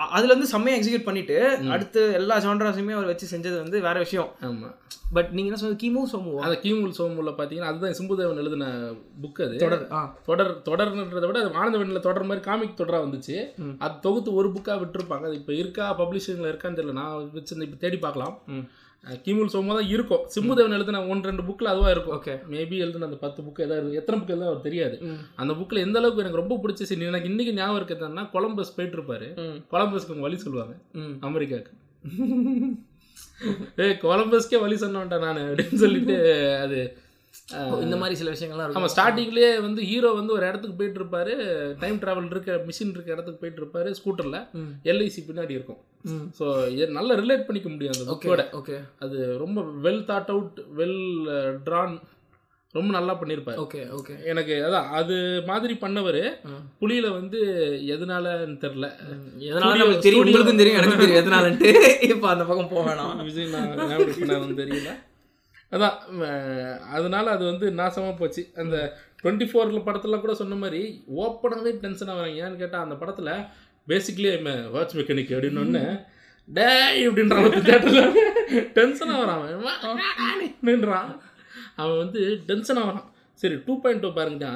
அதுல 0.09 0.31
இருந்து 0.31 0.47
செம்மையா 0.47 0.79
எக்ஸிக்யூட் 0.79 1.03
பண்ணிட்டு 1.03 1.37
அடுத்து 1.69 2.13
எல்லா 2.13 2.37
ஜான்ராஸுமே 2.37 2.91
அவர் 2.91 3.05
வச்சு 3.05 3.37
செஞ்சது 3.37 3.57
வந்து 3.57 3.81
வேற 3.81 3.99
விஷயம். 3.99 4.29
ஆமா. 4.41 4.69
பட் 5.13 5.29
நீங்க 5.31 5.49
என்ன 5.49 5.57
சொன்னது? 5.57 5.79
கிமு 5.81 6.03
சோமுவா 6.13 6.39
அந்த 6.39 6.59
கீமூல் 6.63 6.93
சோமுல 6.97 7.33
பாத்தீங்கன்னா 7.37 7.69
அதுதான் 7.71 7.97
சிம்புதேவன் 7.97 8.35
எழுதின 8.35 8.67
புக் 9.23 9.41
அது. 9.41 9.57
தொடர் 9.57 9.83
தொடர் 10.25 10.53
தொடர்ன்றதை 10.65 11.27
விட 11.27 11.39
அது 11.39 11.51
ஆனந்தவனில் 11.55 11.99
தொடர் 11.99 12.23
மாதிரி 12.23 12.45
காமிக் 12.45 12.79
தொடரா 12.79 12.99
வந்துச்சு. 13.01 13.37
அது 13.77 13.93
தொகுத்து 14.01 14.33
ஒரு 14.33 14.49
புக்காக 14.49 14.79
விட்டுருப்பாங்க. 14.81 15.23
அது 15.23 15.33
இப்போ 15.33 15.53
இருக்கா 15.53 15.99
பப்ளிஷிங்கில் 15.99 16.51
இருக்கான்னு 16.51 16.79
தெரியல. 16.79 16.91
நான் 16.91 17.29
வச்சிருந்த 17.35 17.61
இப்போ 17.61 17.77
தேடி 17.79 17.97
பார்க்கலாம். 17.97 18.35
கிமுல் 19.25 19.51
சோமா 19.53 19.73
தான் 19.77 19.87
இருக்கும். 19.87 20.23
சிம்புதேவன் 20.35 20.75
எழுதின 20.77 21.01
ஒன்று 21.07 21.29
ரெண்டு 21.29 21.43
புக்கில் 21.43 21.71
அதுவாக 21.71 21.91
இருக்கும். 21.91 22.15
ஓகே 22.19 22.33
மேபி 22.53 22.77
எழுதின 22.85 23.05
அந்த 23.05 23.19
பத்து 23.25 23.43
புக்கு 23.43 23.65
ஏதாவது 23.67 23.97
எத்தனை 24.01 24.19
புக்கு 24.19 24.33
எழுதுனா 24.35 24.51
அவர் 24.51 24.65
தெரியாது. 24.67 24.97
அந்த 25.35 25.53
புக்கில் 25.53 25.83
எந்த 25.85 25.99
அளவுக்கு 25.99 26.23
எனக்கு 26.23 26.41
ரொம்ப 26.41 26.57
பிடிச்ச 26.63 26.89
சீன் 26.89 27.07
எனக்கு 27.11 27.29
இன்னைக்கு 27.29 27.53
ஞாபகம் 27.53 27.79
இருக்கிறதுனா 27.79 28.25
கொலம்பஸ் 28.31 28.75
போயிட்டு 28.75 28.97
இருப்பாரு 28.99 29.29
கொலம்பஸ்க்கு 29.73 30.25
வழி 30.27 30.37
சொல்லுவாங்க. 30.37 30.75
அமெரிக்காவுக்கு. 31.29 31.73
ஏய் 33.83 33.97
கொலம்பஸ்க்கே 34.01 34.59
வழி 34.59 34.75
சொன்னோன்ட்டா 34.75 35.17
நான் 35.19 35.39
அப்படின்னு 35.47 35.79
சொல்லிட்டு 35.83 36.15
அது 36.63 36.77
இந்த 37.85 37.95
மாதிரி 38.01 38.15
சில 38.19 38.31
விஷயங்கள்லாம் 38.33 38.65
இருக்கும். 38.67 38.93
ஸ்டார்டிங்லேயே 38.95 39.51
வந்து 39.67 39.81
ஹீரோ 39.89 40.11
வந்து 40.19 40.35
ஒரு 40.37 40.45
இடத்துக்கு 40.49 40.77
போயிட்டு 40.79 40.99
இருப்பாரு 41.01 41.33
டைம் 41.83 41.99
டிராவல் 42.03 42.31
இருக்க 42.33 42.57
மிஷின் 42.69 42.95
இருக்க 42.95 43.15
இடத்துக்கு 43.15 43.41
போயிட்டு 43.43 43.61
இருப்பாரு 43.63 43.91
ஸ்கூட்டரில் 43.99 44.41
எல்ஐசி 44.93 45.23
பின்னாடி 45.29 45.57
இருக்கும். 45.57 45.81
ஸோ 46.39 46.45
நல்லா 46.97 47.15
ரிலேட் 47.23 47.47
பண்ணிக்க 47.47 47.69
முடியும் 47.69 47.95
அந்த 47.95 48.05
ஓகே 48.15 48.27
புக்கோட 48.27 48.45
ஓகே 48.59 48.77
அது 49.05 49.17
ரொம்ப 49.45 49.61
well 49.87 50.03
thought 50.11 50.33
out 50.35 50.59
well 50.81 50.99
drawn 51.67 51.95
ரொம்ப 52.75 52.89
நல்லா 52.95 53.13
பண்ணியிருப்பாரு 53.19 53.59
ஓகே 53.63 53.81
ஓகே 53.97 54.13
எனக்கு 54.31 54.55
அதான் 54.67 54.87
அது 54.99 55.15
மாதிரி 55.49 55.73
பண்ணவர். 55.83 56.21
புலியில 56.81 57.09
வந்து 57.19 57.39
எதனாலன்னு 57.93 58.57
தெரில. 58.63 58.87
எதனால 59.49 59.85
தெரியும் 60.05 60.25
உங்களுக்கும் 60.25 60.61
தெரியும் 60.61 60.79
எனக்கும் 60.79 61.03
தெரியும் 61.03 61.21
எதனாலன்ட்டு. 61.23 61.71
இப்போ 62.11 62.27
அந்த 62.33 62.45
பக்கம் 62.49 62.71
போக 62.73 62.83
வேணாம். 62.89 63.21
விஜய் 63.27 63.51
நான் 64.31 64.59
தெரியல. 64.61 64.91
அதான் 65.75 65.95
அதனால 66.95 67.25
அது 67.35 67.43
வந்து 67.51 67.67
நாசமா 67.79 68.11
போச்சு. 68.19 68.41
அந்த 68.63 68.75
டுவெண்ட்டி 69.21 69.45
ஃபோரில் 69.51 69.85
படத்துல 69.87 70.19
கூட 70.23 70.33
சொன்ன 70.41 70.57
மாதிரி 70.63 70.81
ஓப்பனாகவே 71.21 71.71
டென்ஷன் 71.85 72.11
ஆகிறாங்க 72.13 72.41
ஏன்னு 72.43 72.61
கேட்டால் 72.63 72.85
அந்த 72.85 72.95
படத்தில் 73.01 73.31
பேசிக்லி 73.87 74.29
வாட்ச் 74.75 74.95
மெக்கானிக் 74.97 75.33
அப்படின்னு 75.35 75.63
ஒன்று 75.63 75.83
டேய் 76.47 77.03
அப்படின்ற 77.07 77.37
தேட்டரில் 77.69 78.11
டென்ஷன் 78.77 79.13
ஆகிறான் 79.15 79.43
அவன். 81.77 81.99
வந்து 82.03 82.21
டென்ஷன் 82.49 82.79
ஆகிறான் 82.83 83.07
சரி 83.41 83.55
டூ 83.65 83.73
பாயிண்ட் 83.81 84.03
டூ 84.03 84.09
பாருங்கடா. 84.17 84.51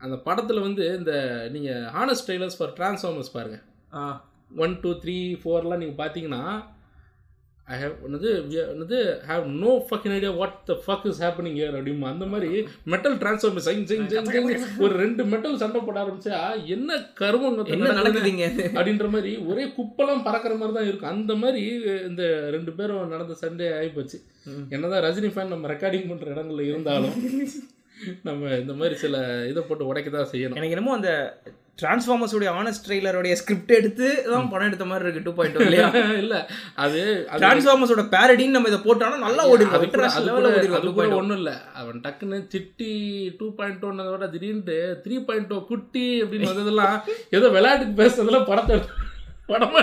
அந்த 0.00 0.16
படத்தில் 0.26 0.64
வந்து 0.66 0.84
இந்த 0.98 1.12
நீங்கள் 1.54 1.82
ஹானஸ்ட் 1.96 2.26
ட்ரெய்லர்ஸ் 2.28 2.56
ஃபார் 2.58 2.72
டிரான்ஸ்ஃபார்மர்ஸ் 2.78 3.34
பாருங்கள் 3.34 3.64
ஒன் 4.64 4.74
டூ 4.80 4.90
த்ரீ 5.02 5.16
ஃபோர்லாம் 5.42 5.82
நீங்கள் 5.82 6.00
பார்த்தீங்கன்னா 6.02 6.42
ஐ 7.68 7.76
ஹேவ் 7.80 7.92
என்னது 8.06 8.28
என்னது 8.72 8.96
have 9.28 9.44
no 9.60 9.72
fucking 9.88 10.14
idea 10.16 10.30
what 10.40 10.56
the 10.70 10.74
fuck 10.84 11.04
is 11.10 11.20
happening 11.24 11.58
here 11.60 11.76
அப்படிமா 11.78 12.08
அந்த 12.12 12.26
மாதிரி 12.32 12.48
metal 12.92 13.16
transformer 13.20 13.64
sign 13.66 13.84
sign 13.90 14.08
sign 14.12 14.48
ஒரு 14.84 14.92
ரெண்டு 15.02 15.24
மெட்டல் 15.32 15.60
சண்டை 15.62 15.80
போட 15.86 15.98
ஆரம்பிச்சா 16.02 16.38
என்ன 16.76 16.98
கருமங்க 17.20 17.66
என்ன 17.76 17.92
நடக்குதுங்க 18.00 18.46
அப்படின்ற 18.76 19.08
மாதிரி 19.14 19.32
ஒரே 19.50 19.64
குப்பெல்லாம் 19.76 20.24
பறக்கிற 20.26 20.54
மாதிரி 20.60 20.76
தான் 20.78 20.88
இருக்கும். 20.88 21.12
அந்த 21.14 21.34
மாதிரி 21.42 21.62
இந்த 22.10 22.22
ரெண்டு 22.56 22.72
பேரும் 22.78 23.14
நடந்த 23.14 23.36
சண்டே 23.42 23.68
ஆகிப்போச்சு. 23.78 24.18
என்னதான் 24.74 25.04
ரஜினி 25.06 25.30
ஃபேன் 25.34 25.54
நம்ம 25.54 25.70
ரெக்கார்டிங் 25.74 26.10
பண்ணுற 26.10 26.34
இடங்கள்ல 26.34 26.68
இருந்தாலும் 26.70 27.16
நம்ம 28.28 28.52
இந்த 28.62 28.72
மாதிரி 28.78 28.94
சில 29.02 29.16
இதை 29.50 29.60
போட்டு 29.66 29.88
உடைக்க 29.90 30.08
தான் 30.10 30.30
செய்யணும். 30.30 30.58
எனக்கு 30.60 30.76
என்னமோ 30.76 30.94
அந்த 30.98 31.10
டிரான்ஸ்ஃபார்மர்ஸோடைய 31.78 32.50
ஆனஸ்ட் 32.56 32.84
ட்ரெய்லருடைய 32.86 33.34
ஸ்கிரிப்ட் 33.38 33.72
எடுத்து 33.76 34.06
தான் 34.26 34.50
படம் 34.50 34.68
எடுத்த 34.68 34.84
மாதிரி 34.88 35.04
இருக்கு 35.06 35.22
டூ 35.24 35.32
பாயிண்ட் 35.36 35.56
இல்லையா? 35.62 35.86
இல்ல. 36.22 36.34
அது 36.78 37.00
டிரான்ஸ்ஃபார்மர்ஸோட 37.38 38.02
பேரடின்னு 38.12 38.56
நம்ம 38.56 38.70
இதை 38.72 38.80
போட்டோம்னா 38.82 39.18
நல்லா 39.24 39.44
ஓடிடும் 39.50 39.76
அது 39.76 39.88
கூட 39.88 40.50
ஓடிடும் 40.50 41.16
ஒன்றும் 41.20 41.38
இல்லை. 41.40 41.54
அவன் 41.80 42.02
டக்குன்னு 42.04 42.38
சிட்டி 42.52 42.90
டூ 43.40 43.48
பாயிண்ட் 43.58 43.86
ஒன் 43.88 44.02
விட 44.08 44.28
திடீர்னு 44.28 44.76
த்ரீ 45.04 45.18
பாயிண்ட் 45.28 45.54
ஓ 45.54 45.60
குட்டி 45.70 46.06
அப்படின்னு 46.22 46.50
வந்ததெல்லாம் 46.52 46.96
ஏதோ 47.38 47.48
விளையாட்டுக்கு 47.56 47.96
பேசுறதுல 48.02 48.40
படத்தை 48.44 48.78
படமா 49.48 49.82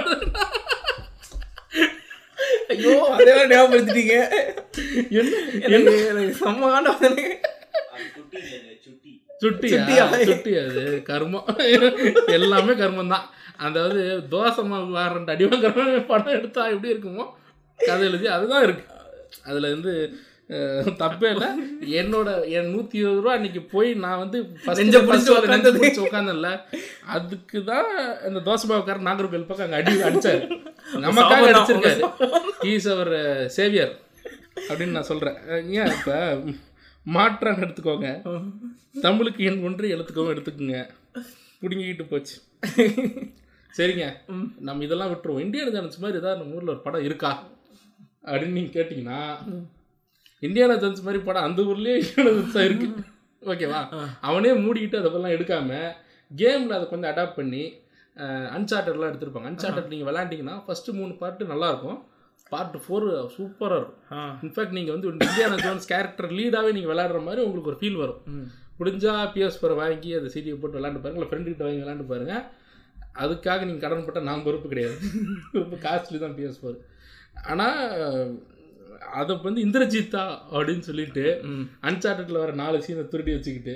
ஐயோ 2.73 2.91
அதெல்லாம் 3.13 3.49
ஞாபகப்படுத்திட்டீங்க. 3.51 4.15
என்ன? 5.11 5.29
எனக்கு 5.67 5.93
எனக்கு 6.11 6.33
செம்ம 6.39 6.61
காண்டம் 6.67 6.99
வந்து 6.99 7.23
சுட்டியா 8.83 9.28
சுட்டியா? 9.41 10.05
சுட்டி 10.29 10.53
அது. 10.63 10.83
கர்மம். 11.09 11.45
எல்லாமே 12.37 12.73
கர்மம் 12.81 13.13
தான் 13.15 13.27
அதாவது 13.67 14.01
தோசை 14.33 14.63
மாவு 14.71 14.89
வாரண்ட் 14.97 15.31
அடி 15.33 15.45
வாங்குறவன் 15.51 16.07
படம் 16.11 16.35
எடுத்தா 16.39 16.63
எப்படி 16.73 16.91
இருக்குமோ? 16.93 17.25
கதை 17.79 18.03
எழுதி 18.09 18.27
அதுதான் 18.37 18.65
இருக்கு. 18.67 18.83
அதுல 19.49 19.69
வந்து 19.75 19.93
தப்பே 21.01 21.27
இல்லை. 21.33 21.47
என்னோட 22.01 22.29
என் 22.57 22.69
நூற்றி 22.75 22.95
இருபது 23.01 23.19
ரூபா 23.19 23.33
அன்னைக்கு 23.37 23.61
போய் 23.73 23.89
நான் 24.05 24.21
வந்து 24.21 24.37
நெஞ்ச 24.79 24.99
first 25.09 25.27
பிடிச்சு 25.27 25.51
நெஞ்ச 25.53 26.01
உட்காந்தல 26.05 26.51
அதுக்கு 27.15 27.59
தான் 27.71 27.89
இந்த 28.29 28.39
தோசை 28.47 28.67
மாவுக்காரர் 28.71 29.07
நாகர்கோவில் 29.09 29.49
பக்கம் 29.49 29.67
அங்கே 29.67 29.79
அடி 29.81 29.93
அடிச்சாரு. 30.09 30.41
நமக்காக. 31.05 31.51
அடிச்சிருக்காரு. 31.51 32.01
ஈஸ் 32.71 32.89
அவர் 32.95 33.13
சேவியர் 33.57 33.93
அப்படின்னு 34.69 34.97
நான் 34.97 35.09
சொல்கிறேன் 35.11 35.37
ஏன் 35.81 35.93
இப்போ? 35.97 36.17
மாற்றான்னு 37.05 37.63
எடுத்துக்கோங்க. 37.65 38.09
தமிழுக்கு 39.01 39.43
எண் 39.43 39.63
ஒன்று 39.63 39.93
எழுத்துக்கவும் 39.95 40.33
எடுத்துக்கோங்க. 40.33 40.79
பிடுங்கிக்கிட்டு 41.61 42.05
போச்சு. 42.09 42.35
சரிங்க. 43.77 44.05
நம்ம 44.67 44.83
இதெல்லாம் 44.83 45.11
விட்டுருவோம். 45.13 45.43
இந்தியன் 45.45 45.71
ஜான்ஸ் 45.71 45.99
மாதிரி 45.99 46.19
ஏதாவது 46.19 46.41
நம்ம 46.41 46.55
ஊரில் 46.57 46.73
ஒரு 46.75 46.81
படம் 46.87 47.03
இருக்கா? 47.03 47.31
அப்படின்னு 48.25 48.57
நீங்கள் 48.57 48.77
கேட்டிங்கன்னா 48.77 49.19
இந்தியானா 50.47 50.75
ஜான்ஸ் 50.83 51.05
மாதிரி 51.05 51.23
படம் 51.23 51.43
அந்த 51.43 51.61
ஊர்லேயே 51.61 51.95
இந்தியானா 52.01 52.31
ஜான்ஸாக 52.37 52.67
இருக்கு. 52.69 52.87
ஓகேவா? 53.41 53.81
அவனே 54.21 54.51
மூடிக்கிட்டு 54.51 55.01
அதெல்லாம் 55.01 55.35
எடுக்காம 55.37 55.81
கேமில் 56.31 56.75
அதை 56.77 56.85
கொஞ்சம் 56.87 57.11
அடாப்ட் 57.11 57.35
பண்ணி 57.35 57.63
அன்சார்டர்லாம் 58.57 59.11
எடுத்திருப்பாங்க. 59.11 59.49
அன்சார்டர் 59.51 59.91
நீங்கள் 59.93 60.09
விளாண்டிங்கன்னா 60.09 60.55
ஃபஸ்ட்டு 60.67 60.97
மூணு 60.99 61.13
பார்ட்டு 61.21 61.51
நல்லாயிருக்கும் 61.51 61.99
பார்ட் 62.53 62.77
ஃபோர் 62.83 63.07
சூப்பராக 63.35 63.79
இருக்கும். 63.79 63.99
இன்ஃபேக்ட் 64.45 64.77
நீங்கள் 64.77 64.95
வந்து 64.95 65.09
இந்தியானா 65.27 65.57
ஜோன்ஸ் 65.65 65.89
கேரக்டர் 65.93 66.35
லீடாகவே 66.39 66.73
நீங்கள் 66.77 66.93
விளையாடுற 66.93 67.21
மாதிரி 67.27 67.43
உங்களுக்கு 67.47 67.71
ஒரு 67.73 67.79
ஃபீல் 67.81 68.01
வரும். 68.03 68.21
முடிஞ்சா 68.79 69.13
பிஎஸ் 69.33 69.59
ஃபோர் 69.61 69.79
வாங்கி 69.81 70.11
அந்த 70.19 70.29
சிடியை 70.35 70.57
போட்டு 70.59 70.79
விளாண்டு 70.79 71.01
பாருங்க. 71.03 71.19
இல்லை 71.19 71.31
ஃப்ரெண்டு 71.31 71.51
கிட்ட 71.51 71.65
வாங்கி 71.67 71.83
விளாண்டு 71.83 72.11
பாருங்க. 72.11 72.35
அதுக்காக 73.23 73.65
நீங்கள் 73.69 73.85
கடன் 73.85 74.05
போட்டால் 74.05 74.29
நான் 74.29 74.45
பொறுப்பு 74.45 74.67
கிடையாது. 74.73 74.95
ரொம்ப 75.61 75.75
காஸ்ட்லி 75.87 76.19
தான் 76.23 76.37
பிஎஸ் 76.37 76.61
ஃபோர் 76.61 76.79
ஆனால் 77.51 77.81
அதை 79.19 79.33
வந்து 79.45 79.61
இந்திரஜித்தா 79.65 80.23
அப்படின்னு 80.53 80.83
சொல்லிட்டு 80.87 81.23
அன்சார்டட்ல 81.89 82.41
வர 82.41 82.53
நாலு 82.61 82.77
சீனை 82.85 83.03
திருடி 83.11 83.31
வச்சுக்கிட்டு. 83.35 83.75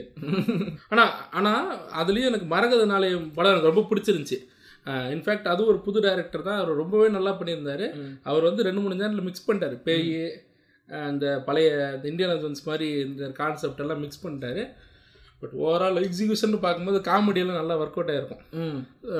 ஆனால் 0.91 1.11
ஆனால் 1.39 1.69
அதுலேயும் 2.01 2.29
எனக்கு 2.31 2.47
மரகத 2.53 2.83
நாளையம் 2.93 3.27
படம் 3.37 3.53
எனக்கு 3.53 3.71
ரொம்ப 3.71 3.83
பிடிச்சிருந்துச்சி. 3.91 4.39
இன்ஃபேக்ட் 4.85 5.47
அதுவும் 5.47 5.67
ஒரு 5.67 5.79
புது 5.79 6.01
டைரக்டர் 6.01 6.41
தான். 6.41 6.57
அவர் 6.57 6.75
ரொம்பவே 6.75 7.09
நல்லா 7.09 7.39
பண்ணியிருந்தாரு. 7.39 8.15
அவர் 8.23 8.43
வந்து 8.43 8.63
ரெண்டு 8.63 8.81
மூணு 8.81 8.95
சேனலில் 8.95 9.21
மிக்ஸ் 9.21 9.51
பண்ணிட்டாரு. 9.51 9.75
பேய் 9.83 10.41
அஹ் 10.89 11.09
இந்த 11.09 11.41
பழைய 11.45 11.99
இந்தியன் 12.03 12.39
ஜோன்ஸ் 12.39 12.67
மாதிரி 12.67 12.99
இந்த 12.99 13.29
கான்செப்ட் 13.29 13.79
எல்லாம் 13.79 13.99
மிக்ஸ் 13.99 14.27
பண்ணிட்டாரு. 14.27 14.67
பட் 15.43 15.55
ஓவரால் 15.63 16.01
எக்ஸிகியூஷன் 16.07 16.57
பார்க்கும்போது 16.65 16.99
காமெடியெல்லாம் 17.09 17.59
நல்லா 17.61 17.77
ஒர்க் 17.83 17.97
அவுட் 17.99 18.11
ஆயிருக்கும். 18.15 18.43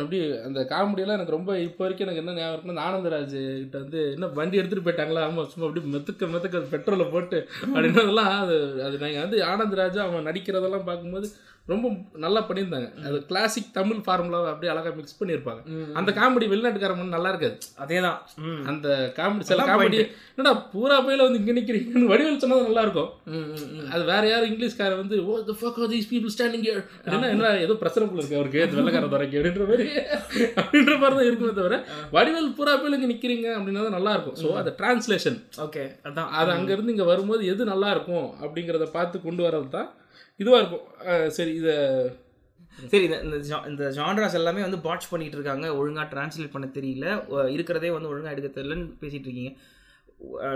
அப்படி 0.01 0.19
அந்த 0.47 0.59
காமெடியெல்லாம் 0.73 1.19
எனக்கு 1.19 1.37
ரொம்ப 1.37 1.59
இப்போ 1.67 1.83
வரைக்கும் 1.85 2.07
எனக்கு 2.07 2.23
என்ன 2.23 2.37
ஞாபகம் 2.39 2.55
இருக்குன்னா 2.55 2.87
ஆனந்தராஜ் 2.89 3.37
கிட்ட 3.61 3.77
வந்து 3.85 4.01
என்ன 4.15 4.31
வண்டி 4.39 4.59
எடுத்துகிட்டு 4.61 4.87
போயிட்டாங்களா? 4.89 5.27
ஆமாம் 5.29 5.49
சும்மா 5.53 5.67
அப்படி 5.69 5.87
மெத்துக்க 5.95 6.33
மெத்துக்க 6.35 6.65
பெட்ரோலை 6.75 7.07
போட்டு 7.15 7.39
அப்படின்னதெல்லாம் 7.71 8.35
அது 8.43 8.57
அது 8.89 9.01
நீங்கள் 9.05 9.25
வந்து 9.25 9.39
ஆனந்தராஜ் 9.53 10.05
அவன் 10.05 10.29
நடிக்கிறதெல்லாம் 10.31 10.87
பார்க்கும்போது 10.91 11.29
ரொம்ப 11.71 11.89
நல்லா 12.23 12.39
பண்ணியிருந்தாங்க. 12.47 12.87
அது 13.07 13.17
கிளாசிக் 13.27 13.67
தமிழ் 13.77 13.99
ஃபார்முலாவை 14.05 14.47
அப்படியே 14.49 14.71
அழகாக 14.71 14.91
மிக்ஸ் 14.97 15.17
பண்ணியிருப்பாங்க. 15.19 15.61
அந்த 15.99 16.09
காமெடி 16.17 16.45
வெளிநாட்டுக்காரன் 16.53 17.15
நல்லா 17.15 17.29
இருக்காது. 17.33 17.55
அதேதான். 17.83 18.17
அந்த 18.71 18.87
காமெடி 19.19 19.47
சில 19.49 19.67
காமெடி 19.69 19.99
என்னடா 20.33 20.53
பூரா 20.73 20.97
பையில 21.05 21.25
வந்து 21.27 21.39
இங்கே 21.41 21.55
நிற்கிறீங்கன்னு 21.57 22.09
வடிவேல் 22.11 22.41
சொன்னது 22.43 22.67
நல்லா 22.67 22.83
இருக்கும். 22.85 23.11
அது 23.93 24.03
வேற 24.11 24.23
யாரும் 24.31 24.49
இங்கிலீஷ்காரர் 24.51 25.01
வந்து 25.03 25.19
ஓ 25.29 25.39
the 25.51 25.55
fuck 25.61 25.79
these 25.93 26.11
people 26.13 26.33
standing 26.35 26.65
here 26.67 26.81
என்ன 27.07 27.29
என்ன 27.35 27.51
ஏதோ 27.65 27.75
பிரச்சனை 27.83 28.03
போல 28.09 28.21
இருக்கு. 28.21 28.37
அவருக்கு 28.39 28.63
இந்த 28.65 28.77
வெள்ளக்கார 28.79 29.09
துறைக்கு 29.13 29.37
அப்படின்ற 29.39 29.67
மாதிரி 29.71 29.85
அப்படின்ற 30.61 30.93
மாதிரி 31.03 31.15
தான் 31.19 31.27
இருக்குமே 31.29 31.53
தவிர 31.61 31.77
வடிவேல் 32.17 32.53
பூரா 32.59 32.75
பேர் 32.83 32.97
இங்கே 32.97 33.11
நிற்கிறீங்க 33.13 33.47
அப்படின்னா 33.57 33.83
நல்லா 33.97 34.13
இருக்கும் 34.17 34.37
ஸோ 34.43 34.49
அது 34.61 34.73
டிரான்ஸ்லேஷன் 34.81 35.39
ஓகே 35.65 35.85
அதான். 36.07 36.31
அது 36.39 36.51
அங்கேருந்து 36.57 36.95
இங்கே 36.95 37.07
வரும்போது 37.11 37.43
எது 37.53 37.71
நல்லா 37.73 37.89
இருக்கும் 37.95 38.27
அப்படிங்கிறத 38.43 38.87
பார்த்து 38.97 39.25
கொண்டு 39.27 39.43
வரது 39.47 39.69
தான் 39.77 39.89
இதுவாக 40.39 40.61
இருக்கும். 40.61 40.85
சரி 41.37 41.51
இதை 41.61 41.73
சரி 42.91 43.05
இந்த 43.25 43.35
இந்த 43.71 43.83
ஜான்ராஸ் 43.97 44.37
எல்லாமே 44.39 44.61
வந்து 44.65 44.79
பாட்ச் 44.85 45.09
பண்ணிட்டு 45.11 45.37
இருக்காங்க. 45.37 45.65
ஒழுங்கா 45.79 46.03
டிரான்ஸ்லேட் 46.13 46.53
பண்ண 46.53 46.67
தெரியல. 46.77 47.07
இருக்கிறதே 47.55 47.89
வந்து 47.95 48.09
ஒழுங்கா 48.11 48.33
எடுக்க 48.33 48.49
தெரியலன்னு 48.55 48.87
பேசிட்டு 49.01 49.27
இருக்கீங்க. 49.29 49.51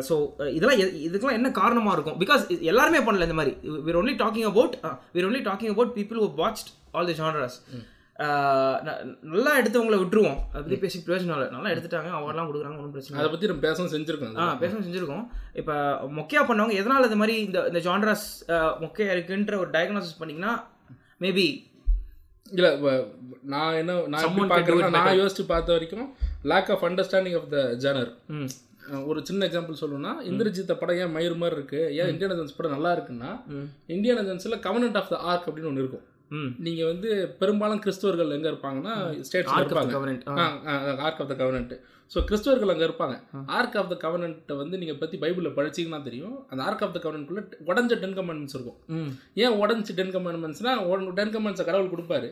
ஸோ 0.08 0.16
இதெல்லாம் 0.58 0.80
இதுக்கெல்லாம் 1.08 1.38
என்ன 1.40 1.50
காரணமா 1.62 1.92
இருக்கும்? 1.96 2.18
பிகாஸ் 2.24 2.44
எல்லாருமே 2.72 3.00
பண்ணல 3.08 3.28
இந்த 3.28 3.38
மாதிரி. 3.40 3.54
We're 3.86 4.00
only 4.02 4.16
talking 4.24 4.48
about 4.54 4.76
we're 5.16 5.28
only 5.30 5.44
talking 5.50 5.74
about 5.76 5.94
people 6.00 6.20
who 6.24 6.30
watched 6.44 6.70
all 6.98 7.10
the 7.12 7.16
genres 7.22 7.58
நல்லா 9.32 9.52
எடுத்தவங்களை 9.62 9.98
விட்டுருவோம். 10.02 10.38
பற்றி 10.54 10.78
பேசி 10.84 10.98
பிரயோஜனம் 11.08 11.36
இல்லை. 11.38 11.48
நல்லா 11.56 11.72
எடுத்துட்டாங்க 11.74 12.12
அவங்கலாம் 12.18 12.48
கொடுக்குறாங்க 12.50 12.80
ஒன்றும் 12.80 12.96
பிரச்சனை. 12.96 13.20
அதை 13.22 13.30
பற்றி 13.34 13.50
நம்ம 13.50 13.64
பேசவும் 13.68 13.92
செஞ்சுருக்கோம் 13.94 14.40
ஆ 14.44 14.46
பேசணும் 14.64 14.86
செஞ்சுருக்கோம். 14.88 15.26
இப்போ 15.62 15.76
மொக்கையா 16.20 16.44
பண்ணவங்க 16.50 16.80
எதனால் 16.82 17.10
இந்த 17.10 17.20
மாதிரி 17.22 17.36
இந்த 17.48 17.60
இந்த 17.72 17.82
ஜான்ராஸ் 17.88 18.28
மொக்கையா 18.84 19.10
இருக்குன்ற 19.16 19.56
ஒரு 19.64 19.72
டயக்னோசிஸ் 19.76 20.20
பண்ணிங்கன்னா 20.22 20.54
மேபி 21.26 21.48
இல்லை 22.52 22.72
நான் 23.54 23.78
என்ன 23.82 23.94
நான் 24.14 24.52
பார்க்குறேன்னா 24.54 24.92
நான் 24.98 25.20
யோசிச்சு 25.22 25.46
பார்த்த 25.54 25.78
வரைக்கும் 25.78 26.08
lack 26.52 26.72
of 26.76 26.86
understanding 26.90 27.38
of 27.40 27.50
the 27.56 27.60
genre 27.84 28.12
ஒரு 29.10 29.20
சின்ன 29.30 29.48
எக்ஸாம்பிள் 29.48 29.82
சொல்லணும்னா 29.82 30.14
இந்திரஜித்த 30.30 30.76
படம் 30.82 31.00
ஏன் 31.04 31.14
மயிர் 31.16 31.42
மாதிரி 31.42 31.58
இருக்கு? 31.60 31.82
ஏன் 32.00 32.12
இந்தியன் 32.14 32.38
ஜென்ஸ் 32.40 32.58
படம் 32.60 32.76
நல்லா 32.76 32.92
இருக்குன்னா 32.98 33.32
இந்தியன் 33.96 34.28
ஜென்ஸில் 34.30 34.62
கவர்னன்ட் 34.68 35.00
ஆஃப் 35.02 35.12
த 35.14 35.20
ஆர்க் 35.32 35.50
அப்படின்னு 35.50 35.72
ஒன்று 35.72 35.84
இருக்கும். 35.86 36.06
நீங்க 36.66 36.82
வந்து 36.92 37.10
பெரும்பாலும் 37.42 37.84
கிறிஸ்தவர்கள் 37.84 38.34
எங்க 38.38 38.48
இருப்பாங்கன்னா 38.54 38.96
ஆஃப் 39.52 39.62
இருப்பாங்க. 39.68 39.94
Ark 41.06 41.22
of 41.24 41.32
the 41.34 41.38
covenant 41.44 41.76
so 42.14 42.20
கிறிஸ்தவர்கள் 42.28 42.72
அங்கே 42.74 42.86
இருப்பாங்க. 42.88 43.16
ஆர்க் 43.58 43.78
ஆஃப் 43.80 43.90
த 43.94 43.96
கவர்னன்ட்டை 44.04 44.56
வந்து 44.62 44.76
நீங்கள் 44.82 45.00
பற்றி 45.00 45.16
பைபிளில் 45.24 45.56
படிச்சீங்கன்னா 45.58 46.00
தெரியும். 46.10 46.36
அந்த 46.52 46.62
ஆர்க் 46.68 46.84
ஆஃப் 46.86 46.94
த 46.98 47.00
கவர்னன்ட்குள்ளே 47.06 47.44
உடஞ்ச 47.70 47.96
டென் 48.04 48.18
கமெண்ட்ஸ் 48.20 48.56
இருக்கும். 48.58 48.80
ஏன் 49.44 49.56
உடஞ்சி 49.64 49.94
டென் 50.00 50.14
கமெண்ட்மெண்ட்ஸ்னா 50.16 50.74
டென் 51.20 51.34
கமெண்ட்ஸை 51.36 51.66
கடவுள் 51.70 51.94
கொடுப்பாரு. 51.96 52.30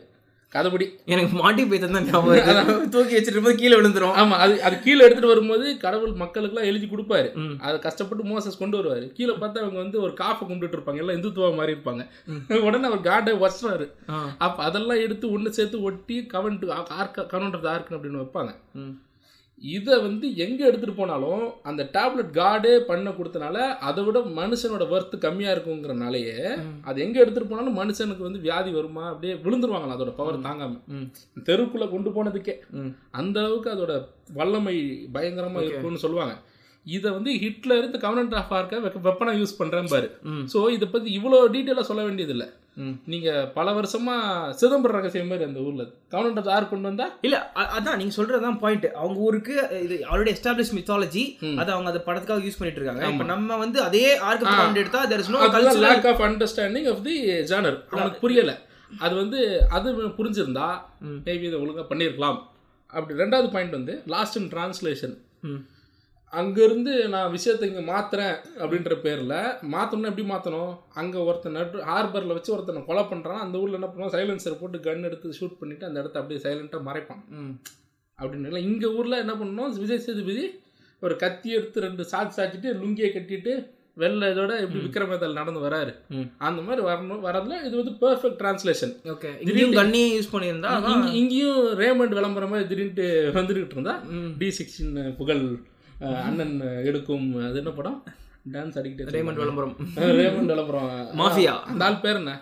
கதைப்படி 0.56 0.86
எனக்கு 1.14 1.36
மாட்டி 1.42 1.62
போய் 1.70 1.80
தான் 1.84 2.08
ஞாபகம். 2.10 2.88
தூக்கி 2.94 3.16
வச்சிட்டு 3.16 3.42
போது 3.46 3.54
கீழே 3.62 3.74
விழுந்துரும். 3.76 4.14
ஆமாம் 4.22 4.40
அது 4.44 4.54
அது 4.62 4.76
கீழே 4.86 5.00
எடுத்துகிட்டு 5.06 5.32
வரும்போது 5.32 5.66
கடவுள் 5.84 6.14
மக்களுக்குலாம் 6.22 6.68
எழுதி 6.70 6.86
கொடுப்பாரு. 6.86 7.30
அது 7.68 7.78
கஷ்டப்பட்டு 7.86 8.30
மோசஸ் 8.32 8.60
கொண்டு 8.62 8.76
வருவார். 8.76 9.06
கீழே 9.12 9.32
பார்த்தா 9.32 9.64
அவங்க 9.64 9.80
வந்து 9.84 10.00
ஒரு 10.00 10.14
காஃபை 10.22 10.44
கும்பிட்டுட்டு 10.48 10.78
இருப்பாங்க. 10.78 11.02
எல்லாம் 11.04 11.18
இந்துத்துவா 11.18 11.50
மாதிரி 11.54 11.74
இருப்பாங்க. 11.76 12.04
உடனே 12.68 12.88
அவர் 12.90 13.06
காடை 13.10 13.34
வச்சுறாரு 13.44 13.88
அப்போ 14.38 14.62
அதெல்லாம் 14.68 15.02
எடுத்து 15.06 15.26
ஒன்று 15.32 15.56
சேர்த்து 15.58 15.82
ஒட்டி 15.90 16.18
covenant 16.34 16.64
ark 17.00 17.20
covenant 17.32 17.58
of 17.58 17.66
the 17.66 17.70
ark 17.70 17.92
அப்படின்னு 17.96 18.22
வைப்பாங்க. 18.22 18.52
இதை 19.62 19.94
வந்து 20.06 20.26
எங்கே 20.44 20.64
எடுத்துகிட்டு 20.68 20.98
போனாலும் 20.98 21.42
அந்த 21.68 21.82
டேப்லெட் 21.94 22.32
கார்டே 22.38 22.72
பண்ண 22.88 23.10
கொடுத்தனால 23.18 23.58
அதை 23.88 24.02
விட 24.06 24.18
மனுஷனோட 24.38 24.84
ஒர்த்து 24.94 25.18
கம்மியாக 25.24 25.54
இருக்குங்கிறனாலேயே 25.54 26.34
அது 26.88 27.04
எங்கே 27.04 27.20
எடுத்துகிட்டு 27.22 27.52
போனாலும் 27.52 27.78
மனுஷனுக்கு 27.80 28.26
வந்து 28.26 28.42
வியாதி 28.46 28.72
வருமா? 28.78 29.04
அப்படியே 29.12 29.36
விழுந்துருவாங்களா 29.44 29.96
அதோட 29.96 30.12
பவர் 30.18 30.44
தாங்காமல் 30.48 31.08
தெருக்குள்ளே 31.48 31.88
கொண்டு 31.94 32.12
போனதுக்கே. 32.16 32.56
அந்த 33.20 33.36
அளவுக்கு 33.44 33.70
அதோட 33.76 33.94
வல்லமை 34.40 34.76
பயங்கரமாக 35.16 35.66
இருக்கும்னு 35.68 36.04
சொல்லுவாங்க. 36.04 36.36
இதை 36.86 37.08
வந்து 37.16 37.30
ஹிட்லர் 37.44 37.86
இந்த 37.88 37.98
கவர்னன்ட் 38.04 38.38
ஆஃப் 38.42 38.54
ஆர்க்க 38.58 39.00
வெப்பனாக 39.08 39.38
யூஸ் 39.40 39.58
பண்ணுறேன் 39.62 39.90
பாரு. 39.94 40.10
ஸோ 40.52 40.58
இதை 40.76 40.88
பற்றி 40.88 41.08
இவ்வளோ 41.18 41.40
டீட்டெயிலாக 41.56 41.88
சொல்ல 41.90 42.02
வேண்டியதில்லை. 42.08 42.48
ம். 42.76 42.94
நீங்க 43.06 43.28
பல 43.54 43.72
வருஷமா 43.72 44.14
சிதம்பர 44.60 44.90
ரகசியம் 44.90 45.26
மாதிரி 45.26 45.44
அந்த 45.44 45.60
ஊர்ல 45.60 45.82
கவர்மெண்ட் 46.12 46.50
யார் 46.50 46.68
கொண்டு 46.68 46.88
வந்தா? 46.88 47.06
இல்ல 47.20 47.36
அதான் 47.74 47.96
நீங்க 47.96 48.14
சொல்றதுதான் 48.16 48.58
பாயிண்ட் 48.58 48.86
அவங்க 48.94 49.18
ஊருக்கு 49.20 49.54
இது 49.82 49.96
ஆல்ரெடி 50.10 50.32
எஸ்டாப்ளிஷ் 50.34 50.74
மித்தாலஜி. 50.74 51.22
அதை 51.58 51.70
அவங்க 51.74 51.90
அந்த 51.90 52.02
படத்துக்காக 52.06 52.46
யூஸ் 52.46 52.58
பண்ணிட்டு 52.58 52.80
இருக்காங்க. 52.80 53.04
இப்ப 53.06 53.24
நம்ம 53.24 53.56
வந்து 53.56 53.82
அதே 53.82 54.04
ஆர்க் 54.22 54.44
ஆஃப் 54.46 54.76
எடுத்தா 54.76 55.04
there 55.04 55.18
is 55.18 55.28
no 55.28 55.40
lack 55.86 56.06
of 56.06 56.20
understanding 56.20 56.88
of 56.88 57.02
the 57.02 57.16
genre 57.50 57.78
அவனுக்கு 57.92 58.20
புரியல. 58.20 58.54
அது 58.98 59.14
வந்து 59.14 59.38
அது 59.70 59.88
புரிஞ்சிருந்தா. 60.18 60.68
மேபி 61.22 61.46
இதை 61.48 61.58
ஒழுங்கா 61.60 61.84
பண்ணியிருக்கலாம் 61.88 62.38
அப்படி 62.90 63.20
ரெண்டாவது 63.20 63.50
பாயிண்ட் 63.50 63.72
வந்து 63.72 64.02
லாஸ்ட் 64.06 64.36
இன் 64.36 64.50
டிரான்ஸ்லேஷன் 64.50 65.16
அங்கேருந்து 66.32 66.92
நான் 67.08 67.32
விஷயத்தை 67.32 67.66
இங்கே 67.68 67.82
மாத்துறேன் 67.88 68.32
அப்படின்ற 68.60 68.94
பேரில் 69.02 69.34
மாற்றணும்னா 69.72 70.10
எப்படி 70.10 70.26
மாற்றணும் 70.28 70.72
அங்கே 70.94 71.18
ஒருத்தன் 71.24 71.56
நடு 71.56 71.84
ஹார்பரில் 71.88 72.34
வச்சு 72.34 72.54
ஒருத்தனை 72.54 72.80
கொலை 72.84 73.04
பண்ணுறான் 73.04 73.42
அந்த 73.42 73.56
ஊரில் 73.58 73.78
என்ன 73.78 73.88
பண்ணுவான்? 73.88 74.14
சைலன்சர் 74.14 74.60
போட்டு 74.60 74.78
கன் 74.80 75.06
எடுத்து 75.08 75.36
ஷூட் 75.38 75.60
பண்ணிவிட்டு 75.60 75.88
அந்த 75.88 76.02
இடத்த 76.02 76.20
அப்படியே 76.20 76.40
சைலண்ட்டாக 76.44 76.88
மறைப்பான். 76.88 77.22
அப்படின்னு 78.18 78.64
இங்கே 78.66 78.88
ஊரில் 78.96 79.22
என்ன 79.22 79.34
பண்ணணும்? 79.38 79.72
விஜய் 79.80 80.04
சேதுபதி 80.04 80.44
ஒரு 81.02 81.14
கத்தி 81.22 81.48
எடுத்து 81.56 81.84
ரெண்டு 81.84 82.04
சாட்சி 82.10 82.36
சாச்சிட்டு 82.36 82.68
லுங்கியை 82.78 83.10
கட்டிட்டு 83.10 83.54
வெள்ளை 83.96 84.26
இதோட 84.32 84.52
எப்படி 84.62 84.80
விக்ரமேதல் 84.84 85.38
நடந்து 85.38 85.60
வராரு. 85.62 85.92
ம். 86.14 86.26
அந்த 86.46 86.60
மாதிரி 86.62 86.82
வரணும் 86.86 87.22
வரதுல 87.26 87.60
இது 87.62 87.74
வந்து 87.76 87.94
பெர்ஃபெக்ட் 88.02 88.38
டிரான்ஸ்லேஷன் 88.40 88.92
ஓகே 89.12 89.30
இங்கேயும் 89.42 89.76
கண்ணியே 89.78 90.08
யூஸ் 90.12 90.32
பண்ணியிருந்தா 90.34 90.72
இங்கேயும் 91.20 91.62
ரேமண்ட் 91.80 92.18
விளம்பரம் 92.18 92.52
மாதிரி 92.52 92.68
திடீர்னு 92.68 93.06
வந்துகிட்டு 93.38 93.76
இருந்தா 93.76 93.94
ம். 94.12 94.30
டி 94.38 94.50
சிக்ஸ்டின் 94.58 94.92
புகழ் 95.18 95.42
அண்ணன் 96.26 96.56
எடுக்கும் 96.88 97.26
அது 97.48 97.58
என்ன 97.62 97.72
படம்? 97.78 97.98
டான்ஸ் 98.54 98.76
அடிக்கிட்டே 98.80 99.14
ரேமண்ட் 99.16 99.40
விளம்பரம். 99.42 99.74
ரேமண்ட் 100.20 100.52
விளம்பரம். 100.54 100.90
மாஃபியா. 101.20 101.54
அந்த 101.70 101.84
ஆள் 101.86 102.02
பேர் 102.04 102.20
என்ன? 102.22 102.34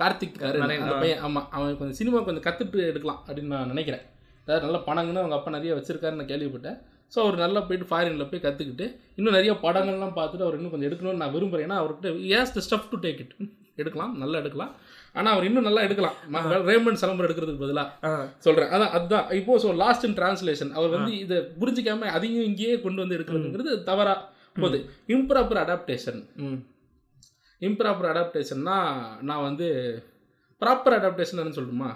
கார்த்திக். 0.00 0.38
அந்த 0.46 0.94
பையன் 1.02 1.22
ஆமா 1.26 1.40
அவன் 1.56 1.76
கொஞ்சம் 1.80 1.98
சினிமா 2.00 2.18
கொஞ்சம் 2.28 2.46
கத்துட்டு 2.46 2.80
எடுக்கலாம் 2.90 3.20
அப்படின்னு 3.26 3.54
நான் 3.56 3.72
நினைக்கிறேன். 3.72 4.04
அதாவது 4.44 4.64
நல்ல 4.66 4.78
படங்கன்னு 4.88 5.22
அவங்க 5.22 5.36
அப்பா 5.38 5.50
நிறைய 5.56 5.72
வச்சிருக்காருன்னு 5.78 6.20
நான் 6.20 6.32
கேள்விப்பட்டேன். 6.32 6.78
ஸோ 7.14 7.18
அவர் 7.24 7.42
நல்லா 7.44 7.60
போயிட்டு 7.68 7.86
ஃபாரினில் 7.90 8.28
போய் 8.30 8.44
கற்றுக்கிட்டு 8.46 8.86
இன்னும் 9.18 9.36
நிறைய 9.38 9.52
படங்கள்லாம் 9.64 10.16
பார்த்துட்டு 10.18 10.46
அவர் 10.46 10.56
இன்னும் 10.58 10.72
கொஞ்சம் 10.74 10.88
எடுக்கணும்னு 10.90 11.22
நான் 11.22 11.34
விரும்புகிறேன் 11.36 11.66
ஏன்னா 11.68 11.78
அவர்கிட்ட 11.82 12.10
has 12.38 12.54
the 12.56 12.62
stuff 12.66 12.90
to 12.92 12.98
take 13.04 13.20
it 13.24 13.34
எடுக்கலாம் 13.82 14.14
நல்லா 14.22 14.38
எடுக்கலாம். 14.42 14.72
ஆனால் 15.18 15.32
அவர் 15.34 15.46
இன்னும் 15.48 15.66
நல்லா 15.68 15.82
எடுக்கலாம். 15.86 16.16
ரேமண்ட் 16.70 17.00
சிலம்பரம் 17.02 17.28
எடுக்கிறதுக்கு 17.28 17.64
பதிலாக 17.64 18.12
சொல்கிறேன் 18.46 18.70
அதான் 18.74 18.92
அதுதான் 18.96 19.26
இப்போ 19.38 19.56
ஸோ 19.64 19.70
லாஸ்ட் 19.82 20.06
இன் 20.08 20.16
டிரான்ஸ்லேஷன் 20.20 20.70
அவர் 20.78 20.94
வந்து 20.96 21.12
இதை 21.24 21.38
புரிஞ்சிக்காம 21.60 22.12
அதையும் 22.18 22.46
இங்கேயே 22.50 22.76
கொண்டு 22.84 23.02
வந்து 23.04 23.16
எடுக்கிறதுங்கிறது 23.18 23.72
தவறா 23.90 24.14
போகுது. 24.62 24.78
இம்ப்ராப்பர் 25.16 25.60
அடாப்டேஷன் 25.64 26.22
இம்ப்ராப்பர் 27.68 28.10
அடாப்டேஷன்னா 28.12 28.78
நான் 29.28 29.44
வந்து 29.48 29.66
ப்ராப்பர் 30.62 30.96
அடாப்டேஷன் 30.98 31.56
சொல்லணுமா? 31.58 31.90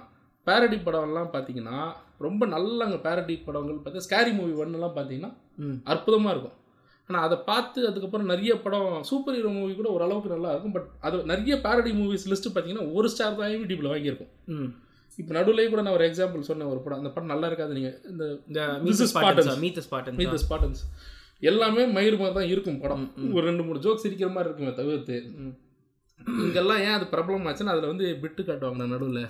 பேரடி 0.47 0.77
படம்லாம் 0.87 1.33
பார்த்தீங்கன்னா 1.35 1.79
ரொம்ப 2.25 2.43
நல்ல 2.53 2.79
அங்கே 2.87 2.99
பேரடி 3.07 3.35
படங்கள். 3.47 3.81
பார்த்தா 3.85 4.05
ஸ்கேரி 4.07 4.33
மூவி 4.37 4.55
ஒன்னுலாம் 4.62 4.95
பார்த்தீங்கன்னா 4.99 5.33
அற்புதமாக 5.93 6.35
இருக்கும். 6.35 6.57
ஆனால் 7.09 7.25
அதை 7.27 7.37
பார்த்து 7.51 7.81
அதுக்கப்புறம் 7.89 8.31
நிறைய 8.33 8.53
படம் 8.61 9.03
சூப்பர் 9.03 9.37
ஹீரோ 9.37 9.51
மூவி 9.57 9.75
கூட 9.75 9.89
ஓரளவுக்கு 9.97 10.33
நல்லா 10.35 10.51
இருக்கும். 10.53 10.75
பட் 10.77 10.89
அது 11.01 11.17
நிறைய 11.25 11.57
பேரடி 11.67 11.93
மூவிஸ் 12.01 12.27
லிஸ்ட்டு 12.33 12.53
பார்த்தீங்கன்னா 12.55 12.87
ஒரு 12.93 13.09
ஸ்டார் 13.13 13.39
தான் 13.41 13.53
யூடியூப்பில் 13.57 13.93
வாங்கியிருக்கும். 13.93 14.31
ம். 14.55 14.71
இப்போ 15.19 15.33
நடுவுலேயே 15.39 15.69
கூட 15.73 15.83
நான் 15.83 15.97
ஒரு 15.99 16.07
எக்ஸாம்பிள் 16.09 16.49
சொன்னேன் 16.49 16.71
ஒரு 16.73 16.81
படம். 16.85 16.99
அந்த 16.99 17.11
படம் 17.11 17.33
நல்லா 17.33 17.47
இருக்காது 17.47 17.75
நீங்கள் 17.75 17.95
இந்த 18.11 18.25
இந்த 18.49 18.61
This 18.73 18.89
மீத் 20.19 20.35
is 20.37 20.43
ஸ்பாட்டன்ஸ் 20.47 20.83
எல்லாமே 21.43 21.83
மயிர் 21.95 22.19
மாதிரி 22.21 22.35
தான் 22.35 22.51
இருக்கும் 22.53 22.81
படம். 22.81 23.05
ஒரு 23.37 23.45
ரெண்டு 23.47 23.65
மூணு 23.65 23.79
ஜோக் 23.79 24.03
சிரிக்கிற 24.05 24.29
மாதிரி 24.33 24.49
இருக்குமே 24.51 24.73
தவிர்த்து. 24.79 25.17
ம். 25.45 25.55
இங்கெல்லாம் 26.45 26.81
ஏன் 26.85 26.95
அது 26.97 27.07
பிரபலம் 27.13 27.47
ஆச்சுன்னா 27.49 27.73
அதில் 27.75 27.91
வந்து 27.93 28.07
பிட்டு 28.23 28.43
காட்டுவாங்க 28.43 28.87
நடுவில். 28.93 29.21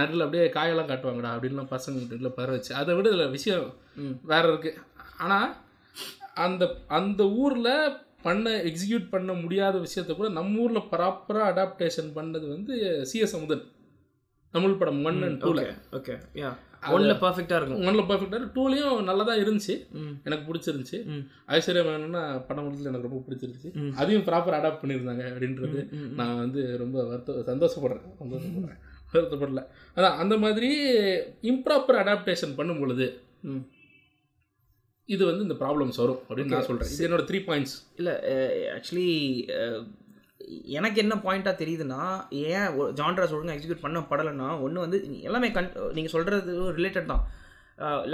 நடுவில் 0.00 0.24
அப்படியே 0.26 0.46
காயெல்லாம் 0.48 0.90
காட்டுவாங்கடா 0.90 1.32
அப்படின்லாம் 1.34 1.72
பசங்க 1.74 1.96
வீட்டில் 2.02 2.36
பர 2.38 2.48
வச்சு. 2.50 2.72
அதை 2.74 2.94
விட 2.94 3.08
இதில் 3.12 3.34
விஷயம். 3.36 3.66
வேற 4.32 4.42
இருக்கு. 4.52 4.72
ஆனால் 5.18 5.48
அந்த 6.36 6.64
அந்த 6.86 7.22
ஊரில் 7.42 7.72
பண்ண 8.22 8.50
எக்ஸிக்யூட் 8.68 9.08
பண்ண 9.10 9.32
முடியாத 9.32 9.78
விஷயத்த 9.78 10.14
கூட 10.16 10.28
நம்ம 10.28 10.58
ஊரில் 10.58 10.88
ப்ராப்பராக 10.92 11.50
அடாப்டேஷன் 11.52 12.10
பண்ணது 12.14 12.46
வந்து 12.48 12.74
CS 13.12 13.34
Amudhan. 13.34 13.64
Tamil 14.54 14.78
Padam 14.80 15.04
one 15.04 15.22
and 15.22 15.42
டூவில் 15.42 15.62
ஓகே 15.92 16.14
யா 16.34 16.50
ஒன்ல 16.94 17.12
பர்ஃபெக்ட்டா 17.22 17.56
இருக்கும். 17.56 17.80
ஒன்னில் 17.86 18.08
பர்ஃபெக்டாக 18.10 18.48
டூலையும் 18.56 19.02
நல்லா 19.02 19.24
தான் 19.24 19.38
இருந்துச்சு. 19.38 19.74
எனக்கு 20.24 20.44
பிடிச்சிருந்துச்சு. 20.48 20.98
ஐஸ்வர்யா 21.48 21.84
வேணும்னா 21.84 22.22
படம் 22.48 22.64
முடிச்சது 22.66 22.90
எனக்கு 22.90 23.08
ரொம்ப 23.08 23.20
பிடிச்சிருந்துச்சு. 23.26 23.70
அதையும் 23.94 24.24
ப்ராப்பர் 24.24 24.56
அடாப்ட் 24.58 24.82
பண்ணியிருந்தாங்க 24.82 25.24
அப்படின்றது. 25.32 25.80
நான் 26.14 26.36
வந்து 26.36 26.78
ரொம்ப 26.78 27.04
வருத்த 27.04 27.32
சந்தோஷப்படுறேன். 27.52 28.04
சந்தோஷப்படுறேன். 28.22 28.80
வருத்தப்படல. 29.12 29.62
அதான் 29.96 30.16
அந்த 30.16 30.38
மாதிரி 30.38 30.70
இம்ப்ராப்பர் 31.42 32.00
அடாப்டேஷன் 32.02 32.56
பண்ணும் 32.56 32.78
பொழுது 32.78 33.06
ம். 33.42 33.64
இது 35.14 35.22
வந்து 35.28 35.44
இந்த 35.46 35.56
ப்ராப்ளம்ஸ் 35.62 36.00
வரும் 36.02 36.20
அப்படின்னு 36.28 36.54
நான் 36.54 36.68
சொல்கிறேன் 36.68 36.92
இது 36.94 37.06
என்னோட 37.06 37.24
த்ரீ 37.28 37.38
பாயிண்ட்ஸ் 37.48 37.74
இல்லை 38.00 38.14
ஆக்சுவலி 38.76 39.08
எனக்கு 40.78 40.98
என்ன 41.02 41.14
பாயிண்ட்டாக 41.26 41.60
தெரியுதுன்னா 41.60 42.00
ஏன் 42.52 42.68
ஜான்ராஸ் 43.00 43.34
ஒழுங்காக 43.36 43.56
எக்ஸிக்யூட் 43.56 43.84
பண்ண 43.84 44.00
படலைன்னா 44.10 44.48
ஒன்று 44.64 44.84
வந்து 44.84 44.98
எல்லாமே 45.28 45.48
கன் 45.56 45.70
நீங்கள் 45.96 46.14
சொல்கிறது 46.14 46.54
ரிலேட்டட் 46.78 47.10
தான். 47.12 47.22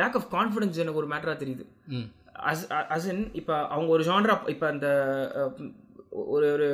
லேக் 0.00 0.16
ஆஃப் 0.18 0.28
கான்ஃபிடன்ஸ் 0.36 0.80
எனக்கு 0.84 1.00
ஒரு 1.02 1.10
மேட்டராக 1.12 1.36
தெரியுது. 1.42 1.64
அஸ் 2.50 2.64
அஸ் 2.94 3.08
இன் 3.12 3.24
இப்போ 3.40 3.54
அவங்க 3.74 3.90
ஒரு 3.96 4.04
ஜான்ரா 4.10 4.36
இப்போ 4.54 4.66
அந்த 4.72 4.86
ஒரு 6.34 6.46
ஒரு 6.56 6.68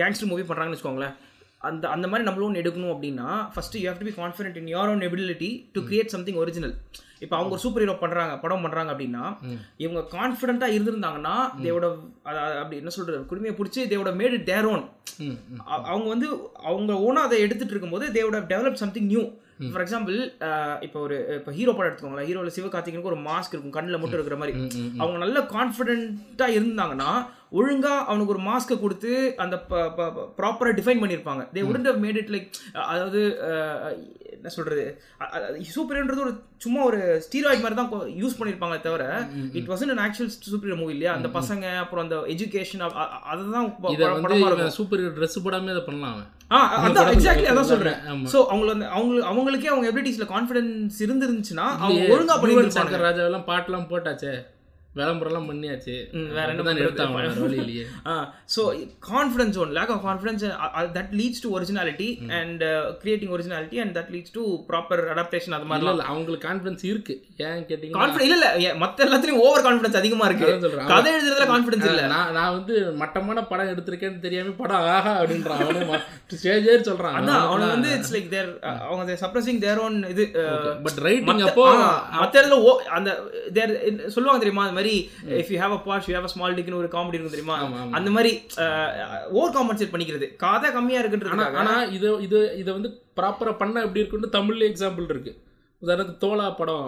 கேங்ஸ்டர் 0.00 0.30
மூவி 0.32 0.44
பண்ணுறாங்கன்னு 0.48 0.76
வச்சுக்கோங்களேன். 0.76 1.16
அந்த 1.60 1.84
அந்த 1.88 2.06
மாதிரி 2.08 2.26
நம்மளும் 2.26 2.54
எடுக்கணும் 2.54 2.92
அப்படின்னா 2.92 3.28
first 3.54 3.80
you 3.80 3.86
have 3.88 3.98
to 3.98 4.06
be 4.06 4.14
confident 4.18 4.56
in 4.56 4.68
your 4.68 4.90
own 4.90 5.00
ability 5.00 5.48
to 5.72 5.80
create 5.86 6.06
something 6.08 6.36
original 6.36 6.74
இப்போ 7.20 7.36
அவங்க 7.36 7.52
ஒரு 7.52 7.62
சூப்பர் 7.62 7.82
ஹீரோ 7.82 7.94
பண்ணுறாங்க 8.00 8.40
படம் 8.40 8.64
பண்ணுறாங்க 8.64 8.90
அப்படின்னா. 8.92 9.22
இவங்க 9.76 10.00
கான்ஃபிடென்ட்டாக 10.12 10.74
இருந்திருந்தாங்கன்னா 10.74 11.34
தேவோட 11.62 11.86
அப்படி 12.58 12.76
என்ன 12.76 12.90
சொல்கிறது 12.90 13.24
குடுமையை 13.24 13.54
பிடிச்சி 13.54 13.82
தேவோட 13.84 14.12
மேட் 14.14 14.32
இட் 14.32 14.46
தேர் 14.46 14.66
ஓன் 14.66 14.84
அவங்க 15.84 16.06
வந்து 16.08 16.28
அவங்க 16.62 16.92
ஓனா 16.98 17.22
அதை 17.22 17.40
எடுத்துட்டு 17.40 17.70
இருக்கும்போது 17.70 18.06
தேவோட 18.08 18.40
develop 18.46 18.74
something 18.74 19.06
new 19.06 19.24
for 19.72 19.82
example 19.84 20.18
இப்போ 20.86 20.98
ஒரு 21.06 21.16
இப்போ 21.38 21.52
ஹீரோ 21.58 21.72
படம் 21.76 21.88
எடுத்துக்கோங்களேன். 21.90 22.28
ஹீரோவில் 22.28 22.56
சிவகார்த்திகனுக்கு 22.58 23.12
ஒரு 23.12 23.20
மாஸ்க் 23.28 23.54
இருக்கும் 23.54 23.76
கண்ணில் 23.78 24.00
மட்டும் 24.02 24.18
இருக்கிற 24.18 24.38
மாதிரி. 24.42 24.54
அவங்க 25.02 25.18
நல்ல 25.24 25.38
கான்ஃபிடென்ட்டாக 25.56 26.56
இருந்தாங்கன்னா 26.58 27.10
ஒழுங்கா 27.58 27.92
அவனுக்கு 28.10 28.34
ஒரு 28.36 28.42
மாஸ்க்கை 28.50 28.76
கொடுத்து 28.84 29.12
அந்த 29.44 29.56
ப்ராப்பராக 30.40 30.74
டிஃபைன் 30.78 31.02
பண்ணியிருப்பாங்க. 31.02 31.44
They 31.54 31.66
wouldn't 31.70 32.02
made 32.06 32.20
it 32.22 32.32
like 32.36 32.48
அதாவது 32.92 33.20
என்ன 34.38 34.50
சொல்றது? 34.56 34.84
சூப்பர்ன்றது 35.74 36.24
ஒரு 36.24 36.32
சும்மா 36.64 36.80
ஒரு 36.88 36.98
ஸ்டீராய்ட் 37.24 37.62
மாதிரி 37.64 37.78
தான் 37.78 37.90
யூஸ் 38.20 38.36
பண்ணியிருப்பாங்க 38.38 38.76
தவிர 38.86 39.04
it 39.58 39.70
wasn't 39.70 39.92
an 39.94 40.00
actual 40.04 40.32
super 40.52 40.80
movie 40.80 40.94
இல்லையா? 40.96 41.12
அந்த 41.18 41.30
பசங்க 41.38 41.64
அப்புறம் 41.82 42.04
அந்த 42.06 42.16
எஜுகேஷன் 42.34 42.84
அதுதான் 43.32 43.68
சூப்பர் 44.78 45.04
ட்ரெஸ் 45.18 45.44
போடாமே 45.46 45.72
இதை 45.74 45.84
பண்ணலாம் 45.88 46.20
ஆ 46.50 46.58
அதான் 46.84 47.08
எக்ஸாக்ட்லி 47.14 47.48
அதான் 47.52 47.70
சொல்றேன். 47.70 47.98
ஆமா. 48.12 48.28
சோ 48.32 48.38
அவங்கள 48.52 48.70
அவங்க 48.96 49.16
அவங்களுக்கே 49.30 49.72
அவங்க 49.72 49.86
எபிலிட்டிஸ்ல 49.90 50.26
கான்ஃபிடன்ஸ் 50.34 50.98
இருந்துருந்துச்சுன்னா 51.06 51.66
அவங்க 51.74 51.96
இல்லையே, 51.96 52.12
ஒழுங்கா 52.14 52.34
யுவன் 52.34 52.42
பண்ணிருப்பாங்க 52.44 52.78
சங்கர் 52.78 53.04
ராஜாவெல்லாம் 53.06 53.48
பாட்டெல்லாம் 53.50 53.90
போட்டாச்சே. 53.90 54.32
விளம்பரம்லாம் 54.94 55.48
பண்ணியாச்சு. 55.48 55.94
வேற 56.36 56.46
என்ன? 56.52 56.72
எடுத்தாங்க 56.82 57.16
வழி 57.40 57.58
இல்லையே. 57.58 57.82
So 58.54 58.62
confidence 59.08 59.56
one 59.58 59.72
lack 59.72 59.90
of 59.90 60.04
confidence 60.06 60.44
that 60.96 61.12
leads 61.12 61.42
to 61.42 61.50
originality 61.56 62.08
and 62.38 62.62
creating 63.02 63.32
originality 63.34 63.78
and 63.80 63.94
that 63.96 64.10
leads 64.10 64.34
to 64.34 64.42
proper 64.68 65.02
adaptation 65.12 65.56
அது 65.56 65.68
மாதிரிலாம். 65.68 65.94
இல்ல 65.94 66.06
அவங்களுக்கு 66.08 66.46
கான்ஃபிடன்ஸ் 66.48 66.84
இருக்கு. 66.84 67.14
ஏன் 67.44 67.62
கேட்டீங்கன்னா 67.68 68.00
கான்ஃபிடன்ஸ் 68.00 68.26
இல்ல 68.28 68.48
இல்ல 68.56 68.72
மத்த 68.80 69.06
எல்லாத்துலயும் 69.06 69.42
ஓவர் 69.42 69.66
கான்ஃபிடன்ஸ் 69.66 70.00
அதிகமா 70.00 70.26
இருக்கு. 70.26 70.48
கதை 70.90 71.12
எழுதுறதுல 71.14 71.48
கான்ஃபிடன்ஸ் 71.52 71.86
இல்ல. 71.90 72.06
நான் 72.06 72.32
நான் 72.32 72.52
வந்து 72.52 72.74
மட்டமான 72.96 73.44
படம் 73.44 73.72
எடுத்திருக்கேன்னு 73.74 74.20
தெரியாம 74.20 74.56
படம் 74.58 74.88
ஆஹா 74.90 75.14
அப்படின்றான் 75.20 75.62
அவனே 75.62 76.00
ஸ்டேஜே 76.34 76.74
சொல்றான். 76.88 77.14
அதான் 77.18 77.44
அவனுக்கு 77.44 77.74
வந்து 77.74 77.92
இட்ஸ் 77.94 78.14
லைக் 78.14 78.28
தேர் 78.28 78.50
அவங்க 78.88 79.18
சப்ரஸிங் 79.20 79.60
தேர் 79.60 79.80
ஓன் 79.80 79.96
இது 80.08 80.24
பட் 80.82 81.00
ரைட்டிங் 81.06 81.30
மத்த- 81.30 81.48
அப்போ 81.48 81.64
மத்த 82.18 82.34
இடத்துல 82.36 82.58
அந்த 82.96 83.10
தேர் 83.52 83.72
சொல்லுவாங்க 84.10 84.40
தெரியுமா 84.40 84.66
மாதிரி 84.78 84.94
if 85.40 85.50
you 85.54 85.58
have 85.62 85.76
a 85.78 85.80
bash 85.88 86.08
you 86.08 86.14
have 86.16 86.28
a 86.28 86.32
small 86.34 86.56
டிக்னு 86.58 86.80
ஒரு 86.82 86.90
காமெடி 86.96 87.16
இருக்கும் 87.18 87.36
தெரியுமா. 87.36 87.58
அந்த 87.98 88.10
மாதிரி 88.16 88.32
ஓவர் 89.38 89.56
காம்பன்சேட் 89.58 89.92
பண்ணிக்கிறது. 89.94 90.28
கதை 90.44 90.70
கம்மியா 90.78 91.00
ஆனா 91.00 91.04
இருக்குன்றது 91.04 91.58
ஆனா 91.62 91.74
இது 91.98 92.08
இது 92.28 92.40
இதை 92.62 92.70
வந்து 92.78 92.90
ப்ராப்பரா 93.20 93.52
பண்ண 93.62 93.84
எப்படி 93.86 94.02
இருக்குன்னு 94.02 94.36
தமிழ்ல 94.38 94.70
எக்ஸாம்பிள் 94.70 95.12
இருக்கு. 95.14 95.34
உதாரணத்துக்கு 95.82 96.24
தோலா 96.26 96.48
படம் 96.60 96.86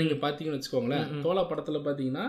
நீங்க 0.00 0.14
பாத்தீங்கன்னு 0.24 0.58
வச்சுக்கோங்களேன். 0.58 1.06
தோலா 1.24 1.42
படத்துல 1.50 1.78
பாத்தீங்கன்னா 1.86 2.26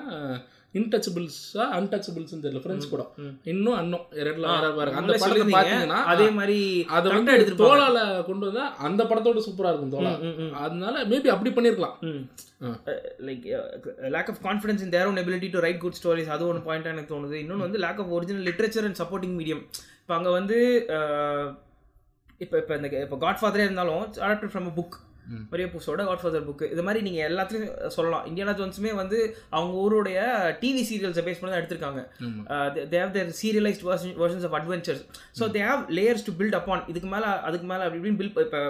இன்டச்சபிள்ஸா 0.76 1.63
அன்டச்சபிள்ஸ் 1.78 2.34
தெரியல 2.43 2.59
படம் 2.91 3.09
ம். 3.22 3.34
இன்னும் 3.51 3.78
அன்னும் 3.80 4.03
ரெண்டுல 4.28 4.45
வேற 4.53 4.67
பாருங்க 4.78 4.99
அந்த 4.99 5.13
படத்தை. 5.15 5.45
பாத்தீங்கன்னா 5.55 5.97
அதே 6.11 6.28
மாதிரி 6.38 6.57
அதை 6.97 7.07
வந்து 7.11 7.34
எடுத்திருப்பாங்க. 7.36 7.72
தோலால 7.72 7.97
கொண்டு 8.30 8.45
வந்தா 8.47 8.65
அந்த 8.88 9.01
படத்தோட 9.09 9.43
சூப்பரா 9.47 9.72
இருக்கும் 9.72 9.93
தோலா. 9.95 10.13
அதனால 10.61 11.03
மேபி 11.11 11.34
அப்படி 11.34 11.51
பண்ணிருக்கலாம். 11.57 11.97
Like 13.28 13.45
lack 14.15 14.32
of 14.34 14.41
confidence 14.43 14.84
in 14.86 14.93
their 14.95 15.09
own 15.09 15.22
ability 15.22 15.49
to 15.53 15.65
write 15.65 15.84
good 15.84 15.99
stories 15.99 16.34
அது 16.36 16.49
ஒன்று 16.49 16.65
பாயிண்ட் 16.65 16.91
எனக்கு 16.93 17.13
தோணுது 17.13 17.38
இன்னொன்று 17.43 17.67
வந்து 17.67 17.84
lack 17.86 18.01
of 18.03 18.15
original 18.17 18.47
literature 18.49 18.88
and 18.89 19.01
supporting 19.01 19.38
medium 19.39 19.63
இப்போ 20.01 20.15
அங்கே 20.17 20.34
வந்து 20.38 20.57
இப்போ 22.41 22.55
இப்போ 22.61 22.74
இந்த 22.78 22.88
இப்போ 23.03 23.17
காட்ஃபாதரே 23.24 23.65
இருந்தாலும் 23.65 24.03
அடாப்டட் 24.22 24.51
ஃப்ரம் 24.51 24.69
புக் 24.78 24.95
மரியோ 25.51 25.67
புக்ஸோட 25.71 26.01
காட்ஃபாதர் 26.07 26.45
புக் 26.47 26.63
இது 26.67 26.84
மாதிரி 26.84 27.01
நீங்கள் 27.01 27.25
எல்லாத்துலையும் 27.27 27.67
சொல்லலாம். 27.89 28.23
இந்தியானா 28.27 28.53
ஜோன்ஸுமே 28.57 28.91
வந்து 28.95 29.17
அவங்க 29.49 29.73
ஊருடைய 29.82 30.19
டிவி 30.61 30.84
சீரியல்ஸை 30.88 31.23
பேஸ் 31.23 31.39
பண்ணி 31.39 31.51
தான் 31.51 31.61
எடுத்திருக்காங்க. 31.61 32.01
They 32.86 32.97
have 32.97 33.13
their 33.13 33.32
serialised 33.39 33.86
version 33.88 34.15
versions 34.21 34.47
of 34.47 34.55
adventures 34.59 35.03
so 35.38 35.49
they 35.53 35.63
have 35.65 35.84
layers 35.97 36.25
to 36.25 36.34
build 36.39 36.57
upon 36.59 36.84
இதுக்கு 36.88 37.09
மேலே 37.09 37.29
அதுக்கு 37.47 37.67
மேலே 37.67 37.84
அப்படி 37.86 37.99
இப்படின்னு 38.01 38.19
பில் 38.21 38.34
இப்போ 38.41 38.61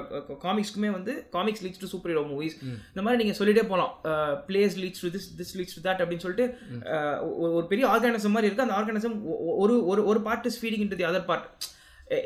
காமிக்ஸ்க்குமே 0.43 0.91
வந்து 0.91 1.15
comics 1.33 1.63
leads 1.63 1.79
to 1.79 1.91
superhero 2.11 2.23
movies 2.29 2.57
இந்த 2.91 3.01
மாதிரி 3.01 3.21
நீங்கள் 3.21 3.39
சொல்லிட்டே 3.39 3.65
போகலாம் 3.67 3.93
place 4.47 4.77
leads 4.81 5.03
to 5.03 5.11
this 5.11 5.29
this 5.37 5.53
leads 5.57 5.77
to 5.77 5.83
that 5.83 6.01
அப்படின்னு 6.01 6.25
சொல்லிட்டு 6.25 6.47
ஒரு- 7.33 7.51
ஒரு 7.51 7.65
பெரிய 7.67 7.85
ஆர்கானிசம் 7.87 8.35
மாதிரி 8.35 8.49
இருக்குது 8.49 8.67
அந்த 8.67 8.77
ஆர்கானிசம் 8.77 9.17
ஒரு 9.57 9.75
ஒரு 9.87 10.03
ஒரு 10.05 10.21
part 10.21 10.45
is 10.45 10.59
feeding 10.61 10.83
in 10.83 10.91
the 10.93 11.07
other 11.07 11.25
part 11.25 11.47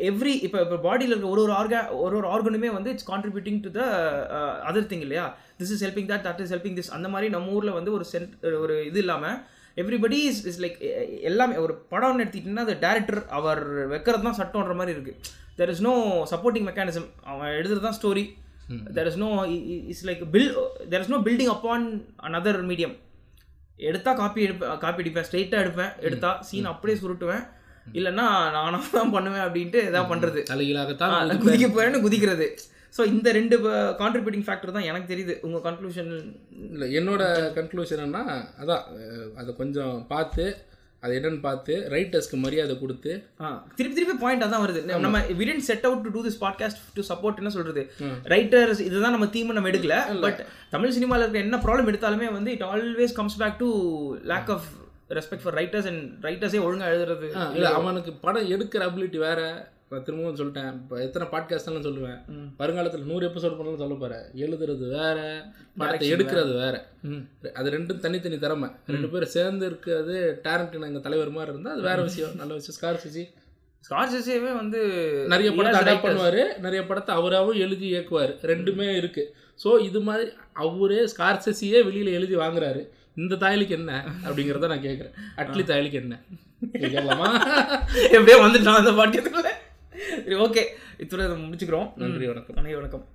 every 0.07 0.33
இப்போ 0.45 0.57
இப்போ 0.63 0.77
பாடியில் 0.85 1.13
இருக்க 1.13 1.27
ஒரு 1.27 1.41
ஒரு 1.43 1.53
ஆர்கா 1.57 1.81
ஒரு 2.03 2.15
ஒரு 2.19 2.27
ஆர்கனுமே 2.27 2.69
வந்து 2.75 2.91
it's 2.93 3.07
contributing 3.09 3.59
to 3.65 3.71
the 3.71 3.81
other 4.69 4.87
thing 4.91 5.03
இல்லையா? 5.05 5.25
This 5.59 5.73
is 5.75 5.83
helping 5.85 6.09
that 6.11 6.23
that 6.27 6.41
is 6.43 6.53
helping 6.53 6.77
this 6.79 6.91
அந்த 6.97 7.07
மாதிரி 7.13 7.27
நம்ம 7.35 7.53
ஊரில் 7.57 7.77
வந்து 7.77 7.91
ஒரு 7.97 8.05
சென்ட் 8.11 8.33
ஒரு 8.61 8.75
இது 8.89 8.99
இல்லாமல் 9.03 9.37
எவ்ரிபடி 9.77 10.19
இஸ் 10.29 10.41
இஸ் 10.51 10.59
லைக் 10.63 10.77
எல்லாமே 11.29 11.55
ஒரு 11.57 11.75
படம்னு 11.91 12.23
எடுத்துக்கிட்டிங்கன்னா 12.23 12.65
அது 12.67 12.75
டேரக்டர் 12.85 13.21
அவர் 13.39 13.61
வைக்கிறது 13.93 14.27
தான் 14.27 14.39
சட்டம்ன்ற 14.41 14.75
மாதிரி 14.79 14.95
இருக்குது 14.95 15.17
there 15.59 15.71
is 15.73 15.85
no 15.87 15.93
supporting 16.31 16.67
mechanism 16.69 17.09
அவன் 17.25 17.55
எழுதுறது 17.57 17.85
தான் 17.87 17.97
story 17.99 18.23
there 18.95 19.09
is 19.11 19.19
no 19.23 19.29
is 19.93 20.05
like 20.09 20.23
build 20.35 20.49
there 20.89 21.03
is 21.03 21.13
no 21.13 21.19
building 21.27 21.51
upon 21.55 21.85
another 22.29 22.55
medium 22.71 22.95
எடுத்தா 23.79 24.11
காப்பி 24.13 24.41
எடுப்பேன் 24.45 24.77
காப்பி 24.77 25.01
அடிப்பேன் 25.03 25.27
ஸ்ட்ரெயிட்டாக 25.27 25.63
எடுப்பேன் 25.63 25.93
எடுத்தா 26.07 26.29
சீன் 26.49 26.71
அப்படியே 26.71 26.97
சுருட்டுவேன். 27.01 27.43
இல்லைன்னா 27.97 28.27
நானாக 28.55 28.87
தான் 28.97 29.13
பண்ணுவேன் 29.15 29.45
அப்படின்ட்டு 29.47 29.81
எதாவது 29.89 30.11
பண்ணுறது 30.11 30.41
தலைகீழாகத்தான் 30.51 31.43
குதிக்க 31.47 31.67
போறேன்னு 31.69 32.05
குதிக்கிறது. 32.05 32.47
ஸோ 32.97 33.03
இந்த 33.13 33.29
ரெண்டு 33.39 33.55
கான்ட்ரிபியூட்டிங் 34.01 34.45
ஃபேக்டர் 34.45 34.75
தான் 34.75 34.87
எனக்கு 34.91 35.11
தெரியுது. 35.13 35.33
உங்கள் 35.47 35.65
கன்க்ளூஷன் 35.65 36.13
இல்லை 36.75 36.87
என்னோட 36.99 37.23
கன்க்ளூஷன் 37.57 38.05
என்ன 38.05 38.21
அதான் 38.61 38.85
அதை 39.41 39.51
கொஞ்சம் 39.61 39.97
பார்த்து 40.13 40.45
அது 41.03 41.15
என்னன்னு 41.17 41.41
பார்த்து 41.47 41.73
ரைட்டர்ஸ்க்கு 41.93 42.37
மரியாதை 42.43 42.75
கொடுத்து 42.77 43.11
திருப்பி 43.79 43.95
திருப்பி 43.97 44.15
பாயிண்ட் 44.23 44.45
அதான் 44.45 44.63
வருது. 44.63 44.81
நம்ம 45.05 45.19
Vikatan 45.41 45.61
set 45.67 45.85
out 45.87 46.01
to 46.05 46.13
do 46.15 46.21
this 46.27 46.39
podcast 46.45 46.79
to 46.95 47.03
support 47.09 47.41
என்ன 47.41 47.51
சொல்றது? 47.57 47.83
ரைட்டர்ஸ் 48.33 48.81
இதுதான் 48.87 49.15
நம்ம 49.15 49.27
தீம் 49.35 49.53
நம்ம 49.57 49.71
எடுக்கல. 49.73 49.97
பட் 50.25 50.41
தமிழ் 50.73 50.95
சினிமாவில் 50.97 51.25
இருக்க 51.25 51.45
என்ன 51.47 51.59
ப்ராப்ளம் 51.65 51.91
எடுத்தாலுமே 51.93 52.29
வந்து 52.37 52.53
it 52.55 52.65
always 52.71 53.15
comes 53.19 53.37
back 53.43 53.61
to 53.63 53.69
lack 54.33 54.51
of 54.55 54.67
respect 55.09 55.45
for 55.45 55.57
writers 55.61 55.87
and 55.91 56.03
ரைட்டர்ஸே 56.27 56.59
ஒழுங்கா 56.65 56.89
எழுதுறது 56.95 57.29
இல்லை 57.55 57.71
அவனுக்கு 57.79 58.13
படம் 58.25 58.51
எடுக்கிற 58.57 58.83
அபிலிட்டி 58.89 59.17
வேற. 59.17 59.41
நான் 59.89 60.05
திரும்பவும் 60.05 60.37
சொல்லிட்டேன். 60.39 60.71
இப்போ 60.81 60.95
எத்தனை 61.03 61.25
பாட்காஸ்ட்லாம் 61.33 61.85
சொல்லுவேன். 61.87 62.17
வருங்காலத்தில் 62.59 63.05
நூறு 63.09 63.23
எபிசோட் 63.27 63.57
பண்ணலாம் 63.57 63.81
சொல்ல 63.81 63.95
போகிறேன் 64.01 64.25
எழுதுறது 64.43 64.85
வேற 64.95 65.17
படத்தை 65.77 66.09
எடுக்கிறது 66.15 66.53
வேற. 66.63 66.75
அது 67.59 67.73
ரெண்டும் 67.75 68.01
தனித்தனி 68.05 68.37
திறமை. 68.45 68.69
ரெண்டு 68.93 69.09
பேரும் 69.13 69.33
சேர்ந்து 69.35 69.65
இருக்கிறது 69.65 70.15
டேரண்ட் 70.47 70.77
எங்கள் 70.89 71.05
தலைவர் 71.07 71.35
மாதிரி 71.37 71.53
இருந்தால் 71.53 71.75
அது 71.75 71.87
வேற 71.89 72.01
விஷயம். 72.01 72.33
நல்ல 72.41 72.53
விஷயம். 72.59 72.77
ஸ்கார்சிசி 72.79 73.25
ஸ்கார்சஸேவே 73.89 74.51
வந்து 74.61 74.79
நிறைய 75.33 75.49
படத்தை 75.57 75.79
அடாப்ட் 75.81 76.05
பண்ணுவார். 76.05 76.41
நிறைய 76.65 76.85
படத்தை 76.85 77.15
அவராகவும் 77.15 77.61
எழுதி 77.65 77.87
இயக்குவார். 77.93 78.31
ரெண்டுமே 78.51 78.87
இருக்கு. 79.01 79.23
ஸோ 79.63 79.79
இது 79.89 79.99
மாதிரி 80.01 80.25
அவரே 80.53 81.01
ஸ்கார்சஸியே 81.13 81.81
வெளியில் 81.89 82.15
எழுதி 82.19 82.35
வாங்குறாரு. 82.35 82.81
இந்த 83.17 83.35
தாயலுக்கு 83.35 83.69
என்ன 83.69 83.91
அப்படிங்கிறத 84.23 84.67
நான் 84.67 84.81
கேட்குறேன் 84.81 85.13
அட்லி 85.37 85.63
தாயலுக்கு 85.63 85.93
என்ன? 85.93 86.15
கேட்கலாமா 86.79 87.27
எப்படியோ 88.11 88.37
வந்துட்டோம் 88.37 88.79
அந்த 88.79 88.91
பாட்டியத்துக்குள்ள 88.91 89.51
சரி 90.23 90.35
ஓகே. 90.35 90.63
இத்துடன் 90.97 91.25
இதை 91.25 91.37
முடிச்சுக்கிறோம். 91.43 91.91
நன்றி 91.95 92.27
வணக்கம். 92.27 92.55
நன்றி 92.55 92.75
வணக்கம். 92.75 93.05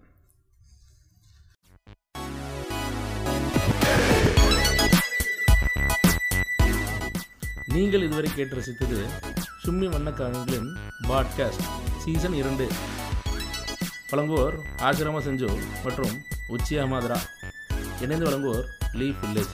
நீங்கள் 7.67 8.03
இதுவரை 8.03 8.31
கேட்டு 8.35 8.57
ரசித்தது 8.57 8.99
சும்மி 9.67 9.87
வண்ணக்காரங்களின் 9.87 10.71
பாட்காஸ்ட் 11.09 11.67
சீசன் 11.99 12.33
இரண்டு. 12.33 12.67
வழங்குவோர் 14.13 14.57
ஆசிரம 14.79 15.21
செஞ்சோ 15.27 15.51
மற்றும் 15.85 16.15
உச்சியா 16.49 16.85
மாதரா. 16.93 17.19
இணைந்து 18.01 18.27
வழங்குவோர் 18.27 18.65
லீஃப் 18.93 19.21
வில்லேஜ். 19.23 19.53